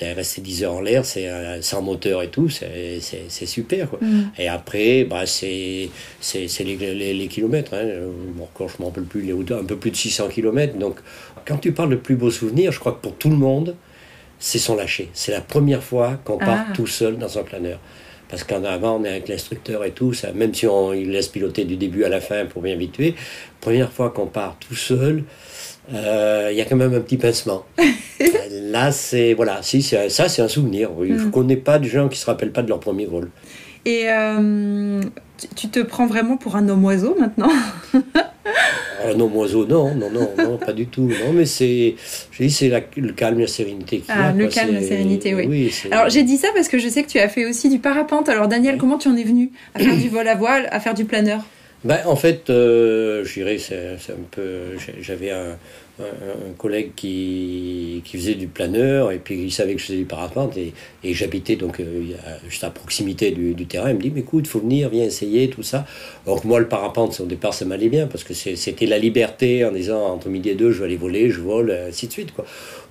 D'être 0.00 0.16
resté 0.16 0.40
10 0.40 0.64
heures 0.64 0.74
en 0.74 0.80
l'air, 0.80 1.04
c'est 1.04 1.28
euh, 1.28 1.60
sans 1.60 1.82
moteur 1.82 2.22
et 2.22 2.28
tout, 2.28 2.48
c'est 2.48 3.46
super. 3.46 3.88
Quoi. 3.96 4.06
Mmh. 4.06 4.30
Et 4.38 4.48
après, 4.48 5.04
bah, 5.04 5.26
c'est 5.26 5.90
les, 6.60 7.14
les, 7.14 7.28
kilomètres. 7.28 7.74
Hein. 7.74 7.86
Mon 8.36 8.44
record, 8.44 8.68
je 8.68 8.82
m'en 8.82 8.88
rappelle 8.88 9.04
plus, 9.04 9.32
un 9.32 9.64
peu 9.64 9.76
plus 9.76 9.90
de 9.90 9.96
600 9.96 10.28
kilomètres. 10.28 10.76
Donc, 10.78 10.96
quand 11.46 11.58
tu 11.58 11.72
parles 11.72 11.90
de 11.90 11.96
plus 11.96 12.16
beaux 12.16 12.30
souvenirs, 12.30 12.72
je 12.72 12.80
crois 12.80 12.92
que 12.92 13.00
pour 13.00 13.14
tout 13.16 13.30
le 13.30 13.36
monde, 13.36 13.74
c'est 14.38 14.58
son 14.58 14.76
lâcher. 14.76 15.10
C'est 15.14 15.32
la 15.32 15.40
première 15.40 15.82
fois 15.82 16.18
qu'on 16.24 16.38
part 16.38 16.66
ah. 16.68 16.72
tout 16.74 16.86
seul 16.86 17.16
dans 17.18 17.38
un 17.38 17.42
planeur. 17.42 17.78
Parce 18.28 18.44
qu'en 18.44 18.64
avant, 18.64 18.98
on 19.00 19.04
est 19.04 19.10
avec 19.10 19.28
l'instructeur 19.28 19.84
et 19.84 19.90
tout, 19.90 20.12
ça, 20.12 20.32
même 20.32 20.54
si 20.54 20.66
on 20.66 20.92
il 20.92 21.10
laisse 21.10 21.28
piloter 21.28 21.64
du 21.64 21.76
début 21.76 22.04
à 22.04 22.08
la 22.08 22.20
fin 22.20 22.46
pour 22.46 22.62
bien 22.62 22.72
habituer, 22.72 23.14
première 23.60 23.92
fois 23.92 24.10
qu'on 24.10 24.26
part 24.26 24.56
tout 24.58 24.74
seul, 24.74 25.24
euh, 25.92 26.48
il 26.50 26.56
y 26.56 26.60
a 26.60 26.64
quand 26.64 26.76
même 26.76 26.94
un 26.94 27.00
petit 27.00 27.18
pincement. 27.18 27.64
Là, 28.50 28.92
c'est 28.92 29.34
voilà, 29.34 29.62
si, 29.62 29.82
ça, 29.82 30.08
c'est 30.08 30.42
un 30.42 30.48
souvenir. 30.48 30.90
Je 30.98 31.12
ne 31.12 31.18
mm. 31.18 31.30
connais 31.30 31.56
pas 31.56 31.78
de 31.78 31.86
gens 31.86 32.08
qui 32.08 32.18
se 32.18 32.26
rappellent 32.26 32.52
pas 32.52 32.62
de 32.62 32.68
leur 32.68 32.80
premier 32.80 33.06
vol. 33.06 33.30
Et 33.86 34.06
euh, 34.08 35.02
tu 35.56 35.68
te 35.68 35.80
prends 35.80 36.06
vraiment 36.06 36.36
pour 36.36 36.56
un 36.56 36.68
homme 36.68 36.84
oiseau 36.84 37.16
maintenant 37.18 37.50
Un 39.04 39.20
homme 39.20 39.36
oiseau, 39.36 39.66
non, 39.66 39.94
non, 39.94 40.10
non, 40.10 40.30
non, 40.38 40.56
pas 40.56 40.72
du 40.72 40.86
tout. 40.86 41.02
Non, 41.02 41.32
mais 41.34 41.44
c'est, 41.44 41.94
j'ai 42.32 42.46
dit, 42.46 42.50
c'est 42.50 42.70
le 42.96 43.12
calme, 43.12 43.40
la 43.40 43.46
sérénité. 43.46 43.98
Qui 43.98 44.06
ah, 44.08 44.32
le 44.32 44.48
calme, 44.48 44.74
la 44.74 44.80
sérénité, 44.80 45.34
oui. 45.34 45.72
Alors 45.90 46.08
j'ai 46.08 46.22
dit 46.22 46.38
ça 46.38 46.48
parce 46.54 46.68
que 46.68 46.78
je 46.78 46.88
sais 46.88 47.02
que 47.02 47.08
tu 47.08 47.18
as 47.18 47.28
fait 47.28 47.44
aussi 47.44 47.68
du 47.68 47.78
parapente. 47.78 48.28
Alors 48.28 48.48
Daniel, 48.48 48.78
comment 48.78 48.96
tu 48.96 49.08
en 49.08 49.16
es 49.16 49.24
venu 49.24 49.50
à 49.74 49.80
faire 49.80 49.96
du 50.00 50.08
vol 50.08 50.26
à 50.26 50.34
voile, 50.34 50.68
à 50.70 50.80
faire 50.80 50.94
du 50.94 51.04
planeur? 51.04 51.42
Ben, 51.84 51.98
en 52.06 52.16
fait, 52.16 52.48
euh, 52.48 53.24
je 53.26 53.34
dirais, 53.34 53.58
c'est 53.58 54.12
un 54.12 54.24
peu, 54.30 54.78
j'avais 55.02 55.30
un 55.30 55.58
un, 56.00 56.52
collègue 56.58 56.92
qui, 56.96 58.02
qui, 58.04 58.16
faisait 58.16 58.34
du 58.34 58.48
planeur 58.48 59.12
et 59.12 59.18
puis 59.18 59.40
il 59.40 59.52
savait 59.52 59.74
que 59.74 59.80
je 59.80 59.86
faisais 59.86 59.98
du 59.98 60.04
parapente 60.04 60.56
et, 60.56 60.72
et 61.04 61.14
j'habitais 61.14 61.56
donc 61.56 61.78
euh, 61.80 62.02
juste 62.48 62.64
à 62.64 62.70
proximité 62.70 63.30
du, 63.30 63.54
du, 63.54 63.66
terrain. 63.66 63.90
Il 63.90 63.96
me 63.96 64.00
dit 64.00 64.10
mais 64.10 64.20
écoute, 64.20 64.46
faut 64.46 64.60
venir, 64.60 64.88
viens 64.88 65.04
essayer 65.04 65.48
tout 65.48 65.62
ça. 65.62 65.86
Donc 66.26 66.44
moi 66.44 66.58
le 66.58 66.68
parapente 66.68 67.18
au 67.20 67.26
départ 67.26 67.54
ça 67.54 67.64
m'allait 67.64 67.88
bien 67.88 68.06
parce 68.06 68.24
que 68.24 68.34
c'était 68.34 68.86
la 68.86 68.98
liberté 68.98 69.64
en 69.64 69.72
disant 69.72 70.06
entre 70.06 70.28
midi 70.28 70.50
et 70.50 70.54
deux 70.54 70.72
je 70.72 70.80
vais 70.80 70.86
aller 70.86 70.96
voler, 70.96 71.30
je 71.30 71.40
vole, 71.40 71.70
ainsi 71.70 72.08
de 72.08 72.12
suite 72.12 72.32
quoi. 72.32 72.44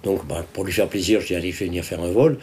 Donc 0.03 0.25
ben, 0.27 0.45
pour 0.53 0.63
lui 0.63 0.71
faire 0.71 0.87
plaisir, 0.87 1.19
je 1.19 1.27
dis 1.27 1.35
allez 1.35 1.51
je 1.51 1.59
vais 1.59 1.65
venir 1.65 1.83
faire 1.83 2.01
un 2.01 2.11
vol 2.11 2.37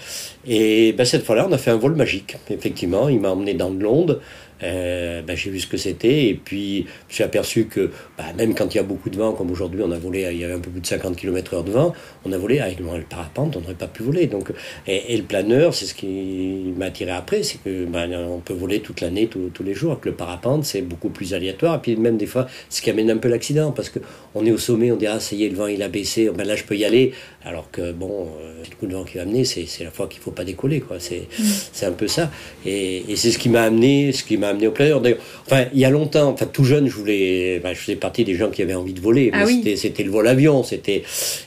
et 0.46 0.92
ben, 0.92 1.05
cette 1.05 1.25
fois-là 1.25 1.46
on 1.49 1.53
a 1.53 1.59
fait 1.59 1.70
un 1.70 1.79
vol 1.79 1.94
magique. 1.94 2.37
Effectivement, 2.51 3.09
il 3.09 3.20
m'a 3.20 3.31
emmené 3.31 3.55
dans 3.55 3.70
de 3.70 3.83
l'onde. 3.83 4.20
Euh, 4.62 5.23
ben, 5.23 5.37
j'ai 5.37 5.51
vu 5.51 5.61
ce 5.61 5.66
que 5.66 5.77
c'était 5.77 6.27
et 6.27 6.35
puis 6.35 6.87
je 7.09 7.14
suis 7.14 7.25
aperçu 7.25 7.64
que 7.66 7.90
ben, 8.18 8.25
même 8.37 8.55
quand 8.55 8.75
il 8.75 8.77
y 8.77 8.81
a 8.81 8.85
beaucoup 8.85 9.11
de 9.11 9.16
vent, 9.16 9.33
comme 9.33 9.51
aujourd'hui 9.51 9.81
on 9.83 9.90
a 9.90 9.99
volé, 9.99 10.29
il 10.33 10.38
y 10.38 10.44
avait 10.44 10.55
un 10.55 10.61
peu 10.61 10.70
plus 10.70 10.81
de 10.81 10.87
50 10.87 11.16
km/h 11.16 11.64
de 11.64 11.70
vent, 11.70 11.94
on 12.25 12.33
a 12.33 12.38
volé 12.38 12.61
avec 12.61 12.79
le 12.79 12.87
parapente, 13.09 13.57
on 13.57 13.61
n'aurait 13.61 13.75
pas 13.75 13.87
pu 13.87 14.03
voler. 14.03 14.27
Donc, 14.27 14.53
et, 14.87 15.16
le 15.16 15.23
planeur, 15.23 15.75
c'est 15.75 15.87
ce 15.87 15.94
qui 15.94 16.73
m'a 16.77 16.87
attiré 16.87 17.11
après, 17.11 17.42
c'est 17.42 17.62
que 17.62 17.85
ben, 17.85 18.12
on 18.14 18.40
peut 18.40 18.55
voler 18.55 18.81
toute 18.81 19.01
l'année, 19.01 19.29
tous 19.29 19.62
les 19.62 19.75
jours. 19.75 19.92
Avec 19.92 20.07
le 20.07 20.12
parapente, 20.12 20.64
c'est 20.64 20.83
beaucoup 20.83 21.11
plus 21.11 21.35
aléatoire. 21.35 21.77
Et 21.77 21.79
puis 21.79 21.96
même 21.96 22.16
des 22.16 22.27
fois, 22.27 22.46
ce 22.68 22.83
qui 22.83 22.90
amène 22.90 23.11
un 23.11 23.16
peu 23.16 23.29
l'accident, 23.29 23.73
parce 23.73 23.88
que 23.88 23.99
on 24.35 24.44
est 24.46 24.53
au 24.53 24.59
sommet, 24.59 24.92
on 24.92 24.96
dit 24.96 25.07
ah 25.07 25.20
ça 25.20 25.35
y 25.35 25.44
est, 25.44 25.49
le 25.49 25.57
vent 25.57 25.66
il 25.66 25.83
a 25.83 25.88
baissé, 25.88 26.31
ben 26.31 26.46
là 26.46 26.57
je 26.57 26.64
peux 26.64 26.77
y 26.77 26.85
aller. 26.85 27.12
Alors 27.44 27.70
que 27.70 27.92
bon, 27.92 28.29
euh, 28.40 28.62
le 28.68 28.77
coup 28.77 28.87
de 28.87 28.92
vent 28.92 29.05
qui 29.05 29.16
va 29.16 29.23
amener, 29.23 29.44
c'est 29.44 29.66
la 29.83 29.90
fois 29.90 30.07
qu'il 30.07 30.20
faut 30.20 30.31
pas 30.31 30.44
décoller, 30.44 30.81
quoi. 30.81 31.01
C'est 31.01 31.29
mm. 31.38 31.44
c'est 31.73 31.87
un 31.87 31.92
peu 31.92 32.09
ça. 32.09 32.31
Et, 32.66 33.11
et 33.11 33.16
c'est 33.16 33.31
ce 33.31 33.38
qui 33.38 33.49
m'a 33.49 33.62
amené, 33.62 34.12
ce 34.12 34.23
qui 34.25 34.37
m'a 34.37 34.49
amené 34.50 34.66
au 34.66 34.70
planeur. 34.70 35.02
Enfin, 35.46 35.64
il 35.72 35.80
y 35.80 35.84
a 35.84 35.90
longtemps, 35.90 36.28
enfin 36.30 36.46
tout 36.46 36.64
jeune, 36.64 36.86
je 36.88 36.94
voulais, 36.94 37.60
ben, 37.62 37.74
je 37.74 37.80
faisais 37.80 37.96
partie 37.96 38.24
des 38.24 38.34
gens 38.34 38.50
qui 38.50 38.62
avaient 38.62 38.74
envie 38.74 38.92
de 38.92 39.00
voler. 39.00 39.30
Ah 39.32 39.44
c'était 39.76 40.02
le 40.02 40.10
vol 40.10 40.28
avion, 40.28 40.62
c'était 40.62 41.02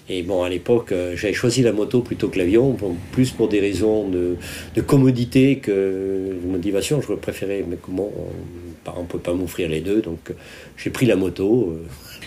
et 0.09 0.23
bon 0.23 0.43
à 0.43 0.49
l'époque, 0.49 0.91
euh, 0.91 1.15
j'avais 1.15 1.33
choisi 1.33 1.61
la 1.61 1.71
moto 1.71 2.01
plutôt 2.01 2.27
que 2.29 2.37
l'avion, 2.37 2.75
plus 3.11 3.31
pour 3.31 3.47
des 3.47 3.59
raisons 3.59 4.07
de, 4.07 4.37
de, 4.75 4.81
commodité 4.81 5.57
que 5.57 5.71
de 6.41 6.47
motivation. 6.47 7.01
Je 7.01 7.13
préférais, 7.13 7.63
mais 7.67 7.77
comment 7.81 8.11
on 8.85 9.01
ne 9.01 9.07
peut 9.07 9.19
pas 9.19 9.33
m'offrir 9.33 9.69
les 9.69 9.81
deux, 9.81 10.01
donc 10.01 10.19
euh, 10.29 10.33
j'ai 10.77 10.89
pris 10.89 11.05
la 11.05 11.15
moto. 11.15 11.73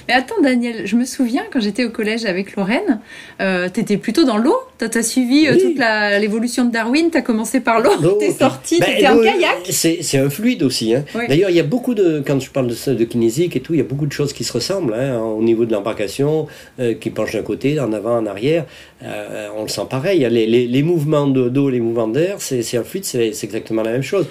Mais 0.08 0.14
attends, 0.14 0.40
Daniel, 0.40 0.86
je 0.86 0.94
me 0.96 1.04
souviens 1.04 1.44
quand 1.52 1.60
j'étais 1.60 1.84
au 1.84 1.90
collège 1.90 2.26
avec 2.26 2.54
Lorraine, 2.54 3.00
euh, 3.40 3.68
tu 3.72 3.80
étais 3.80 3.96
plutôt 3.96 4.24
dans 4.24 4.38
l'eau? 4.38 4.56
Tu 4.78 4.98
as 4.98 5.02
suivi 5.02 5.46
euh, 5.46 5.56
toute 5.58 5.78
l'évolution 6.20 6.66
de 6.66 6.70
Darwin? 6.70 7.10
Tu 7.10 7.16
as 7.16 7.22
commencé 7.22 7.60
par 7.60 7.80
l'eau, 7.80 8.18
tu 8.20 8.26
es 8.26 8.30
sorti, 8.30 8.78
ben, 8.78 9.18
en 9.18 9.22
kayak? 9.22 9.66
C'est 9.70 10.18
un 10.18 10.28
fluide 10.28 10.62
aussi. 10.62 10.94
Hein. 10.94 11.04
D'ailleurs, 11.28 11.48
il 11.48 11.56
y 11.56 11.60
a 11.60 11.64
beaucoup 11.64 11.94
de, 11.94 12.22
quand 12.26 12.38
je 12.40 12.50
parle 12.50 12.66
de, 12.68 12.92
de 12.92 13.04
kinésique 13.04 13.56
et 13.56 13.60
tout, 13.60 13.72
il 13.72 13.78
y 13.78 13.80
a 13.80 13.84
beaucoup 13.84 14.06
de 14.06 14.12
choses 14.12 14.34
qui 14.34 14.44
se 14.44 14.52
ressemblent 14.52 14.92
hein, 14.92 15.18
au 15.18 15.42
niveau 15.42 15.64
de 15.64 15.72
l'embarcation, 15.72 16.46
euh, 16.78 16.94
qui 16.94 17.08
penche 17.08 17.32
d'un 17.32 17.42
côté, 17.42 17.80
en 17.80 17.92
avant, 17.92 18.18
en 18.18 18.26
arrière. 18.26 18.66
Euh, 19.02 19.48
on 19.56 19.62
le 19.62 19.68
sent 19.68 19.86
pareil. 19.88 20.26
Les, 20.30 20.46
les, 20.46 20.66
les 20.66 20.82
mouvements 20.82 21.26
d'eau, 21.26 21.70
les 21.70 21.80
mouvements 21.80 22.08
d'air, 22.08 22.36
c'est 22.38 22.76
un 22.76 22.84
fluide, 22.84 23.04
c'est 23.04 23.32
exactement 23.42 23.82
la 23.82 23.92
même 23.92 24.02
chose. 24.02 24.26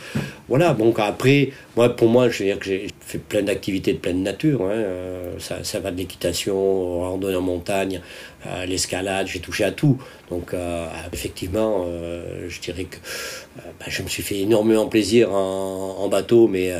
Voilà, 0.47 0.73
donc 0.73 0.99
après, 0.99 1.49
moi, 1.75 1.95
pour 1.95 2.07
moi, 2.07 2.29
je 2.29 2.39
veux 2.39 2.45
dire 2.45 2.59
que 2.59 2.65
j'ai 2.65 2.87
fait 3.01 3.17
plein 3.17 3.43
d'activités 3.43 3.93
de 3.93 3.97
pleine 3.97 4.23
nature. 4.23 4.61
Hein. 4.63 4.83
ça, 5.39 5.63
ça 5.63 5.79
va 5.79 5.91
de 5.91 5.97
l'équitation, 5.97 7.01
randonnée 7.01 7.35
en 7.35 7.41
montagne, 7.41 8.01
l'escalade, 8.67 9.27
j'ai 9.27 9.39
touché 9.39 9.63
à 9.63 9.71
tout. 9.71 9.97
Donc 10.29 10.53
euh, 10.53 10.87
effectivement, 11.13 11.85
euh, 11.87 12.47
je 12.49 12.59
dirais 12.59 12.85
que 12.85 12.97
bah, 13.79 13.85
je 13.87 14.01
me 14.01 14.07
suis 14.07 14.23
fait 14.23 14.39
énormément 14.39 14.87
plaisir 14.87 15.33
en, 15.33 16.07
bateau, 16.07 16.47
mais 16.47 16.71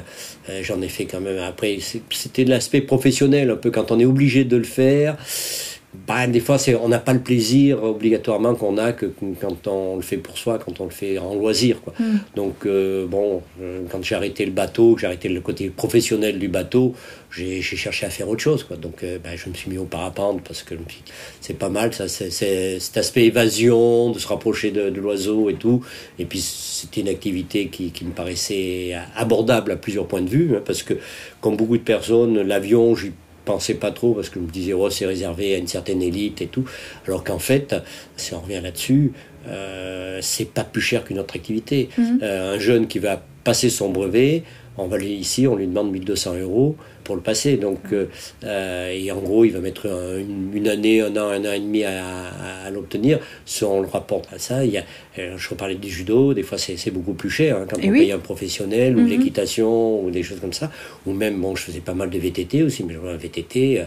j'en 0.62 0.81
ai 0.81 0.88
fait 0.88 1.05
quand 1.05 1.19
même 1.19 1.39
après. 1.39 1.77
C'était 2.12 2.45
de 2.45 2.49
l'aspect 2.49 2.81
professionnel, 2.81 3.49
un 3.49 3.55
peu 3.55 3.71
quand 3.71 3.91
on 3.91 3.99
est 3.99 4.05
obligé 4.05 4.43
de 4.43 4.58
le 4.58 4.63
faire 4.63 5.17
bah, 6.08 6.27
des 6.27 6.39
fois, 6.39 6.58
on 6.81 6.89
n'a 6.89 6.99
pas 6.99 7.13
le 7.13 7.19
plaisir 7.19 7.84
obligatoirement 7.84 8.55
qu'on 8.55 8.77
a 8.77 8.91
que 8.91 9.08
quand 9.39 9.67
on 9.67 9.95
le 9.95 10.01
fait 10.01 10.17
pour 10.17 10.38
soi, 10.38 10.60
quand 10.60 10.79
on 10.79 10.86
le 10.86 10.91
fait 10.91 11.17
en 11.17 11.36
loisir. 11.36 11.81
Quoi. 11.81 11.93
Mm. 11.99 12.19
Donc, 12.36 12.65
euh, 12.65 13.05
bon, 13.05 13.41
euh, 13.62 13.81
quand 13.89 14.03
j'ai 14.03 14.15
arrêté 14.15 14.45
le 14.45 14.51
bateau, 14.51 14.97
j'ai 14.97 15.08
arrêté 15.08 15.29
le 15.29 15.41
côté 15.41 15.69
professionnel 15.69 16.39
du 16.39 16.47
bateau, 16.47 16.93
j'ai 17.31 17.62
cherché 17.62 18.05
à 18.05 18.10
faire 18.10 18.29
autre 18.29 18.41
chose. 18.41 18.63
Quoi. 18.63 18.77
Donc, 18.77 19.03
euh, 19.03 19.17
bah, 19.23 19.31
je 19.36 19.49
me 19.49 19.53
suis 19.53 19.69
mis 19.69 19.77
au 19.77 19.86
parapente 19.86 20.41
parce 20.43 20.63
que 20.63 20.75
c'est 21.41 21.58
pas 21.58 21.69
mal, 21.69 21.93
ça, 21.93 22.08
c'est, 22.08 22.29
cet 22.79 22.97
aspect 22.97 23.25
évasion, 23.25 24.12
de 24.12 24.19
se 24.19 24.27
rapprocher 24.27 24.71
de, 24.71 24.99
l'oiseau 24.99 25.49
et 25.49 25.55
tout. 25.55 25.84
Et 26.19 26.25
puis, 26.25 26.39
c'était 26.39 27.01
une 27.01 27.10
activité 27.10 27.67
qui, 27.67 27.91
qui, 27.91 28.05
me 28.05 28.12
paraissait 28.12 28.95
abordable 29.15 29.71
à 29.71 29.75
plusieurs 29.75 30.08
points 30.08 30.21
de 30.21 30.29
vue, 30.29 30.55
hein, 30.55 30.62
parce 30.65 30.84
que, 30.84 30.93
comme 31.41 31.58
beaucoup 31.58 31.77
de 31.77 31.84
personnes, 31.84 32.41
l'avion, 32.41 32.95
j'y 32.95 33.12
pensais 33.45 33.75
pas 33.75 33.91
trop 33.91 34.13
parce 34.13 34.29
que 34.29 34.39
je 34.39 34.45
me 34.45 34.51
disais, 34.51 34.73
oh, 34.73 34.89
c'est 34.89 35.05
réservé 35.05 35.55
à 35.55 35.58
une 35.58 35.67
certaine 35.67 36.01
élite 36.01 36.41
et 36.41 36.47
tout. 36.47 36.65
Alors 37.08 37.23
qu'en 37.23 37.39
fait, 37.39 37.75
si 38.17 38.34
on 38.34 38.41
revient 38.41 38.62
là-dessus, 38.62 39.13
euh, 39.47 40.19
c'est 40.21 40.51
pas 40.51 40.63
plus 40.63 40.81
cher 40.81 41.03
qu'une 41.03 41.19
autre 41.19 41.36
activité. 41.36 41.89
Mhm. 41.97 42.19
Euh, 42.21 42.55
un 42.55 42.60
jeune 42.60 42.88
qui 42.88 42.99
va 42.99 43.23
passer 43.43 43.69
son 43.69 43.89
brevet, 43.89 44.43
on 44.78 44.88
va 44.88 44.96
aller 44.98 45.08
ici, 45.08 45.48
on 45.48 45.56
lui 45.56 45.68
demande 45.68 45.92
1200 45.92 46.36
euros 46.36 46.76
pour 47.04 47.16
le 47.16 47.22
passer. 47.22 47.58
Donc, 47.58 47.80
euh, 47.94 48.06
euh, 48.44 48.90
et 48.92 49.12
en 49.12 49.20
gros, 49.20 49.46
il 49.46 49.52
va 49.52 49.60
mettre 49.60 49.88
un- 49.88 50.18
une, 50.20 50.50
une 50.54 50.68
année, 50.68 51.02
un 51.02 51.16
an, 51.18 51.30
un 51.30 51.46
an 51.46 51.52
et 51.54 51.60
demi 51.60 51.84
à, 51.84 52.02
à- 52.04 52.66
à 52.66 52.70
l'obtenir. 52.72 53.20
Si 53.46 53.64
on 53.64 53.82
le 53.82 53.88
rapporte 53.88 54.28
à 54.34 54.40
ça, 54.40 54.66
il 54.66 54.72
y 54.72 54.78
a, 54.78 54.84
euh, 55.20 55.36
je 55.38 55.50
reparlais 55.50 55.76
du 55.76 55.90
judo, 55.90 56.34
des 56.34 56.44
fois 56.44 56.58
c'est 56.58 56.92
beaucoup 56.92 57.14
plus 57.14 57.30
cher 57.30 57.58
hein, 57.58 57.66
quand 57.70 57.78
Et 57.80 57.88
on 57.90 57.92
oui. 57.92 58.00
paye 58.00 58.12
un 58.12 58.20
professionnel 58.20 58.98
ou 58.98 59.04
de 59.04 59.10
l'équitation 59.10 60.04
ou 60.04 60.10
des 60.12 60.24
choses 60.24 60.40
comme 60.40 60.54
ça. 60.54 60.72
Ou 61.06 61.14
même, 61.14 61.40
bon, 61.40 61.56
je 61.56 61.64
faisais 61.64 61.80
pas 61.80 61.94
mal 61.94 62.10
de 62.10 62.18
VTT 62.18 62.64
aussi, 62.64 62.84
mais 62.84 62.94
je 62.96 63.00
vois 63.00 63.12
un 63.12 63.18
VTT. 63.18 63.82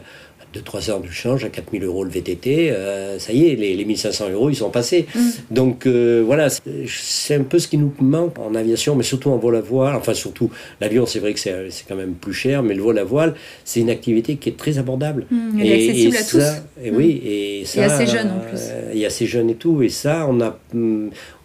De 0.55 0.61
3 0.61 0.89
heures 0.91 1.01
de 1.01 1.09
change 1.09 1.45
à 1.45 1.49
4000 1.51 1.85
euros 1.85 2.05
le 2.05 2.11
VTT, 2.11 2.71
euh, 2.71 3.19
ça 3.19 3.33
y 3.33 3.49
est, 3.49 3.55
les, 3.55 3.75
les 3.77 3.85
1500 3.85 4.31
euros, 4.31 4.49
ils 4.49 4.57
sont 4.57 4.71
passés. 4.71 5.07
Mhm. 5.15 5.31
Donc 5.51 5.87
euh, 5.87 6.23
voilà, 6.25 6.49
c'est- 6.51 7.35
un 7.35 7.43
peu 7.43 7.59
ce 7.59 7.69
qui 7.69 7.77
nous 7.77 7.93
manque 8.01 8.39
en 8.39 8.55
aviation, 8.55 8.97
mais 8.97 9.03
surtout 9.03 9.31
en 9.31 9.37
vol 9.37 9.57
à 9.57 9.61
voile. 9.61 9.95
Enfin, 9.97 10.15
surtout, 10.15 10.51
l'avion, 10.81 11.05
c'est 11.07 11.19
vrai 11.19 11.35
que 11.35 11.41
c'est 11.41 11.55
c'est 11.71 11.85
quand 11.87 11.97
même 11.97 12.15
plus 12.15 12.33
cher, 12.33 12.63
mais 12.63 12.75
le 12.75 12.83
vol 12.83 12.99
à 12.99 13.05
voile, 13.05 13.35
c'est 13.65 13.81
une 13.81 13.91
activité 13.91 14.37
qui 14.37 14.49
est 14.49 14.57
très 14.57 14.79
abordable. 14.79 15.27
Mm, 15.31 15.61
est 15.61 15.75
accessible 15.75 16.17
à 16.17 16.25
tous. 16.25 16.63
Et 16.83 16.91
oui, 16.91 17.21
et 17.25 17.65
ça. 17.67 17.85
assez 17.85 18.07
jeune, 18.07 18.29
en 18.31 18.41
plus. 18.41 18.59
euh, 18.71 18.93
et 18.95 19.05
assez 19.05 19.27
jeune 19.27 19.51
et 19.51 19.55
tout. 19.57 19.83
Et 19.83 19.89
ça, 19.91 20.27
on 20.29 20.41
a, 20.41 20.59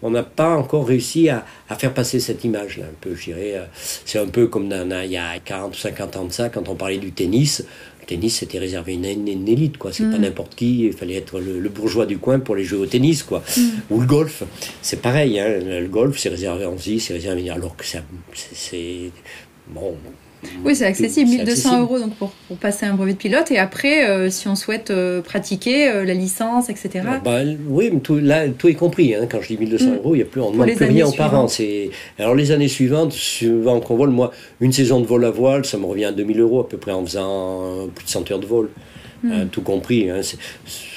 on 0.01 0.09
n'a 0.09 0.23
pas 0.23 0.55
encore 0.55 0.87
réussi 0.87 1.29
à, 1.29 1.45
à 1.69 1.75
faire 1.75 1.93
passer 1.93 2.19
cette 2.19 2.43
image-là, 2.43 2.85
un 2.85 2.95
peu, 3.01 3.13
je 3.15 3.25
dirais. 3.25 3.53
euh, 3.55 3.65
C'est 4.05 4.19
un 4.19 4.27
peu 4.27 4.47
comme 4.47 4.69
il 5.03 5.11
y 5.11 5.17
a 5.17 5.39
40 5.43 5.75
ou 5.75 5.77
50 5.79 6.15
ans 6.15 6.25
de 6.25 6.31
ça, 6.31 6.49
quand 6.49 6.69
on 6.69 6.75
parlait 6.75 6.97
du 6.97 7.11
tennis. 7.11 7.65
Le 8.03 8.07
tennis, 8.07 8.37
c'était 8.39 8.59
réservé 8.59 8.93
à 8.93 8.95
une, 9.11 9.27
une- 9.27 9.47
élite, 9.47 9.77
quoi. 9.77 9.93
C'est 9.93 10.03
pas 10.03 10.17
Mm. 10.17 10.21
n'importe 10.23 10.55
qui. 10.55 10.81
Il 10.85 10.93
fallait 10.93 11.15
être 11.15 11.39
le, 11.39 11.59
le 11.59 11.69
bourgeois 11.69 12.05
du 12.05 12.17
coin 12.17 12.39
pour 12.39 12.55
les 12.55 12.63
jouer 12.65 12.79
au 12.79 12.85
tennis, 12.85 13.23
quoi. 13.23 13.41
Mm. 13.57 13.61
Ou 13.91 14.01
le 14.01 14.05
golf. 14.07 14.43
C'est 14.81 15.01
pareil, 15.01 15.39
hein. 15.39 15.59
Le 15.63 15.87
golf, 15.87 16.17
c'est 16.19 16.29
réservé 16.29 16.65
en 16.65 16.75
Asie, 16.75 16.99
c'est 16.99 17.13
réservé 17.13 17.49
alors 17.49 17.75
que 17.77 17.85
ça- 17.85 18.03
c'est. 18.33 18.55
c'est- 18.55 19.11
Bon. 19.69 19.95
Oui, 20.65 20.75
c'est 20.75 20.85
accessible, 20.85 21.29
C'est 21.29 21.37
1200 21.37 21.51
accessible. 21.69 21.81
euros 21.81 21.99
donc 21.99 22.15
pour, 22.15 22.29
pour 22.47 22.57
passer 22.57 22.85
un 22.85 22.93
brevet 22.93 23.13
de 23.13 23.17
pilote. 23.17 23.51
Et 23.51 23.57
après, 23.57 24.07
euh, 24.07 24.29
si 24.29 24.47
on 24.47 24.55
souhaite 24.55 24.91
euh, 24.91 25.21
pratiquer 25.21 25.89
euh, 25.89 26.05
la 26.05 26.13
licence, 26.13 26.69
etc. 26.69 27.01
Ah 27.07 27.21
bah, 27.23 27.39
oui, 27.67 27.89
mais 27.93 27.99
tout, 27.99 28.17
là, 28.19 28.47
tout 28.49 28.67
est 28.67 28.73
compris. 28.73 29.15
hein. 29.15 29.27
Quand 29.29 29.41
je 29.41 29.47
dis 29.47 29.57
1200 29.57 29.85
Mm. 29.91 29.95
euros, 29.95 30.15
il 30.15 30.19
y 30.19 30.21
a 30.21 30.25
plus, 30.25 30.41
on 30.41 30.49
ne 30.49 30.53
demande 30.53 30.71
plus 30.75 30.85
rien 30.85 31.07
aux 31.07 31.11
parents. 31.11 31.47
suivantes. 31.47 31.91
Alors, 32.19 32.35
les 32.35 32.51
années 32.51 32.67
suivantes, 32.67 33.11
suivant 33.11 33.79
qu'on 33.79 33.95
vole, 33.95 34.09
moi, 34.09 34.31
une 34.61 34.71
saison 34.73 34.99
de 34.99 35.05
vol 35.05 35.25
à 35.25 35.31
voile, 35.31 35.65
ça 35.65 35.77
me 35.77 35.85
revient 35.85 36.05
à 36.05 36.11
2000 36.11 36.39
euros 36.39 36.59
à 36.61 36.67
peu 36.69 36.77
près 36.77 36.91
en 36.91 37.05
faisant 37.05 37.87
plus 37.93 38.05
de 38.05 38.09
100 38.09 38.31
heures 38.31 38.39
de 38.39 38.45
vol. 38.45 38.69
Mm. 39.23 39.45
Tout 39.51 39.61
compris. 39.61 40.09
hein. 40.09 40.19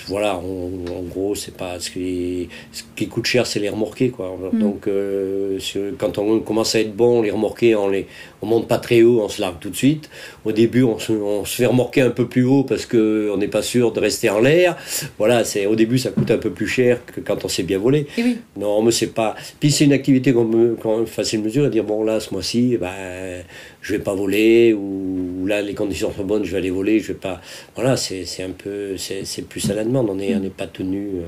Voilà, 0.08 0.38
on- 0.38 0.98
en 0.98 1.02
gros, 1.02 1.34
c'est 1.34 1.56
pas 1.56 1.78
ce 1.80 1.90
qui, 1.90 2.48
ce 2.72 2.82
qui 2.94 3.08
coûte 3.08 3.26
cher, 3.26 3.46
c'est 3.46 3.58
les 3.60 3.68
remorqués, 3.68 4.10
quoi. 4.10 4.36
Mm. 4.52 4.58
Donc, 4.58 4.86
euh, 4.86 5.58
quand 5.98 6.18
on 6.18 6.40
commence 6.40 6.74
à 6.74 6.80
être 6.80 6.94
bon, 6.94 7.22
les 7.22 7.30
remorqués, 7.30 7.74
on 7.74 7.88
les, 7.88 8.06
on 8.42 8.46
monte 8.46 8.68
pas 8.68 8.78
très 8.78 9.02
haut, 9.02 9.20
on 9.22 9.28
se 9.28 9.40
largue 9.40 9.58
tout 9.60 9.70
de 9.70 9.76
suite. 9.76 10.08
Au 10.44 10.52
début, 10.52 10.82
on 10.84 10.98
se, 10.98 11.12
on 11.12 11.44
se 11.44 11.56
fait 11.56 11.66
remorquer 11.66 12.02
un 12.02 12.10
peu 12.10 12.26
plus 12.28 12.44
haut 12.44 12.62
parce 12.64 12.86
que 12.86 13.30
on 13.34 13.36
n'est 13.38 13.48
pas 13.48 13.62
sûr 13.62 13.92
de 13.92 14.00
rester 14.00 14.30
en 14.30 14.40
l'air. 14.40 14.76
Voilà, 15.18 15.44
c'est 15.44 15.66
au 15.66 15.74
début, 15.74 15.98
ça 15.98 16.10
coûte 16.10 16.30
un 16.30 16.38
peu 16.38 16.50
plus 16.50 16.68
cher 16.68 17.00
que 17.04 17.20
quand 17.20 17.44
on 17.44 17.48
sait 17.48 17.62
bien 17.64 17.78
voler. 17.78 18.06
Et 18.18 18.22
oui, 18.22 18.38
Non, 18.56 18.82
mais 18.82 18.92
c'est 18.92 19.08
pas. 19.14 19.34
Puis 19.58 19.70
c'est 19.70 19.84
une 19.84 19.92
activité 19.92 20.32
qu'on 20.32 20.46
peut 20.46 20.76
quand 20.80 20.96
même 20.98 21.06
facile 21.06 21.42
mesure 21.42 21.64
à 21.64 21.68
dire 21.68 21.84
bon 21.84 22.04
là 22.04 22.20
ce 22.20 22.32
mois-ci, 22.32 22.76
ben 22.76 23.42
je 23.80 23.92
vais 23.92 23.98
pas 24.00 24.14
voler 24.14 24.72
ou 24.74 25.46
là 25.46 25.62
les 25.62 25.74
conditions 25.74 26.12
sont 26.12 26.24
bonnes, 26.24 26.44
je 26.44 26.50
vais 26.52 26.58
aller 26.58 26.70
voler, 26.70 27.00
je 27.00 27.08
vais 27.08 27.14
pas. 27.18 27.40
Voilà, 27.74 27.96
c'est 27.96 28.24
un 28.42 28.50
peu 28.50 28.96
c'est 28.96 29.24
c'est 29.24 29.42
plus 29.42 29.68
à 29.70 29.74
la 29.74 29.84
demande. 29.84 29.95
On 30.08 30.18
est 30.18 30.34
on 30.34 30.40
n'est 30.40 30.50
pas 30.50 30.66
tenu. 30.66 31.08
euh, 31.16 31.22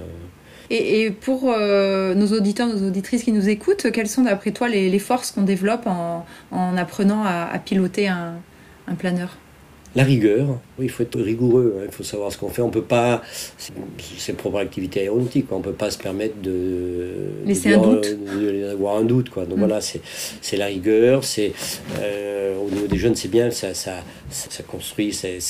Et, 0.70 1.02
et 1.02 1.10
pour 1.10 1.50
euh, 1.50 2.14
nos 2.14 2.28
auditeurs, 2.36 2.68
nos 2.68 2.86
auditrices 2.88 3.22
qui 3.24 3.32
nous 3.32 3.48
écoutent, 3.48 3.90
quelles 3.92 4.08
sont 4.08 4.22
d'après 4.22 4.50
toi 4.52 4.68
les, 4.68 4.90
les 4.90 4.98
forces 4.98 5.30
qu'on 5.32 5.42
développe 5.42 5.86
en, 5.86 6.26
en 6.52 6.76
apprenant 6.76 7.22
à, 7.24 7.48
à 7.52 7.58
piloter 7.58 8.08
un, 8.08 8.34
un 8.86 8.94
planeur? 8.94 9.36
La 9.96 10.04
rigueur, 10.04 10.46
oui, 10.78 10.84
il 10.84 10.90
faut 10.90 11.02
être 11.02 11.18
rigoureux, 11.18 11.76
hein, 11.78 11.84
il 11.86 11.92
faut 11.92 12.02
savoir 12.04 12.30
ce 12.30 12.36
qu'on 12.36 12.50
fait. 12.50 12.60
On 12.60 12.68
peut 12.68 12.82
pas, 12.82 13.22
c'est 14.18 14.36
propre 14.36 14.58
à 14.58 14.62
l'activité 14.62 15.00
aéronautique, 15.00 15.48
quoi. 15.48 15.56
on 15.56 15.62
peut 15.62 15.72
pas 15.72 15.90
se 15.90 15.96
permettre 15.96 16.38
de 16.42 17.08
Laisser 17.46 17.72
un 17.72 17.78
doute. 17.80 18.06
euh, 18.06 18.68
d'avoir 18.68 18.96
un 18.98 19.04
doute, 19.04 19.30
quoi. 19.30 19.46
Donc 19.46 19.56
Mm. 19.56 19.60
voilà, 19.60 19.80
c'est 19.80 20.56
la 20.58 20.66
rigueur, 20.66 21.24
c'est 21.24 21.52
euh, 22.00 22.58
au 22.58 22.68
niveau 22.70 22.86
des 22.86 22.98
jeunes, 22.98 23.16
c'est 23.16 23.28
bien, 23.30 23.50
ça 23.50 23.72
ça, 23.72 23.94
ça, 24.30 24.48
ça 24.50 24.62
construit, 24.62 25.14
c'est- 25.14 25.40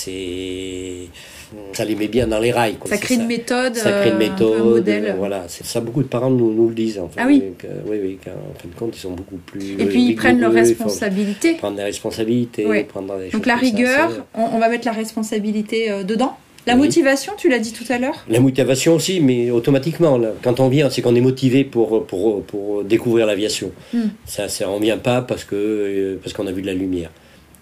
ça 1.72 1.84
les 1.84 1.94
met 1.94 2.08
bien 2.08 2.26
dans 2.26 2.38
les 2.38 2.50
rails. 2.52 2.74
Quoi. 2.76 2.90
Ça 2.90 2.96
crée 2.98 3.14
une 3.16 3.26
méthode, 3.26 3.74
ça 3.76 3.90
crée 3.92 4.08
une 4.10 4.14
euh, 4.16 4.18
méthode, 4.18 4.60
un 4.60 4.64
modèle. 4.64 5.04
euh, 5.06 5.14
voilà, 5.16 5.44
c'est 5.48 5.64
ça. 5.64 5.80
Beaucoup 5.80 6.02
de 6.02 6.08
parents 6.08 6.30
nous, 6.30 6.52
nous 6.52 6.68
le 6.68 6.74
disent. 6.74 6.98
En 6.98 7.08
fait, 7.08 7.20
Ah 7.22 7.26
oui. 7.26 7.42
oui, 7.86 7.98
oui, 8.02 8.18
qu'en 8.24 8.30
fin 8.60 8.68
de 8.68 8.74
compte, 8.78 8.96
ils 8.96 9.00
sont 9.00 9.12
beaucoup 9.12 9.36
plus. 9.36 9.72
Et 9.78 9.86
puis 9.86 10.02
ils 10.04 10.14
prennent 10.14 10.40
leurs 10.40 10.52
responsabilités. 10.52 11.54
Prendre 11.54 11.76
des 11.76 11.82
responsabilités, 11.84 12.66
Oui. 12.66 12.84
prendre 12.84 13.16
des 13.18 13.24
choses 13.24 13.32
Donc 13.32 13.46
la 13.46 13.54
ça, 13.54 13.60
rigueur, 13.60 14.26
on, 14.34 14.44
on 14.54 14.58
va 14.58 14.68
mettre 14.68 14.86
la 14.86 14.92
responsabilité 14.92 15.90
euh, 15.90 16.02
dedans. 16.04 16.36
La 16.66 16.74
Oui. 16.74 16.80
motivation, 16.80 17.32
tu 17.38 17.48
l'as 17.48 17.60
dit 17.60 17.72
tout 17.72 17.90
à 17.90 17.98
l'heure. 17.98 18.26
La 18.28 18.40
motivation 18.40 18.94
aussi, 18.96 19.20
mais 19.20 19.50
automatiquement. 19.50 20.18
là. 20.18 20.32
Quand 20.42 20.60
on 20.60 20.68
vient, 20.68 20.90
c'est 20.90 21.00
qu'on 21.00 21.14
est 21.14 21.20
motivé 21.22 21.64
pour, 21.64 22.04
pour, 22.06 22.42
pour 22.42 22.84
découvrir 22.84 23.26
l'aviation. 23.26 23.70
Mm. 23.94 24.00
Ça, 24.26 24.48
ça, 24.48 24.68
on 24.68 24.78
vient 24.78 24.98
pas 24.98 25.22
parce 25.22 25.46
euh, 25.54 26.16
parce 26.22 26.34
qu'on 26.34 26.46
a 26.46 26.52
vu 26.52 26.60
de 26.60 26.66
la 26.66 26.74
lumière. 26.74 27.10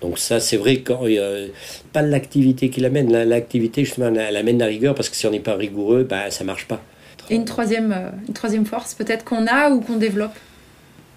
Donc 0.00 0.18
ça, 0.18 0.40
c'est 0.40 0.56
vrai 0.56 0.78
que 0.78 0.92
euh, 0.92 1.48
pas 1.92 2.02
l'activité 2.02 2.68
qui 2.70 2.80
l'amène. 2.80 3.10
La- 3.10 3.24
L'activité, 3.24 3.84
justement, 3.84 4.08
elle, 4.08 4.18
elle 4.18 4.36
amène 4.36 4.58
la 4.58 4.66
rigueur 4.66 4.94
parce 4.94 5.08
que 5.08 5.16
si 5.16 5.26
on 5.26 5.30
n'est 5.30 5.40
pas 5.40 5.54
rigoureux, 5.54 6.04
bah, 6.04 6.30
ça 6.30 6.44
marche 6.44 6.66
pas. 6.66 6.80
Et 7.30 7.34
une 7.34 7.44
troisième, 7.44 7.92
euh, 7.92 8.10
une 8.28 8.34
troisième 8.34 8.66
force 8.66 8.94
peut-être 8.94 9.24
qu'on 9.24 9.46
a 9.46 9.70
ou 9.70 9.80
qu'on 9.80 9.96
développe? 9.96 10.34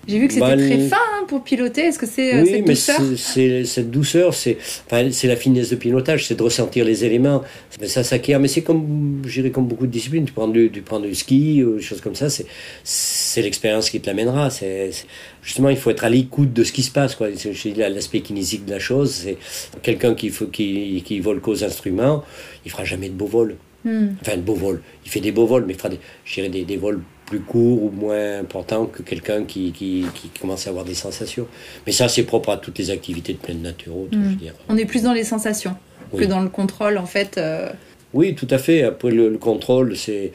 J'ai 0.09 0.19
vu 0.19 0.27
que 0.27 0.33
c'était 0.33 0.45
Bah, 0.45 0.57
très 0.57 0.79
fin 0.79 0.97
hein, 0.97 1.25
pour 1.27 1.43
piloter. 1.43 1.81
Est-ce 1.81 1.99
que 1.99 2.05
c'est 2.05 2.33
euh, 2.35 2.41
oui, 2.41 2.47
cette 2.49 2.61
mais 2.61 2.73
douceur 2.73 3.01
c'est- 3.17 3.63
cette 3.65 3.91
douceur, 3.91 4.33
c'est 4.33 4.57
enfin, 4.87 5.09
c'est 5.11 5.27
la 5.27 5.35
finesse 5.35 5.69
de 5.69 5.75
pilotage, 5.75 6.25
c'est 6.27 6.35
de 6.35 6.43
ressentir 6.43 6.83
les 6.83 7.05
éléments. 7.05 7.43
Mais 7.79 7.87
ça 7.87 8.03
s'acquiert, 8.03 8.39
mais 8.39 8.47
c'est 8.47 8.63
comme, 8.63 9.21
je 9.25 9.33
dirais, 9.41 9.51
comme 9.51 9.67
beaucoup 9.67 9.85
de 9.87 9.91
disciplines. 9.91 10.25
Tu 10.25 10.33
prends 10.33 10.47
du, 10.47 10.69
tu 10.71 10.81
prends 10.81 10.99
du 10.99 11.13
ski, 11.15 11.63
ou 11.63 11.75
des 11.77 11.81
choses 11.81 12.01
comme 12.01 12.15
ça, 12.15 12.29
c'est 12.29 12.45
c'est 12.83 13.41
l'expérience 13.41 13.89
qui 13.89 14.01
te 14.01 14.07
l'amènera. 14.07 14.49
C'est 14.49 14.89
justement, 15.43 15.69
il 15.69 15.77
faut 15.77 15.91
être 15.91 16.03
à 16.03 16.09
l'écoute 16.09 16.51
de 16.53 16.63
ce 16.63 16.71
qui 16.71 16.83
se 16.83 16.91
passe. 16.91 17.15
quoi. 17.15 17.27
L'aspect 17.77 18.21
kinésique 18.21 18.65
de 18.65 18.71
la 18.71 18.79
chose. 18.79 19.11
C'est 19.13 19.37
quelqu'un 19.83 20.15
qui, 20.15 20.31
qui, 20.51 21.03
qui 21.05 21.19
vole 21.19 21.39
qu'aux 21.41 21.63
instruments, 21.63 22.23
il 22.65 22.71
fera 22.71 22.83
jamais 22.83 23.09
de 23.09 23.13
beaux 23.13 23.27
vols. 23.27 23.55
Hmm. 23.85 24.07
Enfin, 24.21 24.35
de 24.35 24.41
beaux 24.41 24.55
vols. 24.55 24.81
Il 25.05 25.11
fait 25.11 25.21
des 25.21 25.31
beaux 25.31 25.45
vols, 25.45 25.63
mais 25.65 25.73
il 25.73 25.79
fera 25.79 25.89
des, 25.89 26.49
des, 26.49 26.65
des 26.65 26.77
vols 26.77 27.01
plus 27.29 27.39
courts 27.41 27.83
ou 27.83 27.91
moins 27.91 28.39
importants 28.39 28.85
que 28.87 29.03
quelqu'un 29.03 29.43
qui, 29.45 29.71
qui, 29.71 30.05
qui 30.15 30.29
commence 30.41 30.65
à 30.67 30.71
avoir 30.71 30.83
des 30.85 30.95
sensations. 30.95 31.47
Mais 31.85 31.91
ça, 31.91 32.07
c'est 32.09 32.23
propre 32.23 32.49
à 32.49 32.57
toutes 32.57 32.77
les 32.79 32.89
activités 32.89 33.33
de 33.33 33.37
pleine 33.37 33.61
nature. 33.61 33.95
haute, 33.95 34.15
Mm. 34.15 34.23
je 34.23 34.29
veux 34.29 34.35
dire. 34.35 34.53
On 34.67 34.75
est 34.77 34.85
plus 34.85 35.03
dans 35.03 35.13
les 35.13 35.23
sensations 35.23 35.75
Oui. 36.11 36.23
que 36.23 36.29
dans 36.29 36.41
le 36.41 36.49
contrôle 36.49 36.97
en 36.97 37.05
fait. 37.05 37.37
euh, 37.37 37.69
Oui, 38.11 38.33
tout 38.33 38.47
à 38.49 38.57
fait. 38.57 38.81
Après, 38.83 39.11
le, 39.11 39.29
le 39.29 39.37
contrôle, 39.37 39.95
c'est. 39.95 40.31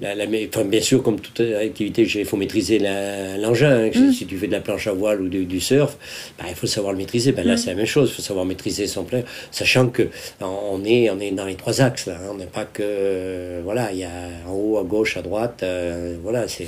La, 0.00 0.14
la- 0.14 0.26
enfin, 0.48 0.64
bien 0.64 0.80
sûr, 0.80 1.02
comme 1.02 1.18
toute 1.18 1.40
activité, 1.40 2.02
il 2.14 2.24
faut 2.24 2.36
maîtriser 2.36 2.78
l'engin. 2.78 3.86
hein. 3.86 3.90
Mm. 3.92 4.12
Si 4.12 4.26
tu 4.26 4.36
fais 4.38 4.46
de 4.46 4.52
la 4.52 4.60
planche 4.60 4.86
à 4.86 4.92
voile 4.92 5.20
ou 5.22 5.28
du, 5.28 5.44
du 5.44 5.58
surf, 5.60 5.96
bah, 6.38 6.44
il 6.48 6.54
faut 6.54 6.68
savoir 6.68 6.92
le 6.92 6.98
maîtriser. 6.98 7.32
Ben, 7.32 7.44
là, 7.44 7.54
Mm. 7.54 7.56
c'est 7.56 7.70
la 7.70 7.76
même 7.76 7.86
chose. 7.86 8.10
Il 8.12 8.14
faut 8.16 8.22
savoir 8.22 8.44
maîtriser 8.44 8.86
son 8.86 9.02
plein. 9.02 9.22
Sachant 9.50 9.88
que 9.88 10.08
on 10.40 10.84
est, 10.84 11.10
on 11.10 11.18
est 11.18 11.32
dans 11.32 11.46
les 11.46 11.56
trois 11.56 11.80
axes. 11.80 12.06
Là, 12.06 12.14
hein. 12.22 12.28
On 12.32 12.36
n'est 12.36 12.46
pas 12.46 12.64
que. 12.64 13.60
Voilà, 13.64 13.90
il 13.92 13.98
y 13.98 14.04
a 14.04 14.10
en 14.46 14.52
haut, 14.52 14.78
à 14.78 14.84
gauche, 14.84 15.16
à 15.16 15.22
droite. 15.22 15.60
euh, 15.64 16.16
voilà, 16.22 16.46
c'est. 16.46 16.66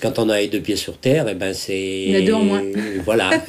Quand 0.00 0.18
on 0.20 0.28
a 0.30 0.38
les 0.38 0.46
deux 0.48 0.60
pieds 0.60 0.76
sur 0.76 0.96
terre, 0.96 1.28
et 1.28 1.34
ben 1.34 1.52
c'est. 1.52 1.76
Il 1.78 2.12
y 2.12 2.16
en 2.16 2.22
a 2.22 2.26
deux 2.26 2.32
en 2.34 2.44
moins. 2.44 2.62
Voilà. 3.04 3.30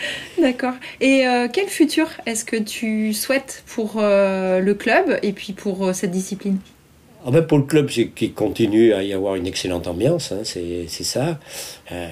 D'accord. 0.40 0.74
Et 1.00 1.26
euh, 1.26 1.48
quel 1.52 1.68
futur 1.68 2.08
est-ce 2.26 2.44
que 2.44 2.56
tu 2.56 3.12
souhaites 3.12 3.62
pour 3.66 3.96
euh, 3.96 4.60
le 4.60 4.74
club 4.74 5.18
et 5.22 5.32
puis 5.32 5.52
pour 5.52 5.86
euh, 5.86 5.92
cette 5.92 6.10
discipline? 6.10 6.58
Ah 7.26 7.32
ben 7.32 7.42
pour 7.42 7.58
le 7.58 7.64
club, 7.64 7.90
c'est 7.90 8.08
qu'il 8.08 8.32
continue 8.32 8.92
à 8.92 9.02
y 9.02 9.12
avoir 9.12 9.34
une 9.34 9.46
excellente 9.46 9.88
ambiance, 9.88 10.30
hein, 10.30 10.42
c'est 10.44 10.86
ça. 10.86 11.40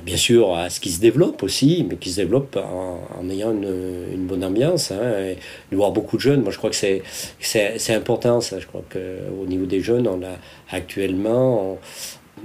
Bien 0.04 0.16
sûr, 0.16 0.56
à 0.56 0.68
ce 0.68 0.80
qui 0.80 0.90
se 0.90 1.00
développe 1.00 1.44
aussi, 1.44 1.86
mais 1.88 1.94
qui 1.96 2.10
se 2.10 2.16
développe 2.16 2.56
en, 2.56 3.30
ayant 3.30 3.52
une, 3.52 4.26
bonne 4.26 4.42
ambiance. 4.42 4.90
Hein, 4.90 5.18
et 5.20 5.38
de 5.70 5.76
voir 5.76 5.92
beaucoup 5.92 6.16
de 6.16 6.22
jeunes, 6.22 6.42
moi 6.42 6.50
je 6.50 6.58
crois 6.58 6.70
que 6.70 6.76
c'est 6.76 7.94
important 7.94 8.40
ça. 8.40 8.58
Je 8.58 8.66
crois 8.66 8.82
qu'au 8.92 9.46
niveau 9.46 9.64
des 9.64 9.80
jeunes, 9.80 10.08
on 10.08 10.22
a 10.24 10.36
actuellement, 10.72 11.78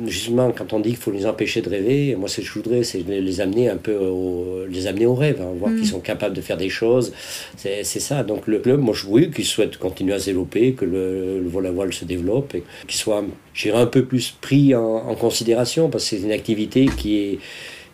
justement, 0.05 0.51
quand 0.51 0.73
on 0.73 0.79
dit 0.79 0.89
qu'il 0.89 0.97
faut 0.97 1.11
les 1.11 1.25
empêcher 1.25 1.61
de 1.61 1.69
rêver, 1.69 2.15
moi 2.15 2.29
ce 2.29 2.37
que 2.41 2.47
je 2.47 2.53
voudrais, 2.53 2.83
c'est 2.83 2.99
les 3.07 3.41
amener 3.41 3.69
un 3.69 3.77
peu 3.77 3.95
au, 3.95 4.65
les 4.69 4.87
amener 4.87 5.05
au 5.05 5.15
rêve, 5.15 5.41
hein, 5.41 5.51
voir 5.57 5.71
Mm. 5.71 5.77
qu'ils 5.77 5.87
sont 5.87 5.99
capables 5.99 6.35
de 6.35 6.41
faire 6.41 6.57
des 6.57 6.69
choses. 6.69 7.13
C'est 7.57 7.83
ça. 7.83 8.23
Donc 8.23 8.47
le 8.47 8.59
club, 8.59 8.79
moi 8.79 8.93
je 8.95 9.05
oui, 9.07 9.29
qu'il 9.31 9.45
souhaite 9.45 9.77
continuer 9.77 10.13
à 10.13 10.19
se 10.19 10.25
développer, 10.27 10.73
que 10.73 10.85
le, 10.85 11.39
le 11.41 11.49
vol 11.49 11.65
à 11.67 11.71
voile 11.71 11.93
se 11.93 12.05
développe 12.05 12.55
et 12.55 12.63
qu'il 12.87 12.97
soit, 12.97 13.23
je 13.53 13.63
dirais, 13.63 13.79
un 13.81 13.85
peu 13.87 14.05
plus 14.05 14.31
pris 14.39 14.73
en, 14.75 14.81
en 14.81 15.15
considération 15.15 15.89
parce 15.89 16.03
que 16.09 16.15
c'est 16.17 16.23
une 16.23 16.31
activité 16.31 16.87
qui 16.97 17.17
est 17.17 17.39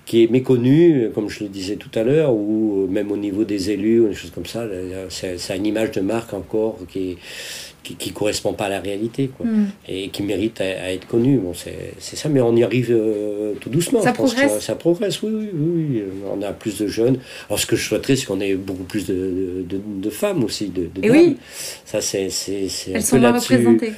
qui 0.06 0.24
est 0.24 0.32
méconnu, 0.32 1.10
comme 1.14 1.28
je 1.30 1.44
le 1.44 1.50
disais 1.50 1.76
tout 1.76 1.90
à 1.94 2.02
l'heure, 2.04 2.34
ou 2.34 2.88
même 2.90 3.12
au 3.12 3.18
niveau 3.18 3.44
des 3.44 3.72
élus, 3.72 4.00
ou 4.00 4.08
des 4.08 4.14
choses 4.14 4.32
comme 4.32 4.46
ça. 4.46 4.66
C'est 5.10 5.58
une 5.58 5.66
image 5.66 5.92
de 5.92 6.00
marque 6.00 6.34
encore 6.34 6.78
qui 6.88 7.12
est 7.12 7.18
qui, 7.96 8.12
correspond 8.12 8.54
pas 8.54 8.66
à 8.66 8.70
la 8.70 8.80
réalité, 8.80 9.30
quoi, 9.36 9.46
mm. 9.46 9.68
et 9.88 10.10
qui 10.10 10.24
mérite 10.24 10.62
à, 10.62 10.92
être 10.92 11.08
connu. 11.08 11.38
Bon, 11.38 11.54
c'est 11.54 12.16
ça, 12.16 12.30
mais 12.30 12.42
on 12.42 12.56
y 12.56 12.64
arrive 12.64 12.92
euh, 12.92 13.54
tout 13.60 13.70
doucement. 13.70 14.02
Ça 14.02 14.14
progresse. 14.14 14.60
Ça, 14.60 14.76
progresse, 14.76 15.22
oui, 15.22 15.32
oui, 15.34 15.50
oui, 15.54 16.04
On 16.32 16.42
a 16.42 16.52
plus 16.52 16.78
de 16.78 16.88
jeunes. 16.88 17.20
Alors, 17.50 17.60
ce 17.60 17.66
que 17.66 17.76
je 17.76 17.88
souhaiterais, 17.88 18.16
c'est 18.16 18.26
qu'on 18.26 18.42
ait 18.42 18.56
beaucoup 18.56 18.84
plus 18.84 19.06
de, 19.06 19.66
de, 19.68 20.10
femmes 20.10 20.44
aussi, 20.44 20.68
de, 20.68 20.90
de 20.94 21.10
oui. 21.10 21.38
Ça, 21.86 22.02
c'est 22.02 22.30
Elles 22.94 23.04
sont 23.04 23.20
mal 23.20 23.36
représentées. 23.36 23.94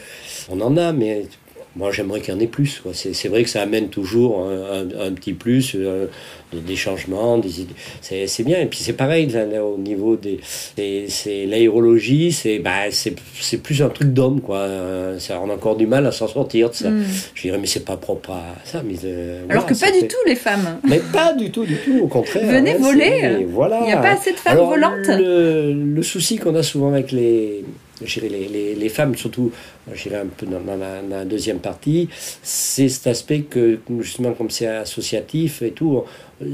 On 0.50 0.60
en 0.62 0.78
a, 0.78 0.92
mais 0.92 1.26
moi, 1.80 1.94
j'aimerais 1.94 2.20
qu'il 2.20 2.34
y 2.34 2.38
en 2.38 2.42
ait 2.42 2.48
plus. 2.48 2.84
C'est 2.92 3.30
vrai 3.30 3.44
que 3.44 3.50
ça 3.50 3.62
amène 3.62 3.88
toujours 3.88 4.46
un, 4.46 5.14
petit 5.14 5.32
plus, 5.32 5.78
euh, 5.78 6.08
des 6.52 6.76
changements, 6.76 7.38
des 7.38 7.62
idées. 7.62 7.74
C'est 8.02 8.44
bien. 8.44 8.60
Et 8.60 8.66
puis 8.66 8.80
c'est 8.80 8.92
pareil 8.92 9.34
au 9.58 9.78
niveau 9.78 10.18
des. 10.18 10.42
C'est 10.44 11.46
l'aérologie, 11.46 12.34
c'est 12.34 12.60
bah, 12.60 12.92
c'est 12.92 13.64
plus 13.64 13.82
un 13.82 13.88
truc 13.88 14.10
d'homme, 14.14 14.42
quoi. 14.42 14.68
Ça, 15.20 15.40
on 15.42 15.50
a 15.50 15.54
encore 15.54 15.78
du 15.78 15.88
mal 15.88 16.06
à 16.06 16.12
s'en 16.12 16.28
sortir 16.28 16.70
de 16.70 16.76
ça. 16.76 16.90
Hmm. 16.90 17.06
Je 17.34 17.44
dirais, 17.44 17.58
mais 17.58 17.68
c'est 17.68 17.86
pas 17.86 17.96
propre 17.96 18.32
à 18.32 18.56
ça. 18.66 18.84
Mais, 18.86 18.96
euh, 19.06 19.46
Alors 19.48 19.66
que 19.66 19.74
pas 19.74 19.92
du 19.92 20.06
tout, 20.06 20.18
les 20.28 20.36
femmes. 20.36 20.82
Mais 20.84 21.00
pas 21.14 21.32
du 21.32 21.50
tout, 21.50 21.64
du 21.64 21.78
tout, 21.78 21.98
au 22.02 22.08
contraire. 22.08 22.46
Venez 22.46 22.76
voler. 22.76 23.48
Voilà. 23.50 23.80
Il 23.84 23.86
n'y 23.86 23.94
a 23.94 24.02
pas 24.02 24.16
assez 24.16 24.34
de 24.34 24.38
femmes 24.38 24.58
volantes. 24.58 25.08
Le, 25.08 25.72
le 25.72 26.04
souci 26.04 26.40
qu'on 26.40 26.56
a 26.56 26.64
souvent 26.64 26.92
avec 26.92 27.14
les 27.14 27.64
les, 28.02 28.47
les, 28.47 28.76
les, 28.76 28.89
femmes, 28.89 29.16
surtout, 29.16 29.52
j'irai 29.93 30.18
un 30.18 30.28
peu 30.28 30.45
dans, 30.45 30.60
la, 31.10 31.26
deuxième 31.26 31.60
partie, 31.60 32.10
c'est 32.41 32.89
cet 32.89 33.08
aspect 33.08 33.41
que, 33.41 33.80
justement, 34.00 34.34
comme 34.34 34.50
c'est 34.50 34.68
associatif 34.68 35.62
et 35.62 35.72
tout, 35.72 36.04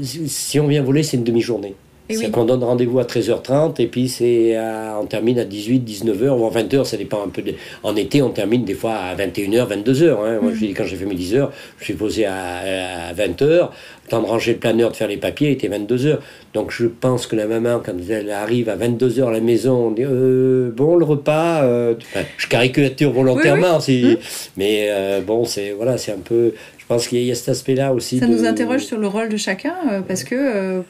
si 0.02 0.58
on 0.60 0.66
vient 0.66 0.82
voler, 0.82 1.02
c'est 1.02 1.16
une 1.16 1.24
demi-journée. 1.24 1.74
C'est 2.08 2.30
qu'on 2.30 2.44
donne 2.44 2.62
rendez-vous 2.62 2.98
à 2.98 3.04
13h30 3.04 3.80
et 3.80 3.86
puis 3.86 4.08
c'est 4.08 4.56
on 5.00 5.06
termine 5.06 5.38
à 5.38 5.44
18, 5.44 5.80
19h, 5.80 6.36
voire 6.36 6.52
20h, 6.52 6.84
ça 6.84 6.96
dépend 6.96 7.24
un 7.24 7.28
peu. 7.28 7.42
En 7.82 7.96
été, 7.96 8.22
on 8.22 8.30
termine 8.30 8.64
des 8.64 8.74
fois 8.74 8.94
à 8.94 9.14
21h, 9.14 9.68
22h. 9.68 10.10
Hein. 10.10 10.38
Moi, 10.40 10.52
je 10.54 10.66
dis, 10.66 10.74
quand 10.74 10.84
j'ai 10.84 10.96
fait 10.96 11.04
mes 11.04 11.14
10 11.14 11.34
h 11.34 11.48
je 11.78 11.84
suis 11.84 11.94
posé 11.94 12.26
à, 12.26 13.08
à 13.08 13.14
20h. 13.14 13.70
Temps 14.08 14.22
de 14.22 14.26
ranger 14.26 14.52
le 14.52 14.58
planeur, 14.58 14.92
de 14.92 14.96
faire 14.96 15.08
les 15.08 15.16
papiers, 15.16 15.50
était 15.50 15.68
22h. 15.68 16.18
Donc 16.54 16.70
je 16.70 16.86
pense 16.86 17.26
que 17.26 17.34
la 17.34 17.46
maman, 17.46 17.82
quand 17.84 17.94
elle 18.08 18.30
arrive 18.30 18.68
à 18.68 18.76
22h 18.76 19.26
à 19.26 19.32
la 19.32 19.40
maison, 19.40 19.88
on 19.88 19.90
dit 19.90 20.04
euh, 20.04 20.70
Bon, 20.70 20.96
le 20.96 21.04
repas, 21.04 21.64
euh, 21.64 21.94
je 22.36 22.46
caricature 22.46 23.10
volontairement, 23.10 23.78
mmh. 23.78 24.14
mais 24.56 24.88
euh, 24.90 25.20
bon, 25.20 25.44
c'est 25.44 25.72
voilà, 25.72 25.98
c'est 25.98 26.12
un 26.12 26.20
peu. 26.24 26.54
Je 26.88 26.94
pense 26.94 27.08
qu'il 27.08 27.22
y 27.22 27.32
a 27.32 27.34
cet 27.34 27.48
aspect-là 27.48 27.92
aussi. 27.92 28.20
Ça 28.20 28.28
nous 28.28 28.44
interroge 28.44 28.84
sur 28.84 28.98
le 28.98 29.08
rôle 29.08 29.28
de 29.28 29.36
chacun, 29.36 29.74
parce 30.06 30.22
que 30.22 30.82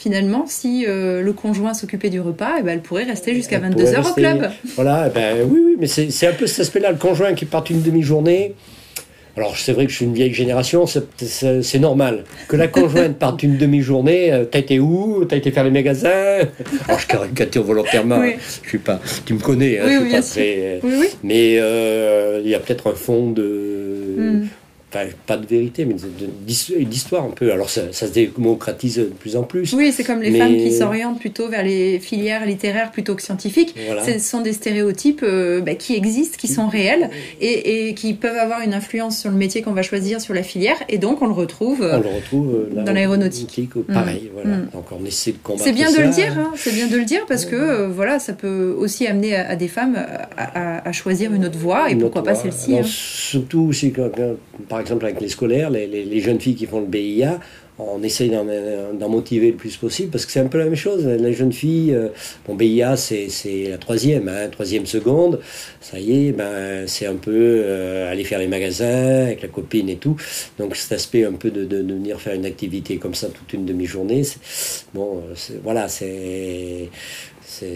finalement, 0.00 0.44
si 0.46 0.86
euh, 0.88 1.20
le 1.20 1.32
conjoint 1.34 1.74
s'occupait 1.74 2.08
du 2.08 2.20
repas, 2.20 2.54
eh 2.58 2.62
ben, 2.62 2.72
elle 2.72 2.80
pourrait 2.80 3.04
rester 3.04 3.34
jusqu'à 3.34 3.60
22h 3.60 4.10
au 4.10 4.14
club. 4.14 4.50
Voilà, 4.74 5.08
eh 5.08 5.14
ben, 5.14 5.36
oui, 5.46 5.60
oui, 5.62 5.76
mais 5.78 5.86
c'est 5.86 6.26
un 6.26 6.32
peu 6.32 6.46
cet 6.46 6.60
aspect-là. 6.60 6.92
Le 6.92 6.96
conjoint 6.96 7.34
qui 7.34 7.44
part 7.44 7.64
une 7.70 7.82
demi-journée. 7.82 8.54
Alors, 9.36 9.56
c'est 9.56 9.72
vrai 9.72 9.84
que 9.84 9.92
je 9.92 9.96
suis 9.96 10.06
une 10.06 10.14
vieille 10.14 10.32
génération, 10.32 10.86
c'est 10.86 11.78
normal. 11.78 12.24
Que 12.48 12.56
la 12.56 12.66
conjointe 12.66 13.16
parte 13.18 13.42
une 13.42 13.58
demi-journée, 13.58 14.32
euh, 14.32 14.44
t'as 14.44 14.58
été 14.58 14.80
où 14.80 15.24
T'as 15.24 15.36
été 15.36 15.50
faire 15.50 15.64
les 15.64 15.70
magasins? 15.70 16.40
Alors, 16.88 16.98
je 16.98 17.06
caricature 17.06 17.62
volontairement, 17.62 18.22
je 18.62 18.68
suis 18.68 18.78
pas. 18.78 19.00
Tu 19.26 19.34
me 19.34 19.38
connais, 19.38 19.78
hein, 19.78 19.84
oui, 19.86 19.94
je 19.94 20.00
suis 20.00 20.12
pas 20.12 20.22
très. 20.22 20.80
Mais 21.22 21.56
euh, 21.58 22.40
il 22.42 22.50
y 22.50 22.54
a 22.54 22.58
peut-être 22.58 22.90
un 22.90 22.94
fond 22.94 23.30
de. 23.30 24.44
Pas 24.90 25.36
de 25.36 25.46
vérité, 25.46 25.84
mais 25.84 25.94
d'histoire 26.84 27.24
un 27.24 27.30
peu. 27.30 27.52
Alors 27.52 27.70
ça, 27.70 27.92
se 27.92 28.06
démocratise 28.06 28.96
de 28.96 29.04
plus 29.04 29.36
en 29.36 29.44
plus. 29.44 29.72
Oui, 29.72 29.92
c'est 29.92 30.02
comme 30.02 30.20
les 30.20 30.36
femmes 30.36 30.56
qui 30.56 30.72
s'orientent 30.72 31.20
plutôt 31.20 31.48
vers 31.48 31.62
les 31.62 32.00
filières 32.00 32.44
littéraires 32.44 32.90
plutôt 32.90 33.14
que 33.14 33.22
scientifiques. 33.22 33.74
Ce 34.04 34.18
sont 34.18 34.40
des 34.40 34.52
stéréotypes 34.52 35.22
euh, 35.22 35.60
bah, 35.60 35.74
qui 35.74 35.94
existent, 35.94 36.36
qui 36.38 36.48
sont 36.48 36.68
réels 36.68 37.10
et, 37.40 37.94
qui 37.94 38.14
peuvent 38.14 38.36
avoir 38.36 38.62
une 38.62 38.74
influence 38.74 39.18
sur 39.18 39.30
le 39.30 39.36
métier 39.36 39.62
qu'on 39.62 39.72
va 39.72 39.82
choisir, 39.82 40.20
sur 40.20 40.34
la 40.34 40.42
filière. 40.42 40.76
Et 40.88 40.98
donc 40.98 41.22
on 41.22 41.26
le 41.26 41.32
retrouve, 41.32 41.80
on 41.82 42.00
le 42.00 42.16
retrouve 42.16 42.68
euh, 42.74 42.84
dans 42.84 42.92
l'aéronautique. 42.92 43.60
Pareil, 43.92 44.24
mm. 44.24 44.28
voilà. 44.34 44.56
Mm. 44.56 44.68
Donc 44.72 44.84
on 44.90 45.04
essaie 45.04 45.32
de 45.32 45.38
combattre 45.42 45.64
C'est 45.64 45.72
bien 45.72 45.90
de 45.92 45.98
le 45.98 46.08
dire, 46.08 46.36
hein. 46.38 46.52
c'est 46.56 46.74
bien 46.74 46.88
de 46.88 46.96
le 46.96 47.04
dire 47.04 47.26
parce 47.26 47.44
que 47.44 47.56
euh, 47.56 47.88
voilà, 47.88 48.18
ça 48.18 48.32
peut 48.32 48.74
aussi 48.76 49.06
amener 49.06 49.36
à, 49.36 49.56
des 49.56 49.68
femmes 49.68 49.98
à, 50.36 50.92
choisir 50.92 51.32
une 51.32 51.44
autre 51.44 51.58
voie 51.58 51.90
et 51.90 51.96
pourquoi 51.96 52.24
pas 52.24 52.34
celle-ci. 52.34 52.76
Hein. 52.76 52.82
Surtout 52.84 53.66
aussi 53.68 53.92
quand, 53.92 54.10
par 54.68 54.79
par 54.80 54.86
exemple 54.86 55.04
avec 55.04 55.20
les 55.20 55.28
scolaires, 55.28 55.68
les, 55.68 56.20
jeunes 56.20 56.40
filles 56.40 56.54
qui 56.54 56.64
font 56.64 56.80
le 56.80 56.86
BIA, 56.86 57.38
on 57.94 58.02
essaye 58.02 58.30
d'en 58.30 59.08
motiver 59.08 59.50
le 59.50 59.56
plus 59.56 59.76
possible 59.76 60.10
parce 60.10 60.26
que 60.26 60.32
c'est 60.32 60.40
un 60.40 60.46
peu 60.46 60.58
la 60.58 60.64
même 60.64 60.76
chose. 60.76 61.06
Les 61.06 61.32
jeunes 61.32 61.52
filles, 61.52 61.94
euh, 61.94 62.08
bon, 62.46 62.54
BIA 62.54 62.96
c'est 62.96 63.28
la 63.68 63.78
troisième, 63.78 64.28
hein, 64.28 64.48
troisième 64.50 64.86
seconde, 64.86 65.40
ça 65.80 65.98
y 65.98 66.28
est, 66.28 66.32
ben, 66.32 66.86
c'est 66.86 67.06
un 67.06 67.16
peu 67.16 67.32
euh, 67.34 68.10
aller 68.10 68.24
faire 68.24 68.38
les 68.38 68.48
magasins 68.48 69.24
avec 69.26 69.42
la 69.42 69.48
copine 69.48 69.88
et 69.88 69.96
tout. 69.96 70.16
Donc 70.58 70.76
cet 70.76 70.92
aspect 70.92 71.24
un 71.24 71.32
peu 71.32 71.50
de, 71.50 71.64
de, 71.64 71.78
venir 71.78 72.20
faire 72.20 72.34
une 72.34 72.46
activité 72.46 72.96
comme 72.96 73.14
ça 73.14 73.28
toute 73.28 73.52
une 73.52 73.64
demi-journée, 73.64 74.22
bon, 74.94 75.22
voilà, 75.62 75.88
c'est 75.88 76.88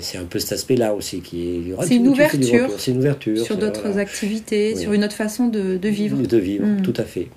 c'est 0.01 0.19
un 0.19 0.25
peu 0.25 0.39
cet 0.39 0.53
aspect-là 0.53 0.95
aussi 0.95 1.21
qui 1.21 1.43
est. 1.43 1.75
C'est 1.83 1.97
une, 1.97 2.09
ouverture. 2.09 2.69
C'est 2.79 2.93
une 2.93 2.99
ouverture. 2.99 3.45
Sur 3.45 3.57
d'autres 3.57 3.99
activités, 3.99 4.77
sur 4.77 4.93
une 4.93 5.05
autre 5.05 5.17
façon 5.17 5.49
de, 5.49 5.77
de 5.77 5.89
vivre. 5.89 6.17
De 6.17 6.37
vivre, 6.37 6.65
mm. 6.65 6.83
tout 6.83 6.95
à 6.97 7.05
fait. 7.05 7.29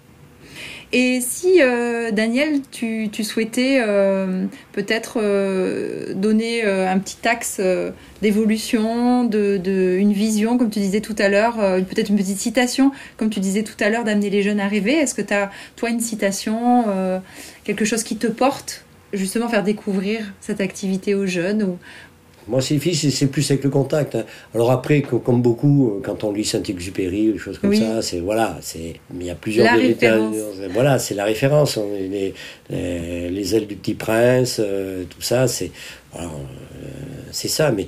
Et 0.93 1.19
si, 1.19 1.61
euh, 1.61 2.11
Daniel, 2.11 2.61
tu, 2.71 3.09
souhaitais 3.21 3.79
euh, 3.81 4.45
peut-être 4.71 5.19
euh, 5.21 6.13
donner 6.13 6.63
un 6.63 6.97
petit 6.99 7.27
axe 7.27 7.59
d'évolution, 8.21 9.25
de, 9.25 9.97
une 9.99 10.13
vision, 10.13 10.57
comme 10.57 10.69
tu 10.69 10.79
disais 10.79 11.01
tout 11.01 11.15
à 11.19 11.27
l'heure, 11.27 11.55
peut-être 11.55 12.09
une 12.09 12.15
petite 12.15 12.39
citation, 12.39 12.91
comme 13.17 13.29
tu 13.29 13.39
disais 13.39 13.63
tout 13.63 13.75
à 13.81 13.89
l'heure, 13.89 14.05
d'amener 14.05 14.29
les 14.29 14.43
jeunes 14.43 14.59
à 14.59 14.67
rêver, 14.67 14.93
est-ce 14.93 15.13
que 15.13 15.21
tu 15.21 15.33
as, 15.33 15.51
toi, 15.75 15.89
une 15.89 15.99
citation, 15.99 16.85
quelque 17.65 17.85
chose 17.85 18.03
qui 18.03 18.15
te 18.17 18.27
porte 18.27 18.85
justement 19.13 19.47
faire 19.47 19.63
découvrir 19.63 20.33
cette 20.41 20.59
activité 20.61 21.15
aux 21.15 21.25
jeunes 21.25 21.77
moi, 22.47 22.61
c'est 22.61 22.75
difficile, 22.75 23.11
c'est 23.11 23.27
plus 23.27 23.49
avec 23.51 23.63
le 23.63 23.69
contact. 23.69 24.15
Hein. 24.15 24.23
Alors 24.55 24.71
après, 24.71 25.01
comme 25.01 25.41
beaucoup, 25.41 25.89
euh, 25.89 26.01
quand 26.01 26.23
on 26.23 26.31
lit 26.31 26.45
Saint-Exupéry, 26.45 27.33
des 27.33 27.37
choses 27.37 27.59
comme 27.59 27.75
ça, 27.75 28.01
c'est 28.01 28.19
voilà, 28.19 28.57
c'est 28.61 28.95
il 29.13 29.25
y 29.25 29.29
a 29.29 29.35
plusieurs 29.35 29.65
la 29.65 29.73
référence. 29.73 30.35
Voilà, 30.73 30.97
c'est 30.97 31.15
la 31.15 31.25
référence. 31.25 31.77
Les, 31.77 32.33
les, 32.69 33.55
ailes 33.55 33.67
du 33.67 33.75
Petit 33.75 33.95
Prince, 33.95 34.61
euh, 34.63 35.03
tout 35.09 35.21
ça, 35.21 35.47
c'est 35.47 35.71
voilà, 36.13 36.29
euh, 36.29 36.87
c'est 37.31 37.49
ça. 37.49 37.71
Mais 37.71 37.87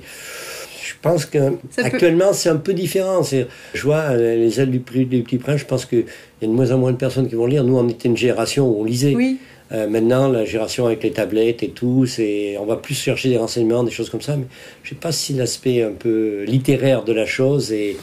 je 0.84 0.94
pense 1.00 1.24
que 1.24 1.54
actuellement, 1.78 2.34
c'est 2.34 2.50
un 2.50 2.56
peu 2.56 2.74
différent. 2.74 3.22
Je 3.22 3.82
vois 3.82 4.14
les 4.14 4.60
ailes 4.60 4.70
du, 4.70 4.80
du 5.06 5.22
Petit 5.22 5.38
Prince. 5.38 5.60
Je 5.60 5.66
pense 5.66 5.86
qu'il 5.86 6.04
y 6.42 6.44
a 6.44 6.48
de 6.48 6.52
moins 6.52 6.70
en 6.70 6.78
moins 6.78 6.92
de 6.92 6.98
personnes 6.98 7.28
qui 7.28 7.34
vont 7.34 7.46
lire. 7.46 7.64
Nous, 7.64 7.78
on 7.78 7.88
était 7.88 8.08
une 8.08 8.16
génération 8.16 8.68
où 8.68 8.82
on 8.82 8.84
lisait. 8.84 9.14
Oui. 9.14 9.38
Euh, 9.72 9.88
maintenant, 9.88 10.28
la 10.28 10.44
génération 10.44 10.86
avec 10.86 11.02
les 11.02 11.12
tablettes 11.12 11.62
et 11.62 11.70
tout, 11.70 12.06
c'est, 12.06 12.56
on 12.58 12.66
va 12.66 12.76
plus 12.76 12.94
chercher 12.94 13.28
des 13.28 13.38
renseignements, 13.38 13.84
des 13.84 13.90
choses 13.90 14.10
comme 14.10 14.20
ça, 14.20 14.36
mais 14.36 14.46
je 14.82 14.90
sais 14.90 14.94
pas 14.96 15.12
si 15.12 15.32
l'aspect 15.32 15.82
un 15.82 15.92
peu 15.92 16.42
littéraire 16.44 17.04
de 17.04 17.12
la 17.12 17.26
chose 17.26 17.72
est, 17.72 17.96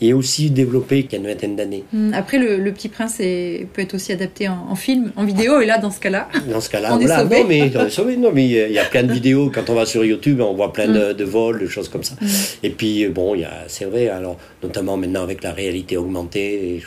et 0.00 0.12
aussi 0.12 0.50
développé 0.50 1.02
qu'il 1.02 1.12
y 1.12 1.16
a 1.16 1.18
une 1.18 1.26
vingtaine 1.26 1.56
d'années. 1.56 1.84
Hmm, 1.92 2.12
après, 2.14 2.38
le, 2.38 2.68
Petit 2.72 2.88
Prince 2.88 3.16
peut 3.16 3.82
être 3.82 3.94
aussi 3.94 4.12
adapté 4.12 4.48
en, 4.48 4.74
film, 4.76 5.10
en 5.16 5.24
vidéo, 5.24 5.60
et 5.60 5.66
là, 5.66 5.78
dans 5.78 5.90
ce 5.90 5.98
cas-là, 5.98 6.28
dans 6.52 6.60
ce 6.60 6.70
cas-là, 6.70 6.94
on 6.94 6.98
voilà. 6.98 7.16
est 7.16 7.22
sauvé. 7.22 7.40
Non, 7.40 7.48
mais, 7.48 7.90
sauvé, 7.90 8.16
non, 8.16 8.30
mais 8.32 8.44
il 8.44 8.72
y 8.72 8.78
a 8.78 8.84
plein 8.84 9.02
de 9.02 9.12
vidéos. 9.12 9.50
Quand 9.52 9.68
on 9.70 9.74
va 9.74 9.86
sur 9.86 10.04
YouTube, 10.04 10.40
on 10.40 10.54
voit 10.54 10.72
plein 10.72 10.86
de, 10.86 11.12
hmm. 11.12 11.26
vols, 11.26 11.60
de 11.60 11.66
choses 11.66 11.88
comme 11.88 12.04
ça. 12.04 12.14
Hmm. 12.20 12.26
Et 12.62 12.70
puis, 12.70 13.08
bon, 13.08 13.34
il 13.34 13.40
y 13.40 13.44
a, 13.44 13.64
c'est 13.66 13.86
vrai, 13.86 14.08
alors, 14.08 14.38
notamment 14.62 14.96
maintenant 14.96 15.22
avec 15.22 15.42
la 15.42 15.52
réalité 15.52 15.96
augmentée, 15.96 16.80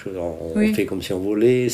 on, 0.55 0.73
fait 0.73 0.85
comme 0.85 1.01
si 1.01 1.11
on 1.11 1.19
volait. 1.19 1.67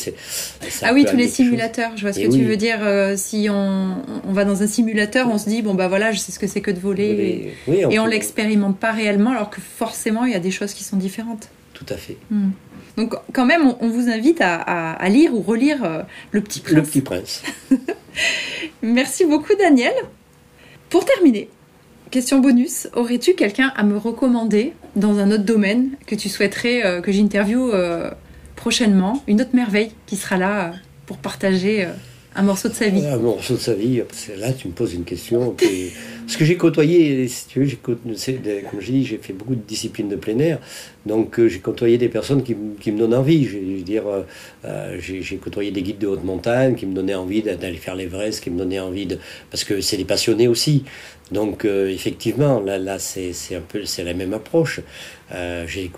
Ah 0.82 0.92
oui, 0.92 1.04
tous 1.04 1.16
les 1.16 1.28
simulateurs, 1.28 1.92
je 1.96 2.02
vois 2.02 2.12
ce 2.12 2.20
que 2.20 2.32
tu 2.32 2.44
veux 2.44 2.56
dire. 2.56 2.78
Euh, 2.82 3.14
si 3.16 3.48
on, 3.50 3.96
on, 4.28 4.32
va 4.32 4.44
dans 4.44 4.62
un 4.62 4.66
simulateur, 4.66 5.28
on 5.30 5.38
se 5.38 5.48
dit, 5.48 5.62
bon, 5.62 5.74
bah 5.74 5.88
voilà, 5.88 6.10
je 6.10 6.18
sais 6.18 6.32
ce 6.32 6.38
que 6.38 6.46
c'est 6.46 6.60
que 6.60 6.70
de 6.70 6.80
voler. 6.80 7.52
et, 7.68 7.86
on, 7.86 7.90
et 7.90 7.98
on 7.98 8.06
l'expérimente 8.06 8.78
pas 8.78 8.92
réellement, 8.92 9.30
alors 9.30 9.50
que 9.50 9.60
forcément, 9.60 10.24
il 10.24 10.32
y 10.32 10.36
a 10.36 10.40
des 10.40 10.50
choses 10.50 10.74
qui 10.74 10.82
sont 10.82 10.96
différentes. 10.96 11.27
Tout 11.74 11.86
à 11.88 11.96
fait. 11.96 12.16
Hmm. 12.30 12.50
Donc 12.96 13.14
quand 13.32 13.46
même, 13.46 13.62
on, 13.80 13.88
vous 13.88 14.08
invite 14.08 14.40
à, 14.40 15.08
lire 15.08 15.32
ou 15.32 15.42
relire 15.42 15.84
euh, 15.84 16.02
Le 16.32 16.40
Petit 16.40 16.60
Prince. 16.60 16.74
Le 16.74 16.82
Petit 16.82 17.00
Prince. 17.00 17.42
Merci 18.82 19.24
beaucoup 19.24 19.54
Daniel. 19.56 19.94
Pour 20.90 21.04
terminer, 21.04 21.48
question 22.10 22.40
bonus, 22.40 22.88
aurais-tu 22.94 23.34
quelqu'un 23.34 23.72
à 23.76 23.84
me 23.84 23.96
recommander 23.96 24.72
dans 24.96 25.18
un 25.18 25.30
autre 25.30 25.44
domaine 25.44 25.90
que 26.06 26.16
tu 26.16 26.28
souhaiterais 26.28 26.84
euh, 26.84 27.00
que 27.00 27.12
j'interviewe 27.12 27.70
euh, 27.72 28.10
prochainement? 28.56 29.22
Une 29.28 29.40
autre 29.40 29.54
merveille 29.54 29.92
qui 30.06 30.16
sera 30.16 30.36
là 30.36 30.72
pour 31.06 31.18
partager 31.18 31.86
un 32.34 32.42
morceau 32.42 32.68
de 32.68 32.74
sa 32.74 32.88
vie? 32.88 33.06
Un 33.06 33.18
morceau 33.18 33.54
de 33.54 33.60
sa 33.60 33.74
vie, 33.74 34.02
là 34.36 34.52
tu 34.52 34.66
me 34.66 34.72
poses 34.72 34.94
une 34.94 35.04
question. 35.04 35.54
Parce 36.28 36.36
que 36.36 36.44
j'ai 36.44 36.58
côtoyé, 36.58 37.26
tu 37.48 37.78
comme 37.82 38.80
je 38.80 38.92
dis, 38.92 39.06
j'ai 39.06 39.16
fait 39.16 39.32
beaucoup 39.32 39.54
de 39.54 39.62
disciplines 39.62 40.10
de 40.10 40.16
plein 40.16 40.38
air. 40.40 40.58
Donc 41.06 41.40
j'ai 41.42 41.58
côtoyé 41.60 41.96
des 41.96 42.10
personnes 42.10 42.42
qui, 42.42 42.54
me 42.54 42.98
donnent 42.98 43.14
envie. 43.14 43.46
Je 43.46 43.56
veux 43.56 43.80
dire, 43.80 44.02
j'ai 44.98 45.36
côtoyé 45.36 45.70
des 45.70 45.80
guides 45.80 45.96
de 45.96 46.06
haute 46.06 46.24
montagne 46.24 46.74
qui 46.74 46.84
me 46.84 46.94
donnaient 46.94 47.14
envie 47.14 47.40
d'aller 47.40 47.78
faire 47.78 47.94
l'Everest, 47.94 48.44
qui 48.44 48.50
me 48.50 48.58
donnaient 48.58 48.78
envie 48.78 49.06
de... 49.06 49.18
Parce 49.50 49.64
que 49.64 49.80
c'est 49.80 49.96
des 49.96 50.04
passionnés 50.04 50.48
aussi. 50.48 50.84
Donc 51.32 51.64
effectivement, 51.64 52.60
là, 52.60 52.78
là 52.78 52.98
c'est 52.98 53.32
un 53.54 53.60
peu 53.60 53.84
c'est 53.84 54.04
la 54.04 54.14
même 54.14 54.32
approche. 54.34 54.80
Euh, 55.34 55.66
j'ai 55.66 55.90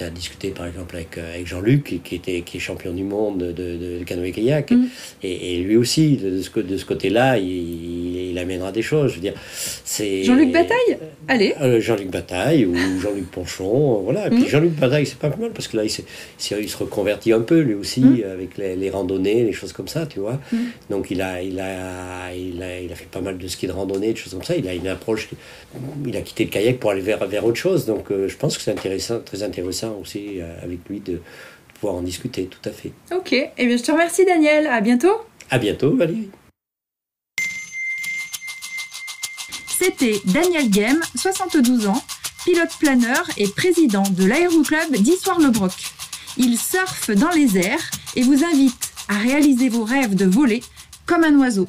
à 0.00 0.10
discuter 0.10 0.50
par 0.50 0.66
exemple 0.66 0.94
avec, 0.94 1.18
euh, 1.18 1.34
avec 1.34 1.48
Jean-Luc 1.48 2.00
qui, 2.04 2.14
était, 2.14 2.42
qui 2.42 2.58
est 2.58 2.60
champion 2.60 2.92
du 2.92 3.02
monde 3.02 3.38
de, 3.38 3.52
de, 3.52 4.04
canoë-kayak 4.04 4.70
mm. 4.70 4.86
et, 5.24 5.54
et, 5.54 5.58
lui 5.62 5.76
aussi 5.76 6.16
de 6.16 6.40
ce, 6.40 6.60
de 6.60 6.76
ce 6.76 6.84
côté-là 6.84 7.38
il, 7.38 8.30
il, 8.30 8.38
amènera 8.38 8.70
des 8.70 8.82
choses 8.82 9.10
je 9.10 9.14
veux 9.16 9.20
dire 9.20 9.34
c'est 9.84 10.22
Jean-Luc 10.22 10.52
Bataille? 10.52 10.98
Allez 11.26 11.54
euh, 11.60 11.80
Jean-Luc 11.80 12.08
Bataille 12.08 12.66
ou 12.66 12.76
Jean-Luc 13.00 13.28
Ponchon 13.32 14.02
voilà 14.04 14.28
et 14.28 14.30
puis 14.30 14.44
mm. 14.44 14.48
Jean-Luc 14.48 14.74
Bataille 14.74 15.06
c'est 15.06 15.18
pas 15.18 15.34
mal 15.36 15.50
parce 15.50 15.66
que 15.66 15.76
là 15.76 15.82
il, 15.82 15.90
il, 16.60 16.68
se 16.68 16.76
reconvertit 16.76 17.32
un 17.32 17.40
peu 17.40 17.58
lui 17.58 17.74
aussi 17.74 18.00
mm. 18.00 18.22
avec 18.32 18.58
les, 18.58 18.76
les, 18.76 18.90
randonnées 18.90 19.42
les 19.42 19.52
choses 19.52 19.72
comme 19.72 19.88
ça 19.88 20.06
tu 20.06 20.20
vois 20.20 20.38
donc 20.88 21.10
il 21.10 21.20
a, 21.20 21.42
il, 21.42 21.58
a, 21.58 22.32
il, 22.32 22.62
a, 22.62 22.80
il 22.80 22.92
a 22.92 22.94
fait 22.94 23.10
pas 23.10 23.20
mal 23.20 23.38
de 23.38 23.48
ski 23.48 23.66
de 23.66 23.72
randonnée 23.72 24.12
des 24.12 24.20
choses 24.20 24.34
comme 24.34 24.44
ça 24.44 24.54
il 24.54 24.67
a 24.68 24.74
une 24.74 24.88
approche 24.88 25.28
il 26.06 26.16
a 26.16 26.20
quitté 26.20 26.44
le 26.44 26.50
kayak 26.50 26.78
pour 26.78 26.90
aller 26.90 27.00
vers, 27.00 27.26
vers 27.26 27.44
autre 27.44 27.58
chose 27.58 27.86
donc 27.86 28.10
je 28.10 28.36
pense 28.36 28.56
que 28.56 28.62
c'est 28.62 28.70
intéressant, 28.70 29.20
très 29.20 29.42
intéressant 29.42 29.98
aussi 30.00 30.40
euh, 30.40 30.54
avec 30.62 30.80
lui 30.88 31.00
de 31.00 31.20
pouvoir 31.74 31.96
en 31.96 32.02
discuter, 32.02 32.46
tout 32.46 32.68
à 32.68 32.72
fait. 32.72 32.92
Ok, 33.14 33.32
et 33.32 33.50
eh 33.56 33.66
bien 33.66 33.76
je 33.76 33.82
te 33.82 33.92
remercie 33.92 34.24
Daniel, 34.24 34.66
à 34.66 34.80
bientôt. 34.80 35.16
À 35.50 35.58
bientôt 35.58 35.94
Valérie. 35.96 36.30
C'était 39.78 40.20
Daniel 40.24 40.70
Game, 40.70 41.00
72 41.14 41.86
ans, 41.86 42.02
pilote 42.44 42.76
planeur 42.80 43.22
et 43.36 43.46
président 43.46 44.02
de 44.02 44.26
l'aéroclub 44.26 44.96
d'Issoire-le-Broc. 44.96 45.72
Il 46.36 46.58
surfe 46.58 47.10
dans 47.10 47.30
les 47.30 47.58
airs 47.58 47.90
et 48.16 48.22
vous 48.22 48.44
invite 48.44 48.92
à 49.08 49.18
réaliser 49.18 49.68
vos 49.68 49.84
rêves 49.84 50.14
de 50.14 50.26
voler 50.26 50.62
comme 51.06 51.24
un 51.24 51.38
oiseau. 51.38 51.68